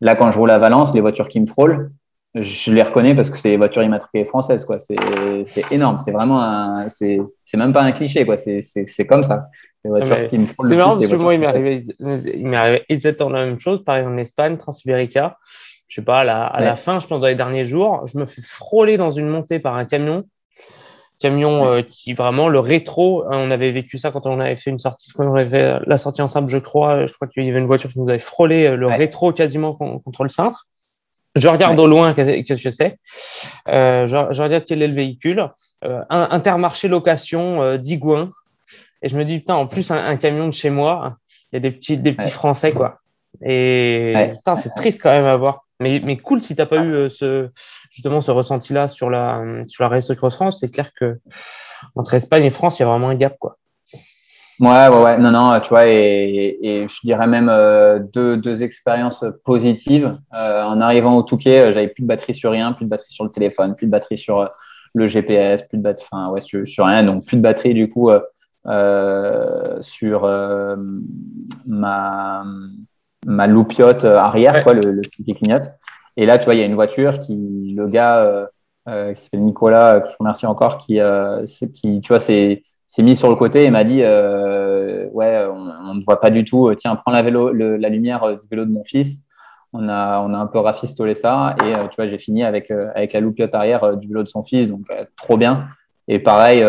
[0.00, 1.90] là, quand je roule à Valence, les voitures qui me frôlent,
[2.34, 4.64] je les reconnais parce que c'est les voitures immatriculées françaises.
[4.64, 4.78] Quoi.
[4.78, 4.96] C'est,
[5.70, 5.98] énorme.
[5.98, 7.18] C'est vraiment un, c'est,
[7.54, 8.24] même pas un cliché.
[8.24, 8.36] Quoi.
[8.36, 9.48] C'est, comme ça.
[9.84, 9.90] C'est
[10.76, 13.84] marrant parce que moi, il m'est arrivé, il arrivé exactement la même chose.
[13.84, 15.38] Par exemple, en Espagne, Transibérica.
[15.88, 18.16] Je sais pas, à la, à la fin, je pense dans les derniers jours, je
[18.16, 20.24] me fais frôler dans une montée par un camion.
[21.18, 24.70] Camion euh, qui vraiment, le rétro, hein, on avait vécu ça quand on avait fait
[24.70, 27.04] une sortie, quand on avait fait la sortie ensemble, je crois.
[27.04, 29.74] Je crois qu'il y avait une voiture qui nous avait frôlé euh, le rétro quasiment
[29.74, 30.66] contre le cintre.
[31.34, 32.98] Je regarde au loin qu'est-ce que je sais.
[33.68, 35.48] Euh, je, je, regarde quel est le véhicule.
[35.84, 38.32] Euh, intermarché location euh, d'Igouin.
[39.02, 41.16] Et je me dis, putain, en plus, un, camion de chez moi,
[41.50, 42.98] il y a des petits, des petits Français, quoi.
[43.44, 45.64] Et putain, c'est triste quand même à voir.
[45.80, 47.50] Mais, mais cool si tu n'as pas eu euh, ce,
[47.90, 50.60] justement ce ressenti-là sur la, sur la Race Cross France.
[50.60, 51.18] C'est clair que
[51.96, 53.56] entre Espagne et France, il y a vraiment un gap, quoi.
[54.60, 58.62] Ouais, ouais, ouais, non, non, tu vois, et, et je dirais même euh, deux, deux,
[58.62, 60.18] expériences positives.
[60.34, 63.10] Euh, en arrivant au Touquet, euh, j'avais plus de batterie sur rien, plus de batterie
[63.10, 64.48] sur le téléphone, plus de batterie sur
[64.94, 67.88] le GPS, plus de batterie, enfin, ouais, sur, sur, rien, donc plus de batterie du
[67.88, 68.10] coup
[69.80, 70.22] sur
[71.66, 72.44] ma,
[73.26, 75.70] ma loupiote arrière, quoi, le, le qui clignote.
[76.16, 78.48] Et là, tu vois, il y a une voiture qui, le gars
[78.86, 81.00] qui s'appelle Nicolas, que je remercie encore, qui,
[81.74, 85.94] qui tu vois, c'est s'est mis sur le côté et m'a dit euh, ouais on
[85.94, 88.84] ne voit pas du tout tiens prends la vélo la lumière du vélo de mon
[88.84, 89.24] fils.
[89.72, 92.70] On a on a un peu rafistolé ça et euh, tu vois j'ai fini avec
[92.70, 94.86] euh, avec la loupiote arrière du vélo de son fils donc
[95.16, 95.68] trop bien.
[96.06, 96.62] Et pareil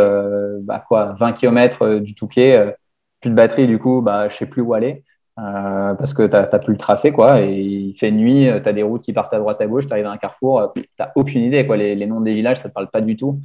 [0.61, 2.73] bah quoi 20 km du Touquet
[3.19, 5.03] plus de batterie du coup bah je sais plus où aller
[5.35, 7.41] parce que tu n'as plus le tracé quoi.
[7.41, 9.91] Et il fait nuit tu as des routes qui partent à droite à gauche tu
[9.91, 10.83] arrives à un carrefour tu
[11.17, 11.75] aucune idée quoi.
[11.75, 13.41] Les, noms des villages ça te parle pas du tout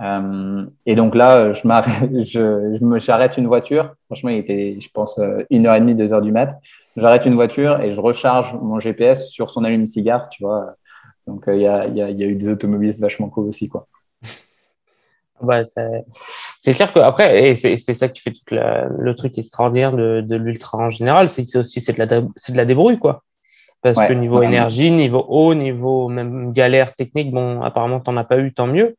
[0.00, 3.94] euh, et donc là, je m'arrête, je, je me, j'arrête une voiture.
[4.06, 6.58] Franchement, il était, je pense, euh, une heure et demie, deux heures du mat.
[6.96, 10.74] J'arrête une voiture et je recharge mon GPS sur son allume-cigare, tu vois.
[11.26, 13.68] Donc, euh, il y, a, y, a, y, a, eu des automobilistes vachement cool aussi,
[13.68, 13.86] quoi.
[15.40, 20.20] Ouais, c'est clair que après, et c'est ça qui fait tout le truc extraordinaire de,
[20.20, 22.98] de l'ultra en général, c'est que c'est aussi c'est de la c'est de la débrouille
[22.98, 23.22] quoi.
[23.80, 28.40] Parce que niveau énergie, niveau eau, niveau même galère technique, bon, apparemment t'en as pas
[28.40, 28.96] eu, tant mieux.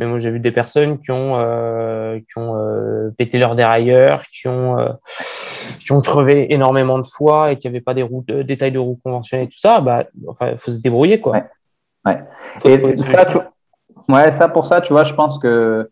[0.00, 4.22] Mais moi j'ai vu des personnes qui ont, euh, qui ont euh, pété leur dérailleur,
[4.32, 4.88] qui ont, euh,
[5.78, 8.78] qui ont crevé énormément de fois et qui n'avaient pas des roues, des tailles de
[8.78, 9.82] roues conventionnelles et tout ça.
[9.82, 11.44] Bah, enfin, faut se débrouiller quoi.
[12.06, 12.24] Ouais.
[12.64, 13.28] et ça,
[14.08, 15.90] ouais, ça pour ça, tu vois, je pense que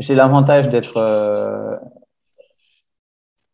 [0.00, 1.80] j'ai l'avantage d'être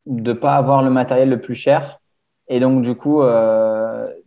[0.07, 2.01] de pas avoir le matériel le plus cher
[2.49, 3.21] et donc du coup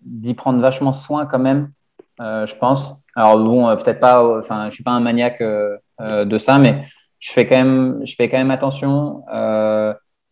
[0.04, 1.72] d'y prendre vachement soin quand même
[2.20, 3.01] je pense.
[3.16, 4.39] Alors bon, euh, peut-être pas.
[4.39, 5.78] Enfin, je suis pas un maniaque euh,
[6.26, 6.86] de ça, mais
[7.20, 9.24] je fais quand même, je fais quand même attention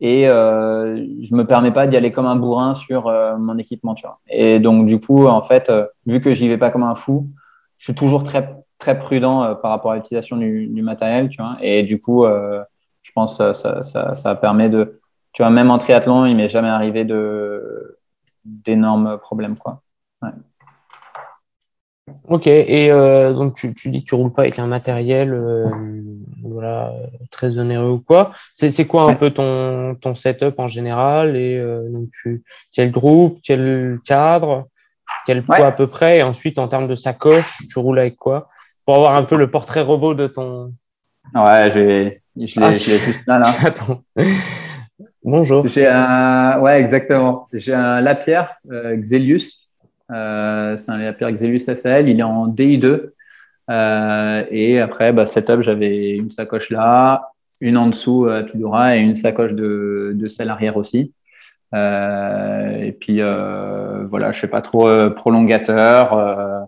[0.01, 4.19] et je me permets pas d'y aller comme un bourrin sur mon équipement, tu vois.
[4.27, 5.71] Et donc du coup, en fait,
[6.05, 7.27] vu que j'y vais pas comme un fou,
[7.77, 11.57] je suis toujours très très prudent par rapport à l'utilisation du, du, matériel, tu vois.
[11.61, 14.99] Et du coup, je pense que ça, ça, ça, permet de,
[15.33, 17.99] tu vois, même en triathlon, il m'est jamais arrivé de
[18.45, 19.83] d'énormes problèmes, quoi.
[20.21, 20.31] Ouais.
[22.27, 25.65] Ok, et euh, donc tu, dis que tu roules pas avec un matériel euh,
[26.43, 26.93] voilà,
[27.31, 28.31] très onéreux ou quoi.
[28.51, 33.39] C'est quoi un peu ton, ton setup en général Et euh, donc tu, quel groupe,
[33.43, 34.67] quel cadre,
[35.25, 38.49] quel poids à peu près Et ensuite, en termes de sacoche, tu roules avec quoi?
[38.85, 40.73] Pour avoir un peu le portrait robot de ton.
[41.33, 42.21] Ouais, je l'ai
[42.57, 43.39] ah, juste là.
[43.39, 43.53] là.
[43.65, 44.01] Attends.
[45.23, 45.67] Bonjour.
[45.67, 47.47] J'ai un, ouais, exactement.
[47.53, 49.68] J'ai un Lapierre Xelius
[50.11, 52.09] euh, c'est un Lapierre Xelius SL.
[52.09, 53.11] Il est en DI2.
[53.69, 57.31] Euh, et après, bah, setup, j'avais une sacoche là,
[57.61, 61.13] une en dessous à Pidora et une sacoche de, de arrière aussi.
[61.75, 63.21] Euh, et puis
[64.09, 66.67] voilà, je fais pas trop prolongateur.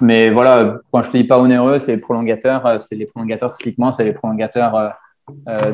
[0.00, 2.80] mais voilà, quand je te dis pas onéreux, c'est prolongateur.
[2.80, 4.92] C'est les prolongateurs typiquement, c'est les prolongateurs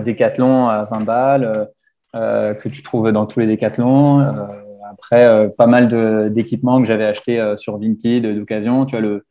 [0.04, 1.68] Décathlon à 20 balles
[2.14, 4.48] que tu trouves dans tous les Décathlons.
[4.90, 8.86] Après, euh, pas mal d'équipements que j'avais acheté euh, sur Vinted d'occasion.
[8.86, 9.26] Tu vois, le,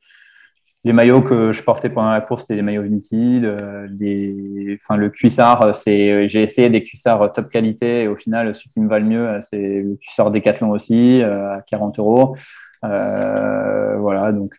[0.84, 3.45] les maillots que je portais pendant la course, c'était des maillots Vinted.
[3.45, 8.68] Euh, enfin, le cuissard, c'est, j'ai essayé des cuissards top qualité et au final, ce
[8.70, 12.36] qui me va le mieux, c'est le cuissard Decathlon aussi, à 40 euros.
[12.82, 14.56] voilà, donc,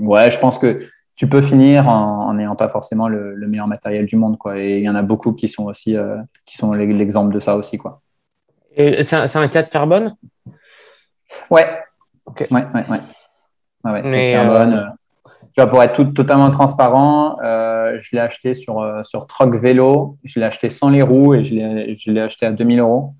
[0.00, 4.16] ouais, je pense que tu peux finir en n'ayant pas forcément le, meilleur matériel du
[4.16, 4.58] monde, quoi.
[4.58, 5.96] Et il y en a beaucoup qui sont aussi,
[6.44, 8.02] qui sont l'exemple de ça aussi, quoi.
[8.76, 10.16] C'est un, un, cadre carbone?
[11.50, 11.66] Ouais.
[12.26, 12.46] Ok.
[12.50, 13.00] Ouais, ouais, ouais.
[13.84, 14.74] ouais, ouais carbone.
[14.74, 19.02] Euh, euh, tu vois, pour être tout, totalement transparent, euh, je l'ai acheté sur, euh,
[19.02, 20.18] sur Troc Vélo.
[20.22, 23.14] Je l'ai acheté sans les roues et je l'ai acheté à 2000 euros,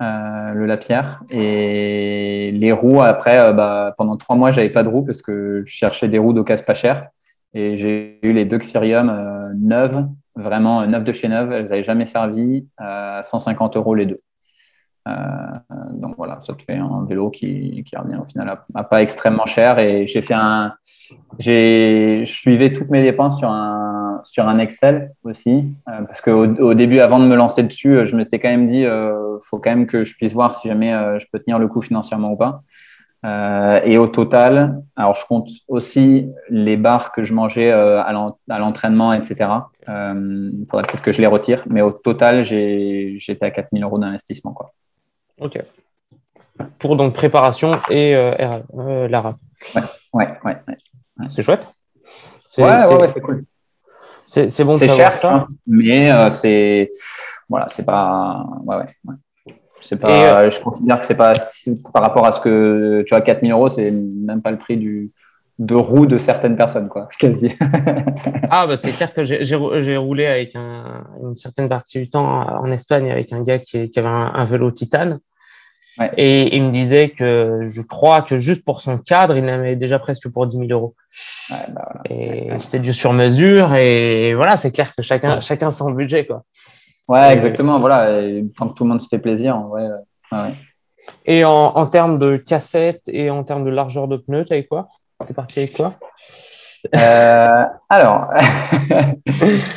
[0.00, 1.20] euh, le Lapierre.
[1.30, 5.70] Et les roues, après, bah, pendant trois mois, j'avais pas de roues parce que je
[5.70, 7.08] cherchais des roues d'occasion pas chères.
[7.52, 11.52] Et j'ai eu les deux Xirium neuves, vraiment neuves de chez neuves.
[11.52, 14.20] Elles n'avaient jamais servi à 150 euros les deux.
[15.06, 15.10] Euh,
[15.92, 19.78] donc voilà, ça te fait un vélo qui, revient au final à, pas extrêmement cher.
[19.78, 20.74] Et j'ai fait un,
[21.38, 26.74] je suivais toutes mes dépenses sur un, sur un Excel aussi, euh, parce qu'au au
[26.74, 29.86] début, avant de me lancer dessus, je m'étais quand même dit, euh, faut quand même
[29.86, 32.62] que je puisse voir si jamais euh, je peux tenir le coup financièrement ou pas.
[33.84, 39.50] et au total, alors je compte aussi les barres que je mangeais à l'entraînement, etc.
[39.88, 44.52] Il faudrait peut-être que je les retire, mais au total, j'étais à 4000 euros d'investissement.
[44.52, 44.70] Quoi.
[45.40, 45.62] Ok.
[46.78, 49.36] Pour donc préparation et euh, euh Lara.
[49.74, 49.82] Ouais,
[50.44, 50.76] ouais, ouais.
[51.28, 51.68] C'est chouette.
[52.58, 53.44] Ouais, ouais, c'est cool.
[54.24, 55.34] C'est bon de savoir cher, ça.
[55.34, 56.90] Hein, mais euh, c'est
[57.48, 59.14] voilà, c'est pas ouais, ouais.
[59.80, 60.40] C'est pas.
[60.40, 61.32] Euh, je considère que c'est pas
[61.92, 65.12] par rapport à ce que tu as 4000 euros, c'est même pas le prix du
[65.58, 67.52] de roue de certaines personnes, quoi, quasi.
[68.50, 72.70] ah, bah, c'est clair que j'ai roulé avec un, une certaine partie du temps en
[72.70, 75.20] Espagne avec un gars qui, qui avait un, vélo titane.
[76.18, 79.98] Et il me disait que je crois que juste pour son cadre, il avait déjà
[79.98, 80.94] presque pour 10 000 euros.
[81.50, 83.74] Ouais, bah, Et c'était du sur mesure.
[83.74, 86.26] Et voilà, c'est clair que chacun, chacun son budget.
[86.26, 86.42] Quoi.
[87.08, 87.80] Ouais, exactement.
[87.80, 88.20] Voilà.
[88.20, 89.88] Et tant que tout le monde se fait plaisir, en vrai.
[90.32, 90.52] Ouais.
[91.24, 94.66] Et en, en termes de cassettes et en termes de largeur de pneus, tu avais
[94.66, 94.88] quoi?
[95.24, 95.94] T'es parti avec quoi?
[96.94, 98.30] Euh, alors,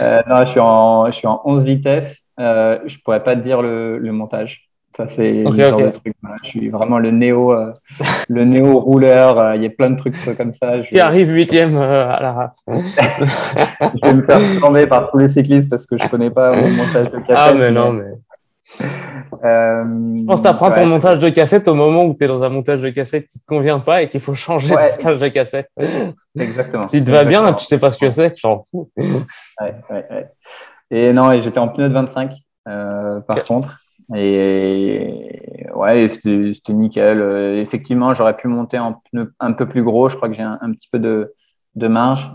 [0.01, 2.27] euh, non, je suis, en, je suis en 11 vitesses.
[2.39, 4.69] Euh, je pourrais pas te dire le, le montage.
[4.97, 6.13] Ça, c'est okay, truc.
[6.43, 7.71] Je suis vraiment le néo, euh,
[8.27, 9.55] le néo rouleur.
[9.55, 10.73] Il y a plein de trucs comme ça.
[10.89, 12.51] Qui arrive huitième à la raf.
[12.67, 16.69] je vais me faire tomber par tous les cyclistes parce que je connais pas mon
[16.69, 17.35] montage de cassette.
[17.37, 18.11] Ah, mais non, mais.
[19.43, 19.83] Euh,
[20.17, 22.43] je pense que tu apprends ton montage de cassette au moment où tu es dans
[22.43, 25.19] un montage de cassette qui ne te convient pas et qu'il faut changer de montage
[25.19, 25.69] de cassette.
[26.37, 26.83] Exactement.
[26.83, 28.89] Si te va bien, tu sais pas ce que c'est, tu t'en fous.
[30.91, 32.33] Et non, et j'étais en pneu de 25
[32.67, 33.79] euh, par contre.
[34.15, 37.21] Et ouais, c'était nickel.
[37.57, 40.09] effectivement, j'aurais pu monter en pneu un peu plus gros.
[40.09, 41.33] Je crois que j'ai un, petit peu de,
[41.75, 42.31] de marge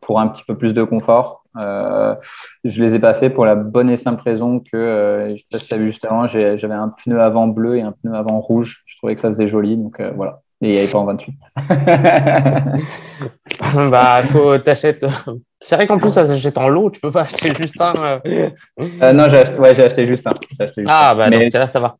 [0.00, 1.41] pour un petit peu plus de confort.
[1.58, 2.14] Euh,
[2.64, 5.58] je les ai pas fait pour la bonne et simple raison que, je sais pas
[5.58, 8.40] si tu as vu juste avant, j'avais un pneu avant bleu et un pneu avant
[8.40, 8.82] rouge.
[8.86, 9.76] Je trouvais que ça faisait joli.
[9.76, 10.40] Donc voilà.
[10.62, 11.34] Et il n'y avait pas en 28.
[13.90, 15.04] bah, faut t'achètes.
[15.60, 16.90] C'est vrai qu'en plus, ça s'achète en lot.
[16.90, 17.94] Tu peux pas acheter juste un.
[17.96, 18.20] Euh.
[18.78, 20.34] Euh, non, j'ai acheté, ouais, j'ai acheté juste un.
[20.86, 21.96] ah, bah, dans ce cas-là, ça va.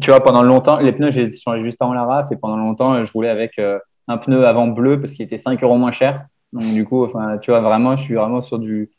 [0.00, 3.04] Tu vois, pendant longtemps, les pneus, j'ai changé juste avant la RAF et pendant longtemps,
[3.04, 6.24] je roulais avec euh, un pneu avant bleu parce qu'il était 5 euros moins cher.
[6.52, 8.90] Donc, du coup, enfin, tu vois, vraiment, je suis vraiment sur du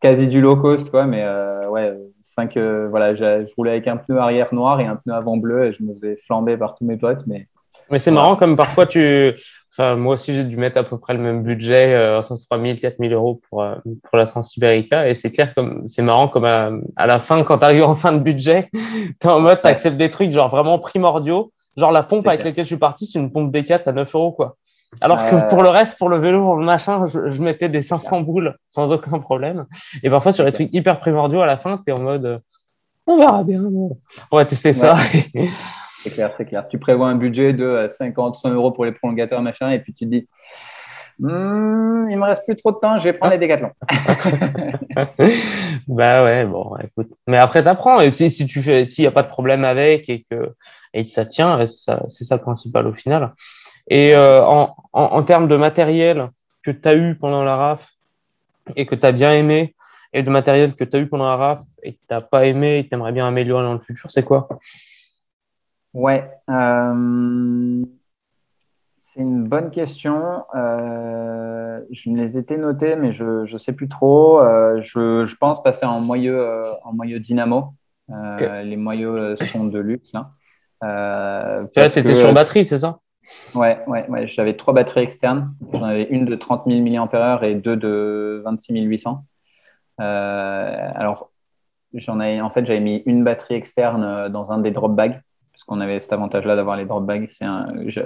[0.00, 1.06] quasi du low cost, quoi.
[1.06, 1.24] Mais
[1.68, 2.56] ouais, 5,
[2.90, 5.82] voilà, je roulais avec un pneu arrière noir et un pneu avant bleu et je
[5.82, 7.26] me faisais flamber par tous mes potes.
[7.26, 7.48] Mais
[7.90, 9.34] mais c'est marrant comme parfois tu.
[9.72, 12.78] Enfin, moi aussi, j'ai dû mettre à peu près le même budget, euh, 3 000,
[12.80, 15.08] 4 000 euros pour, euh, pour la Transsibérica.
[15.08, 17.94] Et c'est clair, comme c'est marrant, comme à, à la fin, quand tu arrives en
[17.94, 21.52] fin de budget, tu es en mode, tu acceptes des trucs genre vraiment primordiaux.
[21.76, 24.32] Genre la pompe avec laquelle je suis parti, c'est une pompe D4 à 9 euros,
[24.32, 24.56] quoi.
[25.00, 27.82] Alors que pour le reste, pour le vélo, pour le machin, je, je mettais des
[27.82, 29.66] 500 boules sans aucun problème.
[30.02, 32.38] Et parfois, sur les trucs hyper primordiaux, à la fin, tu es en mode, euh,
[33.06, 33.62] on verra bien.
[34.30, 34.96] On va tester ça.
[36.02, 36.68] C'est clair, c'est clair.
[36.68, 39.92] Tu prévois un budget de 50, euh, 100 euros pour les prolongateurs, machin, et puis
[39.92, 40.28] tu te dis,
[41.18, 43.72] hmm, il me reste plus trop de temps, je vais prendre les décathlons.
[45.88, 47.10] bah ouais, bon, écoute.
[47.26, 48.00] Mais après, tu apprends.
[48.00, 50.52] Et si, si tu fais, s'il n'y a pas de problème avec et que
[50.94, 53.32] et ça tient, c'est ça le principal au final.
[53.88, 56.28] Et euh, en, en, en, termes de matériel
[56.62, 57.92] que tu as eu pendant la RAF
[58.74, 59.76] et que tu as bien aimé,
[60.12, 62.46] et de matériel que tu as eu pendant la RAF et que tu n'as pas
[62.46, 64.48] aimé et que tu aimerais bien améliorer dans le futur, c'est quoi?
[65.94, 67.84] Ouais, euh,
[68.92, 70.44] c'est une bonne question.
[70.54, 74.40] Euh, je me les étais notés, mais je ne sais plus trop.
[74.80, 76.42] Je, je, pense passer en moyeu,
[76.82, 77.74] en moyeu dynamo.
[78.08, 80.12] Les moyeux sont de luxe.
[80.12, 80.32] Là.
[81.72, 82.98] tu étais sur batterie, c'est ça?
[83.54, 84.26] Ouais, ouais, ouais.
[84.26, 85.54] j'avais trois batteries externes.
[85.72, 89.24] J'en avais une de 30 000 mAh et deux de 26 800.
[89.98, 91.30] alors,
[91.94, 95.20] j'en ai, en fait, j'avais mis une batterie externe dans un des drop bags
[95.52, 97.30] parce qu'on avait cet avantage-là d'avoir les drop bags.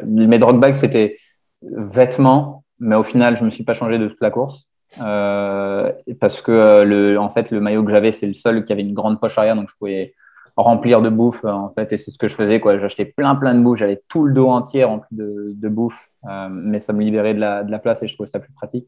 [0.06, 1.16] Mes drop bags, c'était
[1.62, 4.68] vêtements, mais au final, je ne me suis pas changé de toute la course.
[5.00, 8.72] Euh, parce que euh, le, en fait, le maillot que j'avais, c'est le seul qui
[8.72, 10.14] avait une grande poche arrière, donc je pouvais
[10.56, 12.60] remplir de bouffe en fait, et c'est ce que je faisais.
[12.60, 12.78] Quoi.
[12.78, 16.48] J'achetais plein plein de bouffe, j'avais tout le dos entier rempli de, de bouffe, euh,
[16.50, 18.86] mais ça me libérait de la, de la, place et je trouvais ça plus pratique.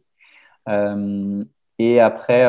[1.78, 2.42] et après,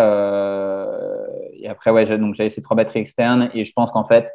[1.64, 4.30] et après, ouais, donc j'avais ces trois batteries externes et je pense qu'en fait,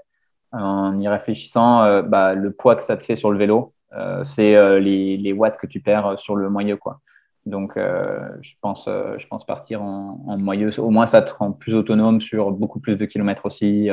[0.53, 4.23] en y réfléchissant, euh, bah, le poids que ça te fait sur le vélo, euh,
[4.25, 6.77] c'est euh, les, les, watts que tu perds sur le moyeu.
[6.77, 7.01] Quoi.
[7.47, 10.71] Donc, je, pense, je pense partir en, moyeu.
[10.79, 13.89] Au moins, ça te rend plus autonome sur beaucoup plus de kilomètres aussi.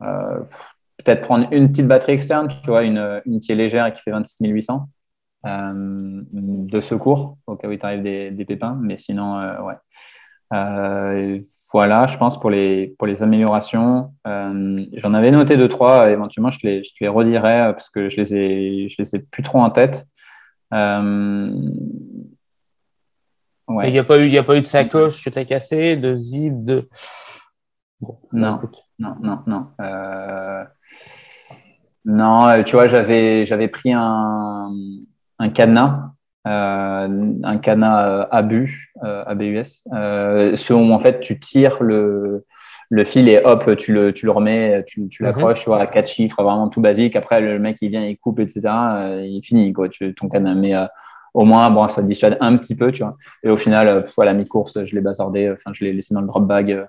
[0.00, 4.02] Peut-être prendre une petite batterie externe, tu vois, une, une, qui est légère et qui
[4.02, 4.88] fait 26 800
[5.44, 8.78] de secours au cas où il t'arrive des, des, pépins.
[8.80, 9.74] Mais sinon, ouais.
[10.52, 11.38] Euh,
[11.72, 14.12] voilà, je pense pour les, pour les améliorations.
[14.26, 16.10] Euh, j'en avais noté deux, trois.
[16.10, 19.16] Éventuellement, je te les, je les redirai euh, parce que je les ai, je les
[19.16, 20.06] ai plus trop en tête.
[20.74, 21.50] Euh,
[23.68, 23.88] ouais.
[23.88, 24.18] Il n'y a, a pas
[24.56, 26.88] eu de sacoche que tu as cassé, de zip, de.
[28.32, 28.60] Non,
[28.98, 29.66] non, non, non,
[32.04, 32.62] non.
[32.64, 34.70] tu vois, j'avais, j'avais pris un,
[35.38, 36.10] un cadenas
[36.46, 42.46] euh, un cadenas ABU, euh, ABUS, euh, où en fait tu tires le,
[42.88, 45.28] le fil et hop, tu le, tu le remets, tu, tu mhm.
[45.28, 47.14] l'accroches, tu vois, à quatre chiffres, vraiment tout basique.
[47.14, 48.62] Après, le mec, il vient, il coupe, etc.
[49.22, 50.54] il finit, quoi, tu, ton cadenas.
[50.54, 50.72] Mais
[51.34, 53.16] au moins, bon, ça dissuade un petit peu, tu vois.
[53.42, 56.26] Et au final, à la mi-course, je l'ai bazardé, enfin, je l'ai laissé dans le
[56.26, 56.86] drop bag.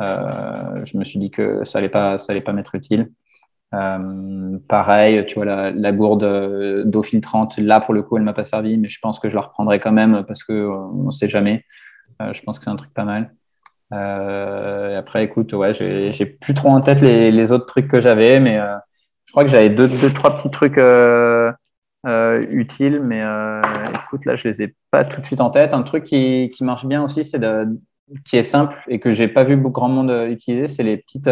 [0.00, 3.10] Je me suis dit que ça allait pas, ça allait pas m'être utile.
[3.74, 8.34] Euh, pareil, tu vois, la, gourde euh, d'eau filtrante, là, pour le coup, elle m'a
[8.34, 11.10] pas servi, mais je pense que je la reprendrai quand même parce que euh, on
[11.10, 11.64] sait jamais.
[12.20, 13.34] Euh, je pense que c'est un truc pas mal.
[13.92, 18.40] Euh, après, écoute, ouais, j'ai plus trop en tête les, les autres trucs que j'avais,
[18.40, 18.58] mais
[19.26, 20.78] je crois que j'avais deux, deux, trois petits trucs
[22.50, 23.22] utiles, mais
[24.04, 25.72] écoute, là, je les ai pas tout de suite en tête.
[25.74, 27.78] Un truc qui, qui marche bien aussi, c'est de,
[28.24, 31.30] qui est simple et que j'ai pas vu grand monde utiliser, c'est les petites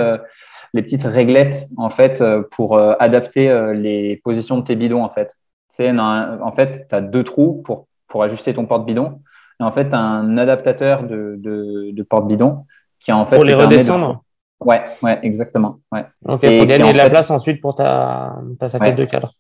[0.72, 5.02] les petites réglettes en fait euh, pour euh, adapter euh, les positions de tes bidons
[5.02, 5.36] en fait.
[5.68, 9.20] C'est en fait, tu as deux trous pour, pour ajuster ton porte-bidon.
[9.60, 12.66] Et en fait, as un adaptateur de, de, de porte-bidon
[12.98, 13.36] qui en fait.
[13.36, 14.22] Pour les redescendre?
[14.60, 15.78] Ouais, ouais, exactement.
[15.90, 16.05] Ouais.
[16.24, 19.32] Ok, pour gagner de la place ensuite pour ta, ta saquette de cadre.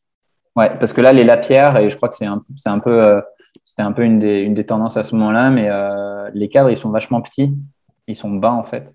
[0.56, 3.22] Ouais, parce que là, les lapierres, et je crois que c'est un, un peu,
[3.64, 5.68] c'était un peu une des, une des tendances à ce moment-là, mais
[6.34, 7.54] les cadres, ils sont vachement petits,
[8.06, 8.94] ils sont bas en fait.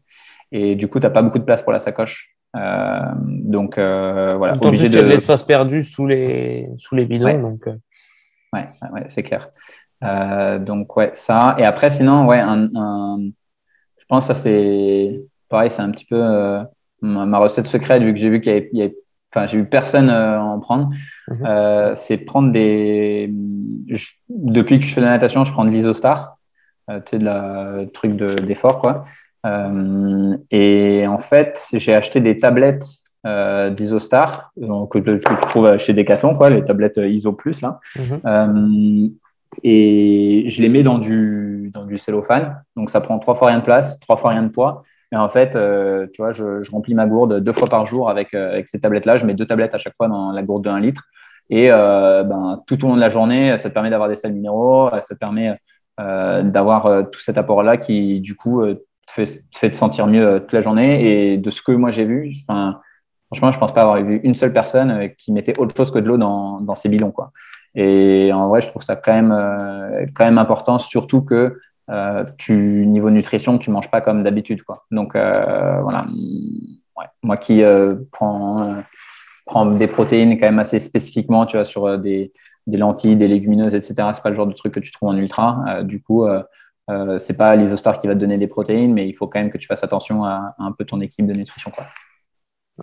[0.51, 2.35] Et du coup, tu n'as pas beaucoup de place pour la sacoche.
[2.53, 4.53] donc voilà.
[4.53, 4.99] En plus, de...
[4.99, 7.41] de l'espace perdu sous les, sous les bidons.
[7.41, 7.65] Donc,
[8.53, 9.49] ouais, ouais c'est clair.
[10.01, 11.55] donc ouais, ça.
[11.57, 12.69] Et après, sinon, ouais, un,
[13.97, 16.21] je pense que ça c'est pareil, c'est un petit peu
[17.01, 18.95] ma recette secrète vu que j'ai vu qu'il y, avait,
[19.35, 20.89] enfin j'ai vu personne en prendre.
[21.27, 21.95] Mhm.
[21.95, 23.31] c'est prendre des.
[24.29, 26.37] depuis que je fais de la natation, je prends de l'isostar,
[26.87, 29.05] tu sais, de la truc d'effort quoi.
[29.45, 32.85] Euh, et en fait, j'ai acheté des tablettes
[33.25, 37.61] euh, d'Isostar, que, que, tu trouves chez Decathlon, quoi, les tablettes ISO Plus.
[37.61, 37.79] Là.
[37.97, 38.21] Mhm.
[38.25, 39.07] Euh,
[39.63, 42.63] et je les mets dans du, dans du cellophane.
[42.75, 44.83] Donc, ça prend trois fois rien de place, trois fois rien de poids.
[45.11, 45.51] Et en fait,
[46.11, 49.17] tu vois, je, remplis ma gourde deux fois par jour avec, avec ces tablettes-là.
[49.17, 51.03] Je mets deux tablettes à chaque fois dans la gourde de 1 litre.
[51.49, 54.89] Et ben, tout au long de la journée, ça te permet d'avoir des sels minéraux,
[54.89, 55.59] ça te permet
[55.97, 58.63] d'avoir tout cet apport-là qui, du coup,
[59.05, 59.13] te
[59.59, 61.33] fait, te sentir mieux euh, toute la journée.
[61.33, 64.53] Et de ce que moi j'ai vu, franchement, je pense pas avoir vu une seule
[64.53, 67.11] personne euh, qui mettait autre chose que de l'eau dans, dans ses bidons.
[67.11, 67.31] Quoi.
[67.75, 71.57] Et en vrai, je trouve ça quand même, euh, quand même important, surtout que
[72.37, 72.53] tu,
[72.87, 74.63] niveau nutrition, tu manges pas comme d'habitude.
[74.63, 74.85] Quoi.
[74.91, 76.07] Donc voilà,
[76.97, 77.05] ouais.
[77.23, 77.63] moi qui
[78.11, 78.83] prends,
[79.45, 82.31] prends des protéines quand même assez spécifiquement, tu vois, sur des,
[82.67, 83.95] des lentilles, des légumineuses, etc.
[84.13, 85.83] C'est pas le genre de truc que tu trouves en ultra.
[85.83, 86.25] du coup,
[86.89, 89.49] euh, c'est pas l'isostar qui va te donner des protéines, mais il faut quand même
[89.49, 91.71] que tu fasses attention à, un peu ton équipe de nutrition.
[91.71, 91.85] Quoi.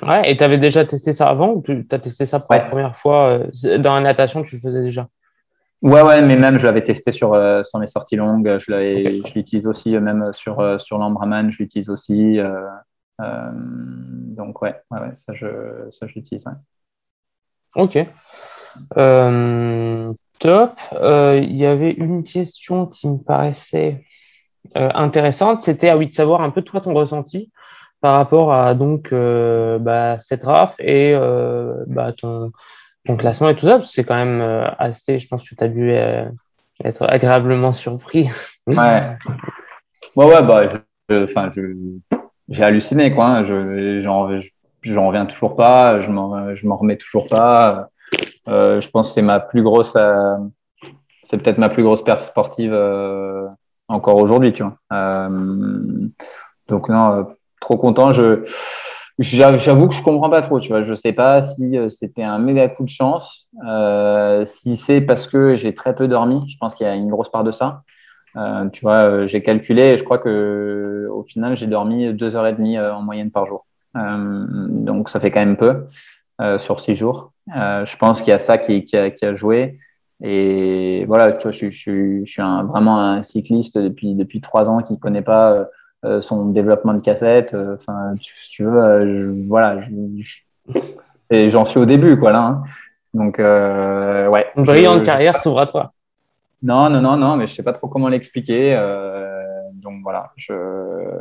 [0.02, 2.60] Ouais, et tu avais déjà testé ça avant ou tu as testé ça pour la
[2.60, 5.08] première fois euh, Dans la natation, tu le faisais déjà?
[5.82, 8.58] Ouais, ouais, mais même je l'avais testé sur, euh, sur mes sorties longues.
[8.58, 12.38] Je, l'utilise aussi, même sur, sur l'Ambraman, je l'utilise aussi.
[13.18, 15.46] donc, ouais, ouais, ça, je,
[15.90, 16.44] ça, je l'utilise.
[17.74, 17.98] Ok.
[18.96, 20.72] Euh, top.
[20.92, 24.04] Euh, il y avait une question qui me paraissait
[24.76, 25.62] euh, intéressante.
[25.62, 27.50] C'était à oui, de savoir un peu toi ton ressenti
[28.00, 31.14] par rapport à donc bah, cette RAF et
[31.86, 32.50] bah, ton,
[33.06, 33.80] ton, classement et tout ça.
[33.82, 34.40] C'est quand même
[34.78, 35.90] assez, je pense que tu as dû
[36.84, 38.28] être agréablement surpris.
[38.68, 39.16] Ouais.
[40.14, 40.68] ouais, ouais, bah,
[41.24, 41.50] enfin,
[42.48, 43.26] j'ai halluciné, quoi.
[43.26, 43.44] Hein.
[43.44, 47.88] Je, j'en, reviens toujours pas, je m'en, je m'en remets toujours pas.
[48.48, 50.36] Euh, je pense que c'est ma plus grosse, euh,
[51.22, 53.46] c'est peut-être ma plus grosse perte sportive euh,
[53.88, 55.28] encore aujourd'hui, tu vois.
[56.68, 57.26] donc non,
[57.60, 58.10] trop content.
[58.10, 58.44] Je
[59.22, 60.82] J'avoue que je comprends pas trop, tu vois.
[60.82, 63.48] Je sais pas si c'était un méga coup de chance,
[64.44, 66.48] si c'est parce que j'ai très peu dormi.
[66.48, 67.82] Je pense qu'il y a une grosse part de ça.
[68.72, 72.52] tu vois, j'ai calculé et je crois que au final j'ai dormi deux heures et
[72.52, 73.66] demie en moyenne par jour.
[73.94, 75.86] donc ça fait quand même peu
[76.58, 77.32] sur six jours.
[77.56, 79.78] Euh, je pense qu'il y a ça qui, a, joué.
[80.22, 84.98] Et voilà, tu vois, je, suis vraiment un cycliste depuis, depuis trois ans qui ne
[84.98, 85.64] connaît pas euh,
[86.20, 87.54] son développement de cassette.
[87.54, 89.80] Euh, enfin, tu, tu, veux, voilà,
[91.30, 92.42] et j'en suis au début, quoi, là.
[92.42, 92.62] Hein.
[93.14, 94.46] Donc, ouais.
[94.56, 95.92] Une brillante carrière s'ouvre à toi.
[96.62, 98.74] Non, non, non, non, mais je sais pas trop comment l'expliquer.
[99.74, 100.52] donc voilà, je,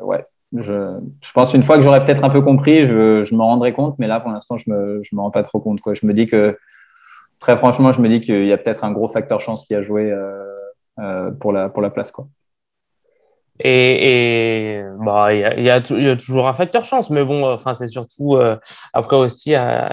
[0.03, 0.25] ouais,
[0.57, 3.73] je, je, pense une fois que j'aurais peut-être un peu compris, je, je me rendrai
[3.73, 5.81] compte, mais là pour l'instant je me, je me rends pas trop compte.
[5.81, 5.93] Quoi.
[5.93, 6.57] Je me dis que
[7.41, 9.81] très franchement, je me dis qu'il y a peut-être un gros facteur chance qui a
[9.81, 10.55] joué euh,
[10.99, 12.11] euh, pour, la, pour la place.
[12.11, 12.27] Quoi.
[13.59, 17.23] Et, et bah, il y, a, y, a, y, a, toujours un facteur chance, mais
[17.23, 18.57] bon, enfin, c'est surtout euh,
[18.93, 19.87] après aussi euh,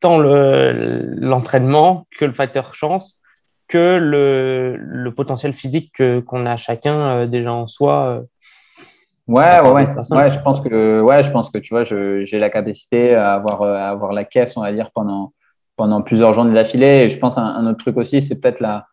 [0.00, 3.20] tant l'entraînement que le facteur chance
[3.66, 5.92] que le, le potentiel physique
[6.26, 8.22] qu'on a chacun euh, déjà en soi
[9.26, 10.30] Ouais, ouais, ouais.
[10.30, 13.90] je pense que, ouais, je pense que tu vois, j'ai la capacité à avoir, à
[13.90, 15.34] avoir la caisse, on va dire, pendant,
[15.76, 17.02] pendant plusieurs journées d'affilée.
[17.02, 18.86] Et je pense un, un autre truc aussi, c'est peut-être la,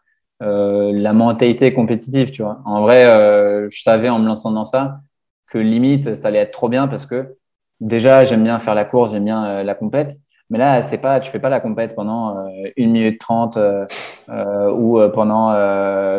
[0.44, 2.62] euh, la mentalité compétitive, tu vois.
[2.66, 5.00] En vrai, euh, je savais en me lançant dans ça
[5.48, 7.38] que limite, ça allait être trop bien parce que
[7.80, 10.18] déjà, j'aime bien faire la course, j'aime bien euh, la compète.
[10.50, 12.38] Mais là, c'est pas, tu fais pas la compète pendant
[12.78, 13.86] 1 minute 30 euh,
[14.30, 15.56] euh, ou pendant,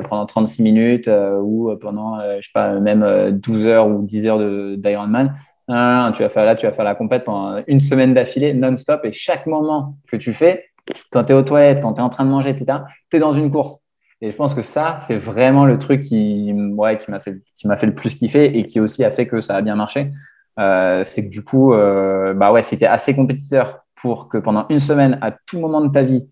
[0.09, 1.09] pendant 36 minutes
[1.43, 4.41] ou pendant, je sais pas, même 12 heures ou 10 heures
[4.79, 5.33] d'Ironman.
[5.69, 9.05] Tu vas faire là, tu vas faire la compète pendant une semaine d'affilée, non-stop.
[9.05, 10.65] Et chaque moment que tu fais,
[11.13, 13.33] quand tu es aux toilettes, quand tu es en train de manger, tu es dans
[13.33, 13.79] une course.
[14.27, 17.69] Et je pense que ça, c'est vraiment le truc qui, ouais, qui m'a fait, qui
[17.69, 20.11] m'a fait le plus kiffer et qui aussi a fait que ça a bien marché.
[20.59, 24.81] Euh, c'est que du coup, euh, bah ouais, c'était assez compétiteur pour que pendant une
[24.81, 26.29] semaine, à tout moment de ta vie,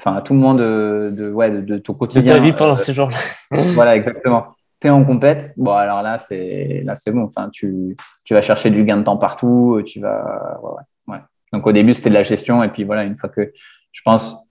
[0.00, 2.32] enfin à tout moment de, de, ouais, de, ton quotidien.
[2.32, 3.18] De ta vie pendant euh, ces jours-là.
[3.74, 4.54] voilà, exactement.
[4.80, 7.24] Tu es en compète, bon alors là c'est là c'est bon.
[7.24, 7.94] Enfin, tu,
[8.24, 11.20] tu vas chercher du gain de temps partout, tu vas ouais, ouais.
[11.52, 13.52] Donc au début c'était de la gestion et puis voilà une fois que
[13.92, 14.47] je pense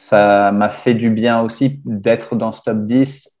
[0.00, 3.38] ça m'a fait du bien aussi d'être dans ce top 10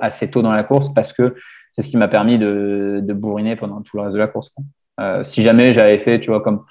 [0.00, 1.34] assez tôt dans la course parce que
[1.72, 4.54] c'est ce qui m'a permis de, bourriner pendant tout le reste de la course.
[5.22, 6.64] si jamais j'avais fait, tu vois, comme,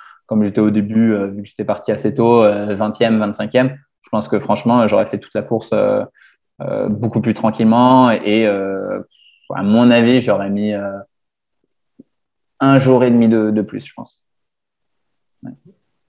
[0.43, 4.88] j'étais au début, vu que j'étais parti assez tôt, 20e, 25e, je pense que franchement,
[4.88, 5.73] j'aurais fait toute la course
[6.89, 10.73] beaucoup plus tranquillement et à mon avis, j'aurais mis
[12.59, 14.23] un jour et demi de, plus, je pense.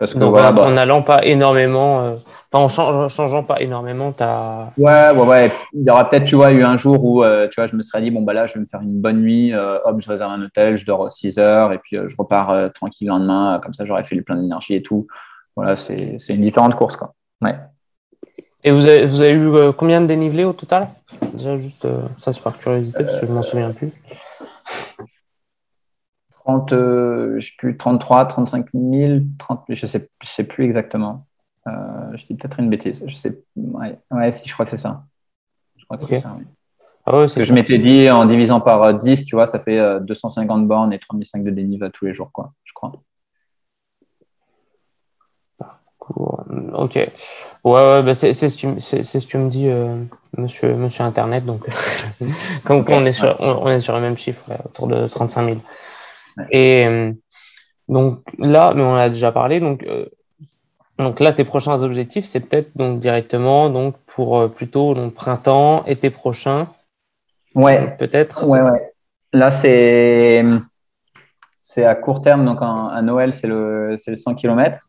[0.03, 2.15] Parce que voilà, en, bah n'allant pas énormément, euh,
[2.53, 4.73] enfin en changeant pas énormément ta.
[4.77, 5.53] Ouais, ouais, ouais.
[5.74, 7.83] Il y aura peut-être, tu vois, eu un jour où, euh, tu vois, je me
[7.83, 10.09] serais dit, bon, bah là, je vais me faire une bonne nuit, euh, hop, je
[10.09, 13.74] réserve un hôtel, je dors 6 heures, et puis je repars tranquille le lendemain, comme
[13.74, 15.07] ça, j'aurais fait le plein d'énergie et tout.
[15.55, 17.15] Voilà, c'est une différente course, quoi.
[17.41, 17.55] Ouais.
[18.65, 20.89] Et vous avez, vous avez eu combien de dénivelé au total?
[21.33, 21.87] Déjà, juste,
[22.19, 23.93] ça, c'est par curiosité, parce que je m'en souviens plus.
[26.44, 31.27] 30, euh, je sais plus, 33, 35 000, 30, je sais, je sais plus exactement.
[31.69, 31.70] Euh,
[32.14, 33.05] je dis peut-être une bêtise.
[33.06, 35.05] Je sais, ouais, ouais, si, je crois que c'est ça.
[35.77, 36.44] Je crois que c'est ça, oui.
[37.05, 40.01] Ah ouais, que je m'étais dit en divisant par 10, euh, tu vois, ça fait
[40.01, 42.93] 250 bornes et 3500 de dénive tous les jours, quoi, je crois.
[46.74, 46.97] Ok.
[46.97, 47.10] Ouais,
[47.64, 49.69] ouais bah c'est ce, ce que tu me dis,
[50.36, 51.44] monsieur, monsieur Internet.
[51.44, 51.66] Donc,
[52.64, 55.59] comme on, est sur, on, est sur le même chiffre, autour de 35 000.
[56.51, 57.13] Et euh,
[57.89, 60.07] donc là, mais on a déjà parlé, donc, euh,
[60.99, 65.85] donc là, tes prochains objectifs, c'est peut-être donc directement donc pour euh, plutôt donc, printemps,
[65.87, 66.69] été prochain.
[67.55, 67.97] Ouais.
[67.99, 68.47] Peut-être.
[68.47, 68.93] Ouais, ouais.
[69.33, 70.43] Là, c'est
[71.61, 74.89] c'est à court terme, donc à Noël, c'est le, le 100 km.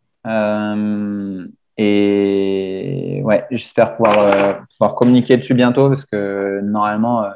[1.78, 7.30] et ouais, j'espère pouvoir, pouvoir communiquer dessus bientôt parce que normalement, euh,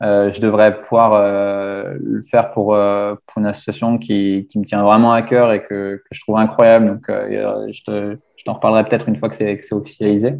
[0.00, 4.82] je devrais pouvoir euh, le faire pour, euh, pour, une association qui, qui, me tient
[4.84, 6.86] vraiment à cœur et que, que je trouve incroyable.
[6.86, 10.36] Donc, je, je t'en reparlerai peut-être une fois que c'est, que c'est officialisé.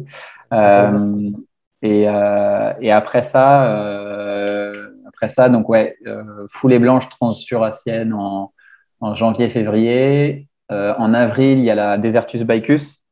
[1.81, 4.71] Et, et, après ça,
[5.07, 5.97] après ça, donc ouais,
[6.49, 8.53] foulée blanche transsurassienne en,
[9.01, 10.47] en janvier-février.
[10.69, 13.03] en avril, il y a la Desertus Bicus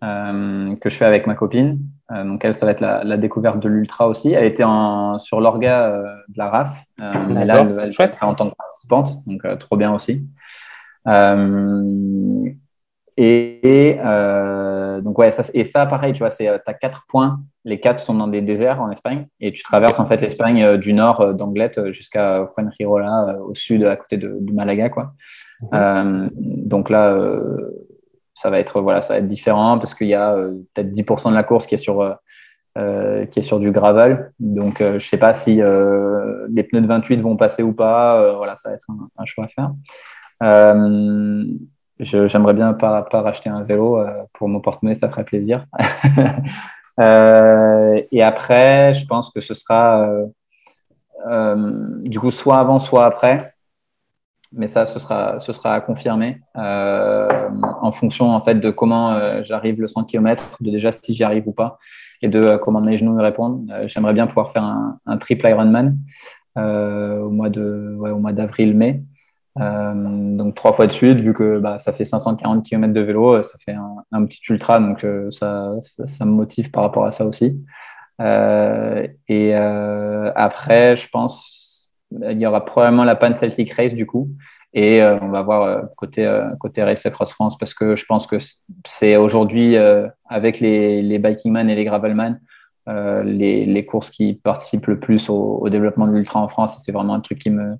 [0.00, 1.80] que je fais avec ma copine.
[2.10, 4.32] Euh, donc elle, ça va être la, découverte de l'ultra aussi.
[4.32, 8.34] Elle était en, sur l'orga euh, de la RAF, euh, mais là, elle, elle en
[8.34, 10.26] tant que participante, donc trop bien aussi.
[13.16, 13.98] et
[15.02, 17.40] donc ouais, ça, et ça pareil, tu vois, c'est as quatre points.
[17.64, 20.94] Les quatre sont dans des déserts en Espagne et tu traverses en fait l'Espagne du
[20.94, 25.12] nord d'Anglette jusqu'à Fuengirola au sud, à côté de, Malaga, quoi.
[25.72, 26.30] Mhm.
[26.34, 27.14] donc là
[28.38, 31.30] ça va être voilà, ça va être différent parce qu'il y a euh, peut-être 10%
[31.30, 32.14] de la course qui est sur euh,
[32.76, 34.32] euh, qui est sur du gravel.
[34.38, 38.36] Donc je sais pas si les pneus de 28 vont passer ou pas.
[38.36, 38.86] voilà, ça va être
[39.18, 39.72] un, choix à faire.
[41.98, 44.00] J'aimerais bien pas, pas racheter un vélo
[44.34, 45.64] pour mon porte-monnaie, ça ferait plaisir.
[47.00, 50.08] et après, je pense que ce sera
[52.04, 53.38] du coup soit avant, soit après
[54.52, 57.28] mais ça, ce sera, ce sera à confirmer euh,
[57.80, 61.22] en fonction en fait de comment euh, j'arrive le 100 km, de déjà si j'y
[61.22, 61.78] arrive ou pas,
[62.22, 63.70] et de euh, comment mes genoux me répondent.
[63.86, 65.96] J'aimerais bien pouvoir faire un, triple Ironman
[66.56, 69.02] au mois au mois d'avril-mai.
[69.56, 73.58] donc trois fois de suite, vu que bah, ça fait 540 km de vélo, ça
[73.58, 73.76] fait
[74.12, 77.62] un, petit ultra, donc ça, ça, me motive par rapport à ça aussi.
[78.18, 81.67] et après, je pense
[82.12, 84.28] il y aura probablement la Pan Celtic Race du coup.
[84.74, 88.04] Et euh, on va voir euh, côté, euh, côté Race Across France parce que je
[88.04, 88.36] pense que
[88.86, 89.76] c'est aujourd'hui,
[90.26, 92.40] avec les, les Bikingman et les Gravelman,
[92.86, 96.80] les, les, courses qui participent le plus au, développement de l'ultra en France.
[96.84, 97.76] C'est vraiment un truc qui me,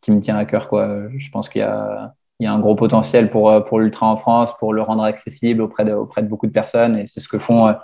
[0.00, 0.68] qui me tient à cœur.
[0.68, 1.08] Quoi.
[1.16, 4.16] Je pense qu'il y a, il y a un gros potentiel pour, pour l'ultra en
[4.16, 6.96] France, pour le rendre accessible auprès de, auprès de beaucoup de personnes.
[6.98, 7.74] Et c'est ce que font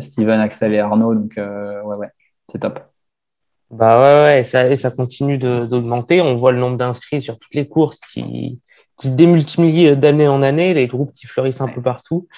[0.00, 1.14] Steven, Axel et Arnaud.
[1.14, 2.08] Donc, ouais, ouais,
[2.50, 2.91] c'est top.
[3.72, 6.20] Bah ouais, ouais et, ça, et ça continue d'augmenter.
[6.20, 8.60] On voit le nombre d'inscrits sur toutes les courses qui,
[8.98, 12.28] qui se démultiplient d'année en année, les groupes qui fleurissent un peu partout,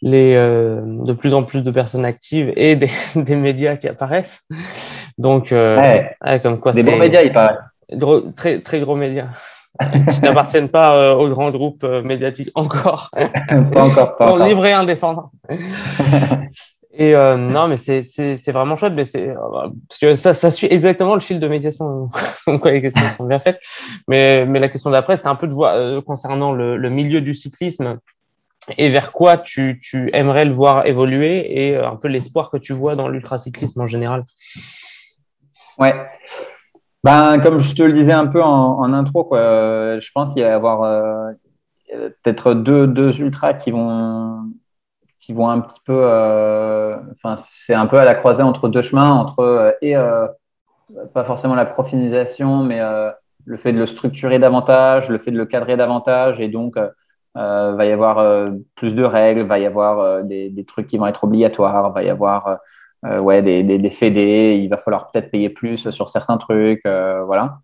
[0.00, 4.42] les, euh, de plus en plus de personnes actives et des, des médias qui apparaissent.
[5.18, 6.40] Donc, euh, ouais.
[6.40, 7.58] comme quoi Des bons médias, il paraît.
[8.34, 9.28] très, très gros médias
[10.10, 13.10] qui n'appartiennent pas euh, au grand groupe euh, médiatique encore.
[13.72, 14.46] pas encore, pas encore.
[14.46, 15.30] Livré indépendant.
[16.94, 19.34] Et euh, non, mais c'est vraiment chouette, mais c'est
[19.88, 22.10] parce que ça, ça suit exactement le fil de médiation.
[22.46, 23.60] Donc, les questions sont bien faites.
[24.08, 27.22] Mais, mais la question d'après, c'était un peu de voir euh, concernant le, le, milieu
[27.22, 27.98] du cyclisme
[28.76, 32.58] et vers quoi tu, tu aimerais le voir évoluer et euh, un peu l'espoir que
[32.58, 34.24] tu vois dans l'ultracyclisme en général.
[35.78, 35.94] Ouais.
[37.02, 40.42] Ben, comme je te le disais un peu en, en intro, quoi, je pense qu'il
[40.42, 44.44] va y avoir euh, peut-être deux, deux ultras qui vont
[45.22, 48.82] qui vont un petit peu, euh, enfin, c'est un peu à la croisée entre deux
[48.82, 50.26] chemins, entre euh, et euh,
[51.14, 52.80] pas forcément la profilisation, mais
[53.44, 56.88] le fait de le structurer davantage, le fait de le cadrer davantage, et donc euh,
[57.34, 61.24] va y avoir plus de règles, va y avoir des, des, trucs qui vont être
[61.24, 62.58] obligatoires, va y avoir
[63.04, 67.60] ouais, des, des, des fédés, il va falloir peut-être payer plus sur certains trucs, voilà.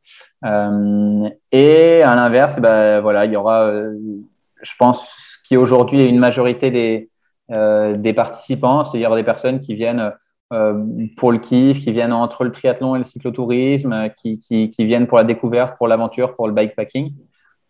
[1.52, 6.70] et à l'inverse, ben, voilà, il y aura, je pense, qui aujourd'hui est une majorité
[6.70, 7.10] des,
[7.50, 10.12] des participants, c'est-à-dire des personnes qui viennent
[10.52, 10.82] euh,
[11.16, 14.84] pour le kiff, qui viennent entre le triathlon et le cyclotourisme, euh, qui, qui, qui
[14.84, 17.14] viennent pour la découverte, pour l'aventure, pour le bikepacking.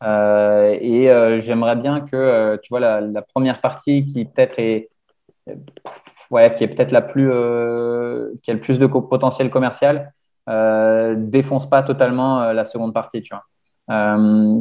[0.05, 4.91] Euh, et euh, j'aimerais bien que, tu vois, la, la première partie qui peut-être est,
[6.31, 7.29] ouais, qui est peut-être la plus,
[8.43, 10.13] qui a le plus de potentiel commercial,
[11.17, 13.45] défonce pas totalement la seconde partie, tu vois.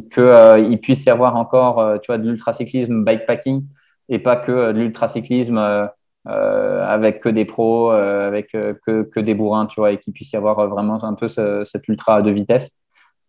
[0.10, 3.64] qu'il puisse y avoir encore, tu vois, de l'ultracyclisme, bikepacking,
[4.10, 5.90] et pas que de l'ultracyclisme
[6.28, 9.98] euh, avec que des pros, euh, avec euh, que, que, des bourrins, tu vois, et
[9.98, 12.72] qu'il puisse y avoir vraiment un peu ce, cette ultra de vitesse.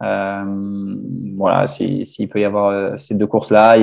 [0.00, 3.76] voilà, s'il peut y avoir ces deux courses-là.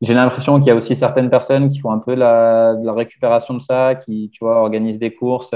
[0.00, 2.92] J'ai l'impression qu'il y a aussi certaines personnes qui font un peu la, de la
[2.94, 5.54] récupération de ça, qui, tu vois, organisent des courses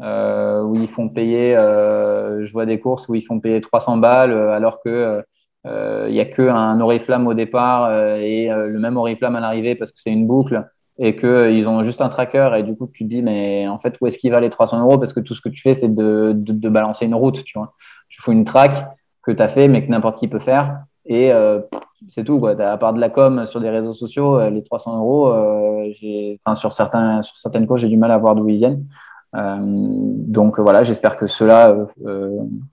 [0.00, 3.98] euh, où ils font payer, euh, je vois des courses où ils font payer 300
[3.98, 5.22] balles alors que
[5.64, 9.98] il n'y a qu'un oriflamme au départ et le même oriflamme à l'arrivée parce que
[10.00, 10.64] c'est une boucle
[10.98, 13.78] et qu'ils euh, ont juste un tracker et du coup tu te dis mais en
[13.78, 14.98] fait où est-ce qu'il va les 300 euros?
[14.98, 17.74] Parce que tout ce que tu fais c'est de, de, balancer une route tu vois.
[18.08, 18.84] Tu fais une track
[19.22, 21.60] que tu as fait mais que n'importe qui peut faire et euh,
[22.08, 22.60] c'est tout quoi.
[22.60, 25.32] À part de la com sur des réseaux sociaux euh, les 300 euros
[26.54, 28.84] sur certains sur certaines causes j'ai du mal à voir d'où ils viennent.
[29.34, 31.74] Donc voilà j'espère que ceux-là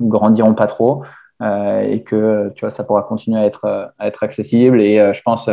[0.01, 1.03] grandiront pas trop
[1.41, 5.49] et que tu vois ça pourra continuer à être à être accessible et je pense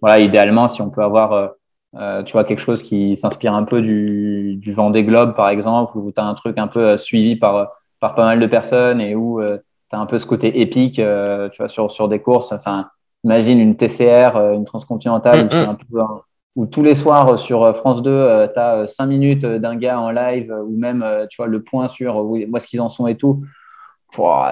[0.00, 1.52] voilà idéalement si on peut avoir
[1.96, 5.98] euh, tu vois, quelque chose qui s'inspire un peu du, du Vendée Globe, par exemple,
[5.98, 9.00] où tu as un truc un peu euh, suivi par, par pas mal de personnes
[9.00, 9.58] et où euh,
[9.90, 12.52] tu as un peu ce côté épique, tu vois, sur, sur des courses.
[12.52, 12.88] Enfin,
[13.24, 16.00] imagine une TCR, une transcontinentale, où, un peu,
[16.54, 20.54] où, tous les soirs sur France 2, tu as 5 minutes d'un gars en live,
[20.64, 23.42] ou même, tu vois, le point sur où, où est-ce qu'ils en sont et tout.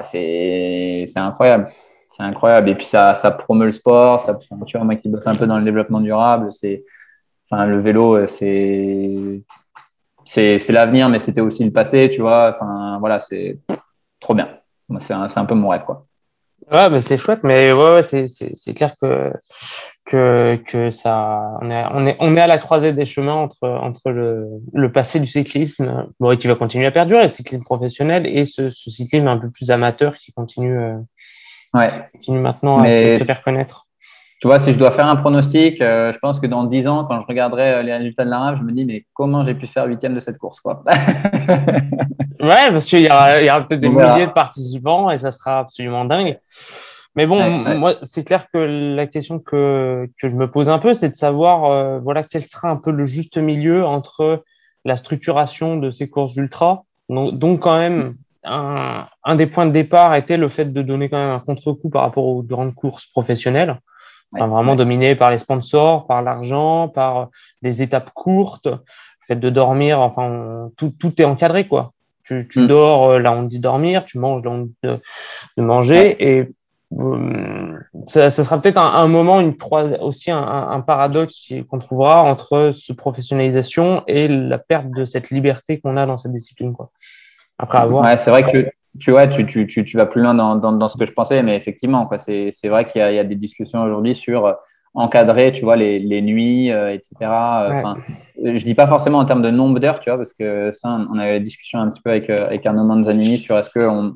[0.02, 1.68] C'est incroyable.
[2.10, 2.70] C'est incroyable.
[2.70, 4.20] Et puis, ça, ça promeut le sport.
[4.20, 6.84] Ça, tu vois, moi qui bosse un peu dans le développement durable, c'est
[7.50, 9.42] Enfin, le vélo, euh, c'est
[10.24, 12.52] c'est l'avenir, mais c'était aussi le passé, tu vois.
[12.54, 13.58] Enfin, voilà, c'est
[14.20, 14.58] trop bien.
[15.00, 16.06] C'est un, un, peu mon rêve, quoi.
[16.70, 19.32] Ouais, mais c'est chouette, mais ouais, ouais c'est clair que,
[20.08, 23.68] que, que ça, on est, on, est, on est à la croisée des chemins entre,
[23.68, 28.26] entre le, le passé du cyclisme, bon, qui va continuer à perdurer, le cyclisme professionnel,
[28.26, 30.96] et ce, ce cyclisme un peu plus amateur qui continue, euh,
[31.74, 31.86] ouais.
[32.12, 33.84] continue maintenant à se, se, faire connaître
[34.40, 37.04] tu vois, si je dois faire un pronostic, euh, je pense que dans 10 ans,
[37.04, 39.54] quand je regarderai euh, les résultats de la RAF, je me dis, mais comment j'ai
[39.54, 40.84] pu faire huitième de cette course quoi?
[42.40, 46.04] Ouais, parce qu'il y aura, aura peut-être des milliers de participants et ça sera absolument
[46.04, 46.38] dingue.
[47.14, 47.42] Mais bon,
[47.76, 51.16] moi, c'est clair que la question que, que je me pose un peu, c'est de
[51.16, 54.44] savoir euh, voilà, quel sera un peu le juste milieu entre
[54.84, 56.84] la structuration de ces courses ultra.
[57.08, 58.14] Donc, donc quand même,
[58.44, 61.90] un, un des points de départ était le fait de donner quand même un contre-coup
[61.90, 63.78] par rapport aux grandes courses professionnelles
[64.32, 67.30] vraiment dominé par les sponsors, par l'argent, par
[67.62, 68.78] des étapes courtes, le
[69.26, 71.92] fait de dormir, enfin, tout, tout est encadré, quoi.
[72.24, 72.66] Tu, tu mm.
[72.66, 75.00] dors, euh, là on te dit dormir, tu manges, là on te dit
[75.56, 76.48] de manger, et
[78.06, 79.54] ça, ça, sera peut-être un, un, moment, une,
[80.00, 85.80] aussi un, un paradoxe qu'on trouvera entre ce professionnalisation et la perte de cette liberté
[85.80, 86.90] qu'on a dans cette discipline, quoi.
[87.58, 88.04] Après avoir.
[88.04, 90.88] Ouais, c'est vrai que tu vois, tu, tu, tu, vas plus loin dans, dans, dans,
[90.88, 93.18] ce que je pensais, mais effectivement, quoi, c'est, c'est vrai qu'il y a, il y
[93.18, 94.52] a des discussions aujourd'hui sur euh,
[94.94, 97.14] encadrer, tu vois, les, les nuits, euh, etc.
[97.22, 97.96] Enfin,
[98.42, 101.18] je dis pas forcément en termes de nombre d'heures, tu vois, parce que ça, on
[101.18, 103.86] a eu la discussion un petit peu avec, euh, avec Arnaud Manzanini sur est-ce que
[103.86, 104.14] on,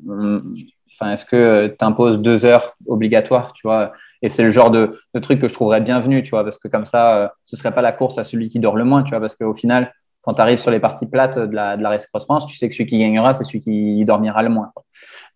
[0.93, 4.99] enfin, est-ce que tu imposes deux heures obligatoires, tu vois, et c'est le genre de,
[5.21, 7.91] truc que je trouverais bienvenu, tu vois, parce que comme ça, ce serait pas la
[7.91, 9.91] course à celui qui dort le moins, tu vois, parce qu'au final,
[10.23, 12.55] quand tu arrives sur les parties plates de la, de la Race Cross France, tu
[12.55, 14.71] sais que celui qui gagnera, c'est celui qui dormira le moins.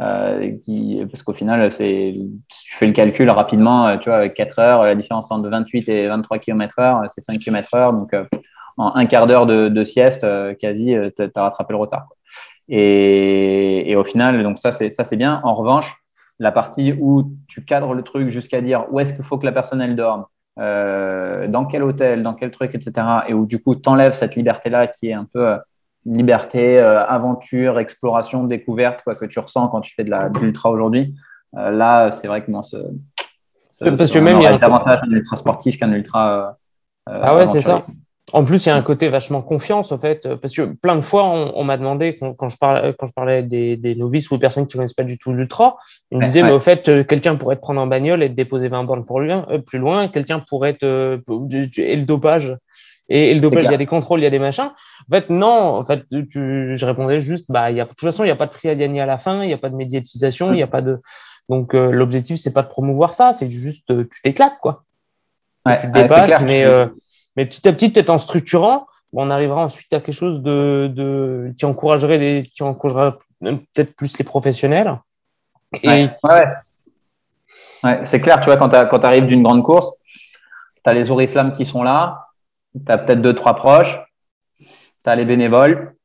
[0.01, 0.53] Euh,
[1.11, 4.83] parce qu'au final, c'est, tu fais le calcul rapidement, euh, tu vois, avec 4 heures,
[4.83, 7.93] la différence entre 28 et 23 km heure, c'est 5 km heure.
[7.93, 8.23] Donc, euh,
[8.77, 12.07] en un quart d'heure de, sieste, euh, quasi, tu as rattrapé le retard.
[12.69, 15.41] Et, et, au final, donc ça, c'est, ça, c'est bien.
[15.43, 16.01] En revanche,
[16.39, 19.51] la partie où tu cadres le truc jusqu'à dire où est-ce qu'il faut que la
[19.51, 20.25] personne, elle dorme,
[20.59, 23.07] euh, dans quel hôtel, dans quel truc, etc.
[23.27, 25.57] Et où du coup, tu enlèves cette liberté-là qui est un peu euh,
[26.05, 31.15] liberté, euh, aventure, exploration, découverte quoi, que tu ressens quand tu fais de l'ultra aujourd'hui.
[31.53, 32.77] là, c'est vrai que moi, ce,
[33.79, 36.57] parce que même il y a davantage un ultra sportif qu'un ultra.
[37.05, 37.85] ah ouais, c'est ça.
[38.33, 41.01] En plus, il y a un côté vachement confiance, en fait, parce que plein de
[41.01, 44.67] fois, on, m'a demandé, quand, je parlais, quand je parlais des, novices ou des personnes
[44.67, 45.77] qui ne connaissent pas du tout l'ultra,
[46.11, 48.33] ils me disaient, mais au fait, euh, quelqu'un pourrait te prendre en bagnole et te
[48.33, 51.21] déposer 20 bornes pour lui, euh, plus loin, quelqu'un pourrait te.
[51.77, 52.57] et le dopage.
[53.07, 54.71] Et, le dopage, il y a des contrôles, il y a des machins.
[55.09, 58.27] En fait, non, en fait, je répondais juste, bah, y a, de toute façon, il
[58.27, 59.75] n'y a pas de prix à gagner à la fin, il n'y a pas de
[59.75, 60.99] médiatisation, il n'y a pas de.
[61.47, 64.83] Donc, euh, l'objectif, c'est pas de promouvoir ça, c'est juste, tu t'éclates, quoi.
[65.79, 66.65] tu te dépasses, mais.
[67.37, 71.65] Mais petit à petit, peut-être en structurant, on arrivera ensuite à quelque chose de, qui
[71.65, 74.99] encouragerait les, qui encouragera peut-être plus les professionnels.
[75.83, 76.07] Et...
[77.83, 79.91] Ouais, c'est clair, tu vois, quand tu arrives d'une grande course,
[80.83, 82.27] tu as les oriflammes qui sont là,
[82.73, 83.99] tu as peut-être deux, trois proches,
[84.59, 84.65] tu
[85.05, 85.95] as les bénévoles,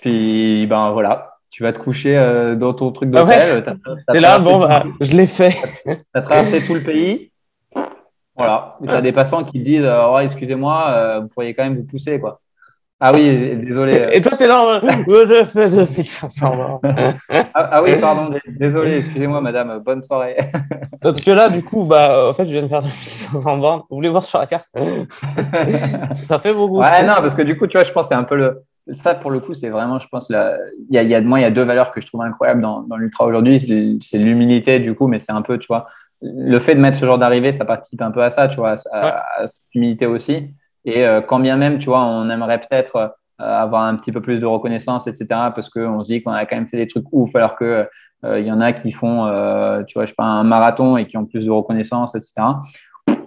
[0.00, 3.64] puis ben voilà, tu vas te coucher euh, dans ton truc d'hôtel.
[3.66, 4.20] Ah ouais.
[4.20, 5.56] là, bon, bah, je l'ai fait.
[5.84, 7.32] Tu as traversé tout le pays,
[8.36, 8.76] voilà.
[8.82, 11.76] tu as des passants qui te disent euh, oh, excusez-moi, euh, vous pourriez quand même
[11.76, 12.20] vous pousser.
[12.20, 12.40] quoi.
[12.98, 14.08] Ah oui, désolé.
[14.12, 17.14] Et toi, tu es là, je fais 2500 ah,
[17.54, 20.38] ah oui, pardon, désolé, excusez-moi, madame, bonne soirée.
[21.02, 23.82] Parce que là, du coup, bah, en fait, je viens de faire 2500 bornes.
[23.90, 24.66] Vous voulez voir sur la carte?
[26.14, 26.78] Ça fait beaucoup.
[26.80, 28.62] Ouais, non, parce que du coup, tu vois, je pense que c'est un peu le.
[28.92, 30.56] Ça, pour le coup, c'est vraiment, je pense, la...
[30.88, 32.22] il, y a, il y a, moi, il y a deux valeurs que je trouve
[32.22, 33.98] incroyables dans, dans l'ultra aujourd'hui.
[34.00, 35.86] C'est l'humilité, du coup, mais c'est un peu, tu vois,
[36.22, 38.74] le fait de mettre ce genre d'arrivée, ça participe un peu à ça, tu vois,
[38.92, 40.54] à, cette humilité aussi.
[40.84, 44.20] Et euh, quand bien même, tu vois, on aimerait peut-être euh, avoir un petit peu
[44.20, 47.06] plus de reconnaissance, etc., parce qu'on se dit qu'on a quand même fait des trucs
[47.12, 47.86] ouf, alors que
[48.24, 49.26] euh, il y en a qui font,
[49.86, 52.32] tu vois, je sais pas, un marathon et qui ont plus de reconnaissance, etc.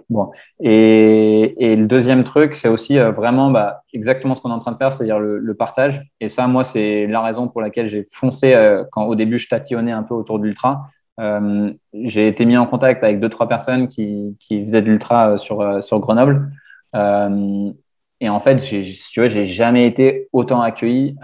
[0.08, 0.32] Bon.
[0.58, 4.76] Et, le deuxième truc, c'est aussi vraiment bah, exactement ce qu'on est en train de
[4.76, 6.02] faire, c'est-à-dire le, le, partage.
[6.20, 8.52] Et ça, moi, c'est la raison pour laquelle j'ai foncé
[8.90, 10.90] quand au début je tatillonnais un peu autour de l'ultra
[11.20, 15.36] euh, j'ai été mis en contact avec deux, trois personnes qui, faisaient de l'ultra euh,
[15.36, 16.50] sur, euh, sur Grenoble.
[16.94, 21.16] et en fait, si tu veux, j'ai jamais été autant accueilli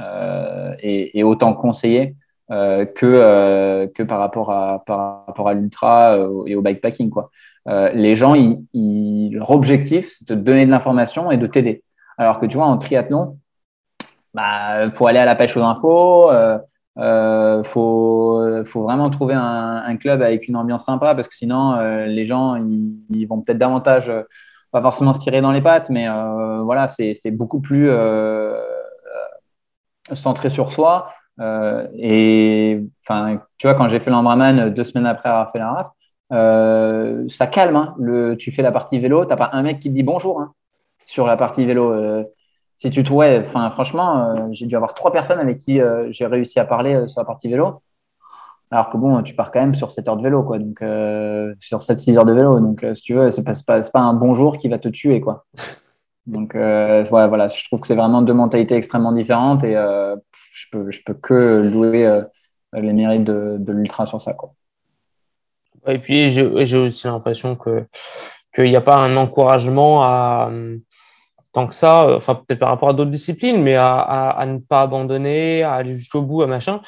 [0.81, 2.15] et, autant conseillé
[2.49, 6.17] que, que par rapport à, par rapport à l'ultra
[6.47, 7.11] et au bikepacking.
[7.11, 7.31] Quoi.
[7.67, 11.83] les gens, ils, leur objectif, c'est de donner de l'information et de t'aider.
[12.19, 13.39] Alors que tu vois, en triathlon,
[14.33, 16.31] bah, faut aller à la pêche aux infos.
[16.99, 22.07] Euh, faut, faut vraiment trouver un, club avec une ambiance sympa parce que sinon, euh,
[22.07, 24.23] les gens, ils, vont peut-être davantage, euh,
[24.73, 27.91] pas forcément se tirer dans les pattes, mais euh, voilà, c'est beaucoup plus
[30.13, 31.13] centré sur soi.
[31.99, 37.29] et enfin, tu vois, quand j'ai fait l'Ambraman deux semaines après avoir fait la RAF,
[37.31, 37.77] ça calme.
[37.77, 37.95] Hein.
[37.99, 40.53] le, tu fais la partie vélo, t'as pas un mec qui te dit bonjour hein,
[41.07, 42.27] sur la partie vélo
[42.77, 46.27] si tu trouvais, enfin, franchement, euh, j'ai dû avoir trois personnes avec qui euh, j'ai
[46.27, 47.83] réussi à parler euh, sur la partie vélo.
[48.71, 50.59] Alors que bon, tu pars quand même sur 7 heures de vélo, quoi.
[50.59, 50.81] Donc,
[51.61, 52.59] sur 7-6 heures de vélo.
[52.61, 55.47] Donc, si tu veux, c'est pas, pas, pas, un bonjour qui va te tuer, quoi.
[56.27, 60.91] Donc, voilà, voilà, je trouve que c'est vraiment deux mentalités extrêmement différentes et je, peux,
[60.91, 62.23] je peux que louer
[62.73, 64.51] les mérites de, de l'ultra sur ça, quoi.
[65.87, 67.87] Et puis, j'ai aussi l'impression que
[68.57, 70.51] qu'il n'y a pas un encouragement à,
[71.57, 74.83] tant que ça, euh, enfin peut-être par rapport à d'autres disciplines, mais à, ne pas
[74.83, 76.83] abandonner, à aller jusqu'au bout, à machin.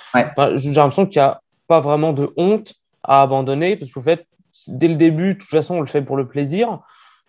[0.56, 4.26] j'ai l'impression qu'il n'y a pas vraiment de honte à abandonner, parce qu'en fait,
[4.66, 6.80] dès le début, de toute façon, on le fait pour le plaisir,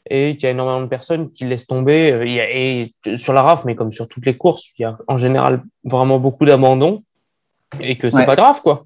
[0.10, 2.12] et qu'il y a énormément de personnes qui laissent tomber.
[2.12, 5.18] Euh, et sur la RAF, mais comme sur toutes les courses, il y a en
[5.18, 7.04] général vraiment beaucoup d'abandon,
[7.80, 8.86] et que c'est pas grave, quoi.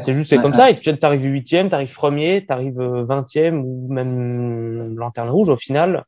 [0.00, 3.64] C'est juste, c'est comme ça, et tu arrives huitième, tu arrives premier, tu arrives vingtième,
[3.64, 6.04] ou même lanterne rouge, au final,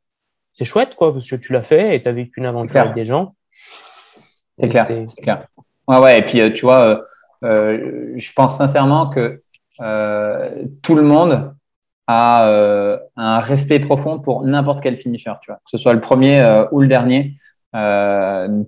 [0.55, 2.94] c'est chouette, quoi, parce que tu l'as fait et tu as vécu une aventure avec
[2.94, 3.35] des gens.
[4.56, 5.48] C'est clair, c'est clair.
[5.89, 7.02] Ouais, ouais, et puis euh, tu vois, euh,
[7.43, 9.43] euh, je pense sincèrement que
[10.82, 11.52] tout le monde
[12.06, 16.44] a un respect profond pour n'importe quel finisher, tu vois, que ce soit le premier
[16.70, 17.35] ou le dernier.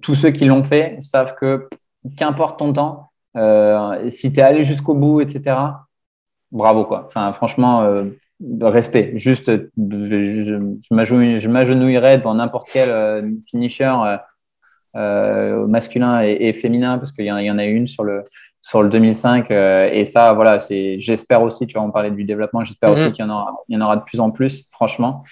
[0.02, 1.68] tous ceux qui l'ont fait savent que
[2.16, 3.12] qu'importe ton temps,
[4.08, 5.56] si tu es allé jusqu'au bout, etc.,
[6.50, 7.04] bravo, quoi.
[7.06, 7.86] Enfin, franchement,
[8.60, 9.12] respect.
[9.16, 14.16] Juste, je m'agenouillerais devant n'importe quel euh, finisher euh,
[14.96, 18.24] euh, masculin et, féminin parce qu'il y, y, en a une sur le
[18.62, 22.64] sur le 2005 et ça voilà c'est j'espère aussi tu vois on parlait du développement
[22.64, 23.12] j'espère aussi mm-hmm.
[23.12, 25.22] qu'il y en aura il y en aura de plus en plus franchement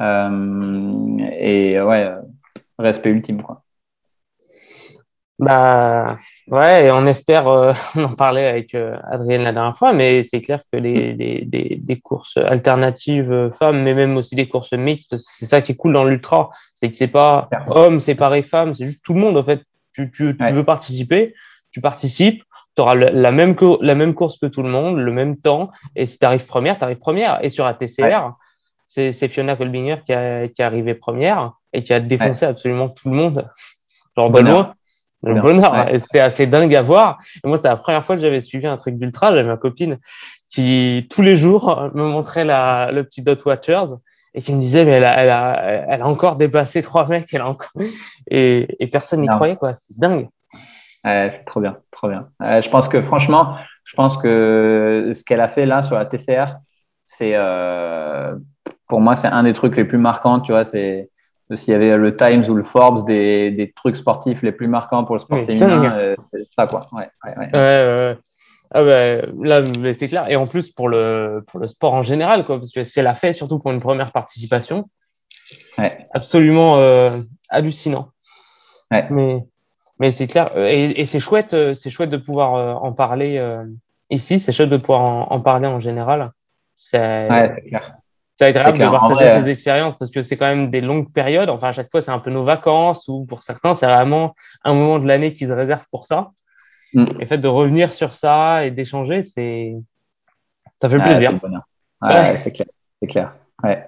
[0.00, 2.12] et ouais
[2.78, 3.62] respect ultime quoi
[5.38, 6.18] bah
[6.48, 10.22] ouais, et on espère, euh, on en parlait avec euh, Adrienne la dernière fois, mais
[10.22, 14.72] c'est clair que les, des, des, courses alternatives euh, femmes, mais même aussi des courses
[14.72, 18.74] mixtes, c'est ça qui est cool dans l'ultra, c'est que c'est pas homme séparé femme,
[18.74, 19.62] c'est juste tout le monde en fait.
[19.94, 21.34] Tu, tu, tu veux participer,
[21.70, 22.42] tu participes,
[22.76, 26.06] tu auras la même, la même course que tout le monde, le même temps, et
[26.06, 27.44] si tu arrives première, tu arrives première.
[27.44, 28.32] Et sur ATCR,
[28.86, 31.52] c'est Fiona Kolbinger qui, a, qui est arrivée première.
[31.74, 33.50] et qui a défoncé absolument tout le monde.
[34.16, 34.74] Genre Benoît.
[35.22, 35.88] Le bonheur.
[35.88, 37.18] Et c'était assez dingue à voir.
[37.44, 39.30] Et moi, c'était la première fois que j'avais suivi un truc d'ultra.
[39.30, 39.98] J'avais ma copine
[40.48, 43.94] qui, tous les jours, me montrait la, le petit Dot Watchers
[44.34, 47.32] et qui me disait, mais elle a, elle a, elle a encore dépassé trois mecs.
[47.32, 47.70] Elle a encore...
[48.30, 49.72] et, et personne n'y croyait, quoi.
[49.72, 50.28] C'était dingue.
[51.46, 52.28] Trop bien, trop bien.
[52.40, 56.56] je pense que, franchement, je pense que ce qu'elle a fait là sur la TCR,
[57.04, 58.34] c'est, euh,
[58.88, 60.64] pour moi, c'est un des trucs les plus marquants, tu vois.
[60.64, 61.10] C'est,
[61.56, 65.04] s'il y avait le Times ou le Forbes des, des, trucs sportifs les plus marquants
[65.04, 66.86] pour le sport féminin, euh, c'est ça quoi.
[66.92, 67.58] Ouais, ouais, ouais.
[67.58, 68.18] ouais
[68.74, 69.62] ah bah, là,
[69.98, 70.30] c'est clair.
[70.30, 73.06] Et en plus, pour le, pour le sport en général, quoi, parce que ce qu'elle
[73.06, 74.88] a fait, surtout pour une première participation,
[76.12, 77.10] absolument euh,
[77.50, 78.08] hallucinant.
[78.90, 79.44] Mais,
[79.98, 80.56] mais c'est clair.
[80.56, 83.42] Et, et c'est chouette, euh, c'est chouette de pouvoir en parler
[84.08, 84.40] ici.
[84.40, 86.32] C'est chouette de pouvoir en, en parler en général.
[86.74, 87.28] C'est
[87.68, 88.01] clair
[88.36, 91.50] c'est agréable de partager ces expériences parce que c'est quand même des longues périodes.
[91.50, 94.34] Enfin, à chaque fois, c'est un peu nos vacances ou pour certains, c'est vraiment
[94.64, 96.30] un moment de l'année qu'ils réservent pour ça.
[96.94, 97.02] Mm.
[97.02, 99.74] Et le fait de revenir sur ça et d'échanger, c'est
[100.80, 101.32] ça fait plaisir.
[102.36, 102.66] C'est clair,
[103.00, 103.34] c'est clair.
[103.62, 103.86] Ouais.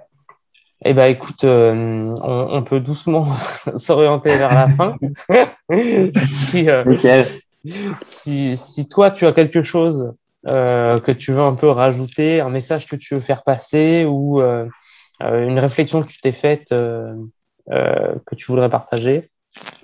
[0.87, 3.27] Eh ben, écoute, euh, on, peut doucement
[3.77, 4.97] s'orienter vers la fin.
[6.15, 6.85] si, euh,
[7.99, 10.15] si, si, toi, tu as quelque chose
[10.47, 14.43] euh, que tu veux un peu rajouter, un message que tu veux faire passer ou
[14.43, 14.67] euh,
[15.23, 19.31] euh, une réflexion que tu t'es faite que tu voudrais partager?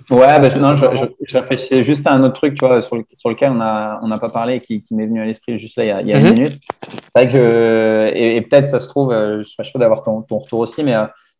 [0.09, 0.85] Ouais, bah, non, je,
[1.27, 4.29] je, réfléchissais juste à un autre truc tu vois, sur, lequel on n'a on pas
[4.29, 6.19] parlé et qui, m'est venu à l'esprit juste là il y a, il y a
[6.19, 6.33] une mhm.
[6.33, 6.59] minute.
[6.91, 10.59] C'est vrai que, et, peut-être ça se trouve, je serais chaud d'avoir ton, ton, retour
[10.59, 10.95] aussi, mais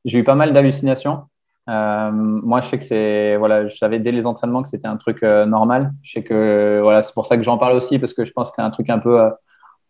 [0.06, 1.23] j'ai eu pas mal d'hallucinations.
[1.70, 4.98] Euh, moi, je sais que c'est, voilà, je savais dès les entraînements que c'était un
[4.98, 5.94] truc euh, normal.
[6.02, 8.50] Je sais que, voilà, c'est pour ça que j'en parle aussi parce que je pense
[8.50, 9.30] que c'est un truc un peu, euh,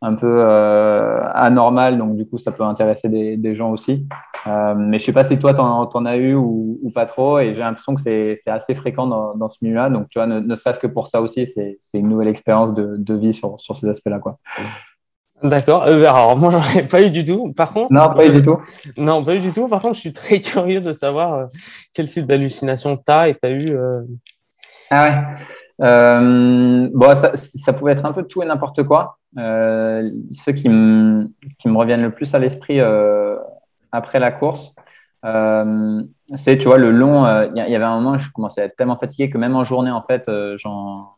[0.01, 0.43] un peu
[1.33, 1.97] anormal.
[1.97, 4.07] Donc, du coup, ça peut intéresser des, gens aussi.
[4.45, 7.39] mais je sais pas si toi, t'en, en as eu ou, pas trop.
[7.39, 9.89] Et j'ai l'impression que c'est, assez fréquent dans, ce milieu-là.
[9.89, 12.73] Donc, tu vois, ne, ne serait-ce que pour ça aussi, c'est, c'est une nouvelle expérience
[12.73, 14.37] de, de vie sur, sur ces aspects-là, quoi.
[15.43, 15.83] D'accord.
[15.87, 17.53] Euh, alors, moi, j'en ai pas eu du tout.
[17.53, 17.91] Par contre.
[17.91, 18.57] Non, pas eu du tout.
[18.97, 19.67] Non, pas eu du tout.
[19.67, 21.45] Par contre, je suis très curieux de savoir euh,
[21.93, 23.69] quel type d'hallucination tu as et tu as eu.
[23.69, 24.01] Euh.
[24.91, 25.37] Ah
[25.79, 26.89] ouais.
[26.93, 29.17] bon, ça, ça, pouvait être un peu tout et n'importe quoi.
[29.35, 32.79] ceux qui, me, qui me reviennent le plus à l'esprit
[33.91, 34.75] après la course,
[35.23, 37.25] c'est, tu vois, le long.
[37.55, 39.63] Il y, y, avait un moment, je commençais à être tellement fatigué que même en
[39.63, 41.11] journée, en fait, j'en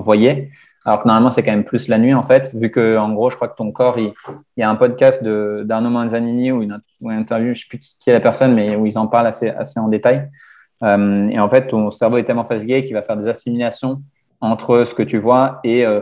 [0.00, 0.50] voyais.
[0.86, 3.28] Alors que normalement, c'est quand même plus la nuit, en fait, vu que, en gros,
[3.28, 4.12] je crois que ton corps, il,
[4.56, 8.14] y a un podcast d'Arnaud Manzanini ou une, interview, je ne sais plus qui est
[8.14, 10.30] la personne, mais où ils en parlent assez, assez en détail.
[10.82, 14.02] Euh, et en fait, ton cerveau est tellement fatigué qu'il va faire des assimilations
[14.40, 16.00] entre ce que tu vois et euh,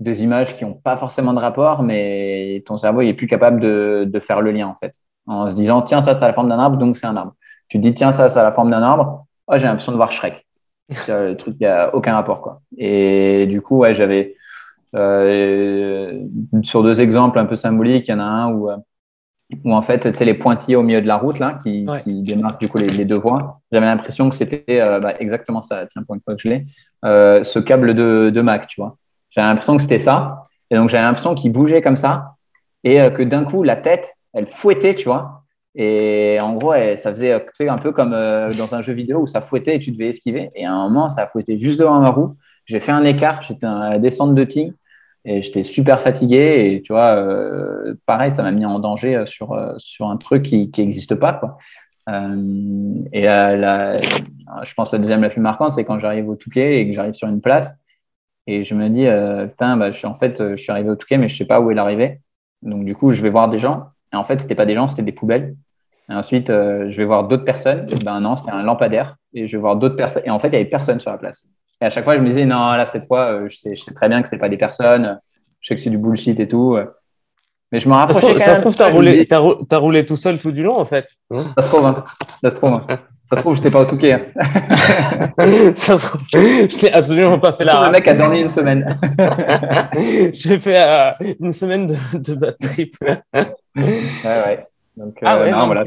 [0.00, 3.58] des images qui n'ont pas forcément de rapport, mais ton cerveau il est plus capable
[3.58, 4.92] de, de, faire le lien, en fait.
[5.26, 7.34] En se disant, tiens, ça, c'est la forme d'un arbre, donc c'est un arbre.
[7.68, 10.12] Tu te dis, tiens, ça, c'est la forme d'un arbre, oh, j'ai l'impression de voir
[10.12, 10.46] Shrek
[11.08, 12.40] le truc, il n'y a aucun rapport.
[12.40, 12.60] Quoi.
[12.78, 14.36] Et du coup, ouais, j'avais
[14.96, 16.20] euh,
[16.62, 18.76] sur deux exemples un peu symboliques, il y en a un où, euh,
[19.64, 22.60] où en fait, c'est les pointillés au milieu de la route là, qui, qui démarquent
[22.60, 23.60] du coup les, deux voies.
[23.70, 25.86] J'avais l'impression que c'était euh, bah, exactement ça.
[25.86, 26.66] Tiens, pour une fois que je l'ai,
[27.02, 28.96] ce câble de, de Mac, tu vois.
[29.30, 30.44] J'avais l'impression que c'était ça.
[30.70, 32.34] Et donc, j'avais l'impression qu'il bougeait comme ça
[32.82, 35.39] et que d'un coup, la tête, elle fouettait, tu vois.
[35.76, 39.40] Et en gros, ça faisait un peu comme euh, dans un jeu vidéo où ça
[39.40, 40.50] fouettait et tu devais esquiver.
[40.54, 42.36] Et à un moment, ça a fouetté juste devant ma roue.
[42.66, 44.72] J'ai fait un écart, j'étais à la descente de Ting
[45.24, 46.74] et j'étais super fatigué.
[46.74, 50.42] Et tu vois, euh, pareil, ça m'a mis en danger sur, euh, sur un truc
[50.44, 51.40] qui n'existe pas.
[53.12, 56.80] Et la, je pense que la deuxième la plus marquante, c'est quand j'arrive au Touquet
[56.80, 57.76] et que j'arrive sur une place.
[58.48, 59.06] Et je me dis,
[59.50, 61.70] putain, bah, en fait, je suis arrivé au Touquet, mais je ne sais pas où
[61.70, 62.20] est l'arrivée.
[62.62, 63.90] Donc, du coup, je vais voir des gens.
[64.12, 65.54] Et en fait, c'était pas des gens, c'était des poubelles.
[66.08, 67.86] Et ensuite, euh, je vais voir d'autres personnes.
[68.04, 69.16] Ben non, c'était un lampadaire.
[69.32, 70.22] Et je vais voir d'autres personnes.
[70.26, 71.46] Et en fait, il y avait personne sur la place.
[71.80, 73.82] Et à chaque fois, je me disais, non, là, cette fois, euh, je, sais, je
[73.82, 75.20] sais très bien que c'est pas des personnes.
[75.60, 76.76] Je sais que c'est du bullshit et tout.
[77.70, 78.38] Mais je me rapprochais.
[78.40, 79.28] Ça, se trouve, tu as roulé,
[79.72, 81.06] roulé tout seul tout du long, en fait.
[81.30, 82.04] Ça se trouve, hein.
[82.42, 82.74] Ça se trouve.
[82.74, 82.86] Hein.
[83.30, 84.12] Ça se trouve, je n'étais pas au Touquet.
[84.12, 84.22] Hein.
[85.76, 87.86] ça se trouve, je n'ai absolument pas fait la.
[87.86, 88.98] Le mec a dormi une semaine.
[90.32, 92.96] J'ai fait euh, une semaine de, de bad trip.
[93.00, 93.22] ouais,
[94.24, 94.66] ouais.
[94.96, 95.84] Donc, ah, euh, ouais, non, voilà.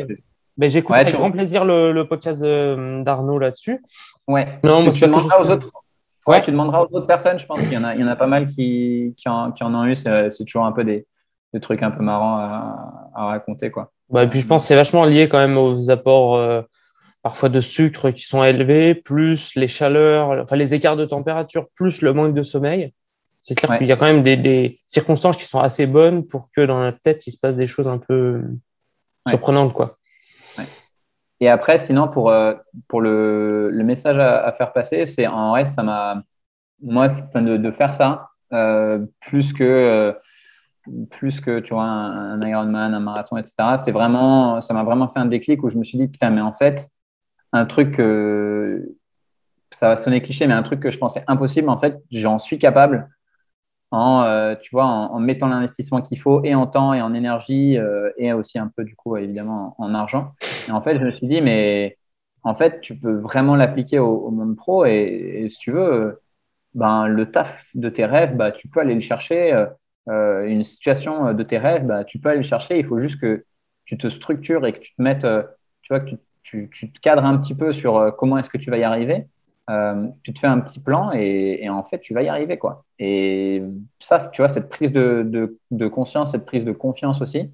[0.57, 3.83] Mais j'écoute avec grand plaisir le, le podcast d'Arnaud là-dessus.
[4.25, 4.59] Ouais.
[4.63, 5.69] Non, tu, tu demanderas aux autres.
[6.25, 7.39] Ouais, tu demanderas aux autres personnes.
[7.39, 9.51] Je pense qu'il y en a, il y en a pas mal qui, qui, en,
[9.51, 9.95] qui en ont eu.
[9.95, 11.05] C'est toujours un peu des,
[11.53, 13.91] des, trucs un peu marrants à, à raconter, quoi.
[14.09, 16.61] Bah, et puis je pense que c'est vachement lié quand même aux apports euh,
[17.23, 22.01] parfois de sucre qui sont élevés, plus les chaleurs, enfin les écarts de température, plus
[22.01, 22.93] le manque de sommeil.
[23.41, 26.49] C'est clair qu'il y a quand même des, des, circonstances qui sont assez bonnes pour
[26.55, 28.41] que dans notre tête, il se passe des choses un peu
[29.27, 29.73] surprenantes.
[29.73, 29.97] Quoi.
[31.39, 32.53] et après, sinon, pour, euh,
[32.87, 36.21] pour le, le message à, faire passer, c'est en vrai, ça m'a.
[36.81, 39.63] Moi, de, de, faire ça, euh, plus que.
[39.63, 40.13] Euh,
[41.09, 43.55] plus que tu vois un, Ironman, un marathon, etc.
[43.77, 46.41] C'est vraiment, ça m'a vraiment fait un déclic où je me suis dit putain, mais
[46.41, 46.89] en fait,
[47.53, 47.99] un truc
[49.73, 52.59] ça va sonner cliché, mais un truc que je pensais impossible, en fait, j'en suis
[52.59, 53.09] capable
[53.91, 57.77] en, euh, tu vois, en, mettant l'investissement qu'il faut et en temps et en énergie
[57.77, 60.33] euh, et aussi un peu, du coup, évidemment, en, argent.
[60.67, 61.97] Et en fait, je me suis dit, mais
[62.43, 66.21] en fait, tu peux vraiment l'appliquer au, monde pro et, si tu veux,
[66.73, 69.65] ben, le taf de tes rêves, bah, tu peux aller le chercher.
[70.09, 72.79] Euh, une situation de tes rêves, bah, tu peux aller le chercher.
[72.79, 73.45] Il faut juste que
[73.85, 75.27] tu te structures et que tu te mettes,
[75.81, 78.69] tu vois, que tu, tu, te cadres un petit peu sur comment est-ce que tu
[78.69, 79.27] vas y arriver.
[79.69, 82.57] Euh, tu te fais un petit plan et, en fait, tu vas y arriver.
[82.57, 82.83] Quoi.
[82.99, 83.63] Et
[83.99, 87.49] ça, tu vois, cette prise de, de, conscience, cette prise de confiance aussi,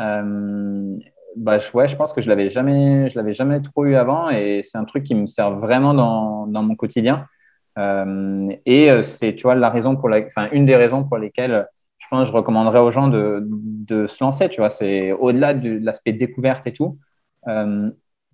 [0.00, 0.96] euh,
[1.36, 4.78] bah, ouais, je pense que je ne l'avais jamais, jamais trop eu avant et c'est
[4.78, 7.26] un truc qui me sert vraiment dans, dans mon quotidien.
[7.78, 11.66] Euh, et c'est, tu vois, la raison pour la, enfin, une des raisons pour lesquelles
[11.98, 14.48] je pense je recommanderais aux gens de, de se lancer.
[14.48, 16.98] Tu vois, c'est au-delà de l'aspect découverte et tout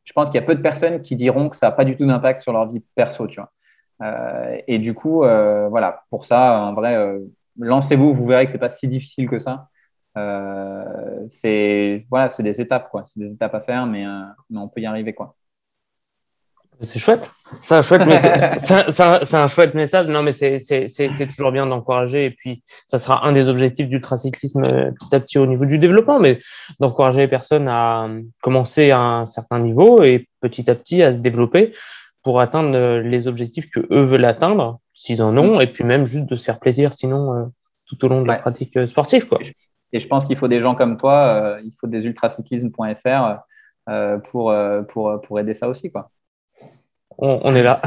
[0.04, 1.96] je pense qu'il y a peu de personnes qui diront que ça n'a pas du
[1.96, 3.50] tout d'impact sur leur vie perso, tu vois.
[4.02, 7.20] Euh, et du coup, euh, voilà, pour ça, en vrai, euh,
[7.58, 9.68] lancez-vous, vous verrez que c'est pas si difficile que ça.
[11.28, 13.04] c'est voilà, c'est des étapes, quoi.
[13.06, 14.04] C'est des étapes à faire, mais,
[14.50, 15.36] mais on peut y arriver, quoi.
[16.80, 17.30] C'est chouette.
[17.62, 18.02] C'est un chouette,
[18.58, 20.08] c'est un, chouette message.
[20.08, 22.26] Non, mais c'est toujours bien d'encourager.
[22.26, 25.78] Et puis, ça sera un des objectifs d'ultracyclisme euh, petit à petit au niveau du
[25.78, 26.40] développement, mais
[26.80, 31.12] d'encourager les personnes à euh, commencer à un certain niveau et petit à petit à
[31.12, 31.74] se développer
[32.22, 36.06] pour atteindre euh, les objectifs que eux veulent atteindre, s'ils en ont, et puis même
[36.06, 37.52] juste de se faire plaisir, sinon
[37.86, 39.38] tout au long de la pratique sportive, quoi.
[39.92, 41.58] Et je pense qu'il faut des gens comme toi.
[41.62, 43.38] il faut des ultracyclisme.fr
[44.30, 44.54] pour,
[44.88, 46.10] pour pour aider ça aussi, quoi
[47.18, 47.80] on, est là.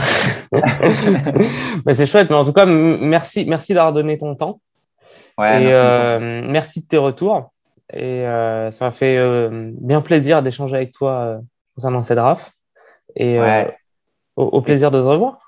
[1.86, 2.30] mais c'est chouette.
[2.30, 4.60] Mais en tout cas, merci, merci d'avoir donné ton temps.
[5.38, 7.52] Ouais, et euh, merci, de tes retours.
[7.94, 11.40] Et euh, ça m'a fait euh, bien plaisir d'échanger avec toi
[11.76, 12.52] concernant cette raf.
[13.16, 13.40] Et
[14.36, 15.40] au, plaisir de te revoir.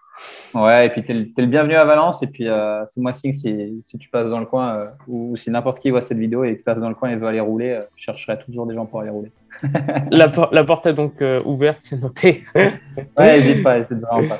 [0.53, 2.23] Ouais, et puis tu es, le bienvenu à Valence.
[2.23, 5.89] Et puis fais-moi signe si, si, tu passes dans le coin ou si n'importe qui
[5.89, 8.03] voit cette vidéo et que tu passes dans le coin et veut aller rouler, je
[8.03, 9.31] chercherai toujours des gens pour aller rouler
[10.11, 12.43] la, la, porte est donc euh, ouverte, c'est noté.
[12.55, 12.79] ouais,
[13.17, 14.39] n'hésite pas, n'hésite vraiment pas.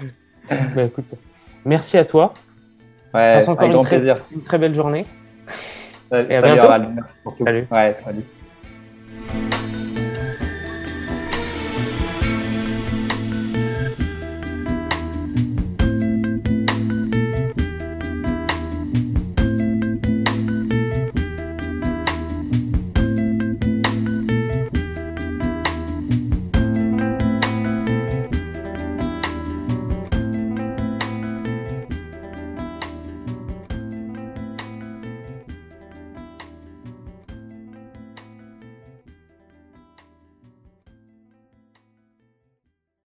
[0.76, 1.14] Bah, écoute,
[1.64, 2.34] merci à toi.
[3.14, 4.01] Ouais, Passe encore une, très,
[4.34, 5.06] une très belle journée.
[6.11, 6.68] et à bientôt.
[6.95, 7.45] merci pour tout.
[7.45, 7.68] Salut.
[7.72, 9.59] Ouais, salut.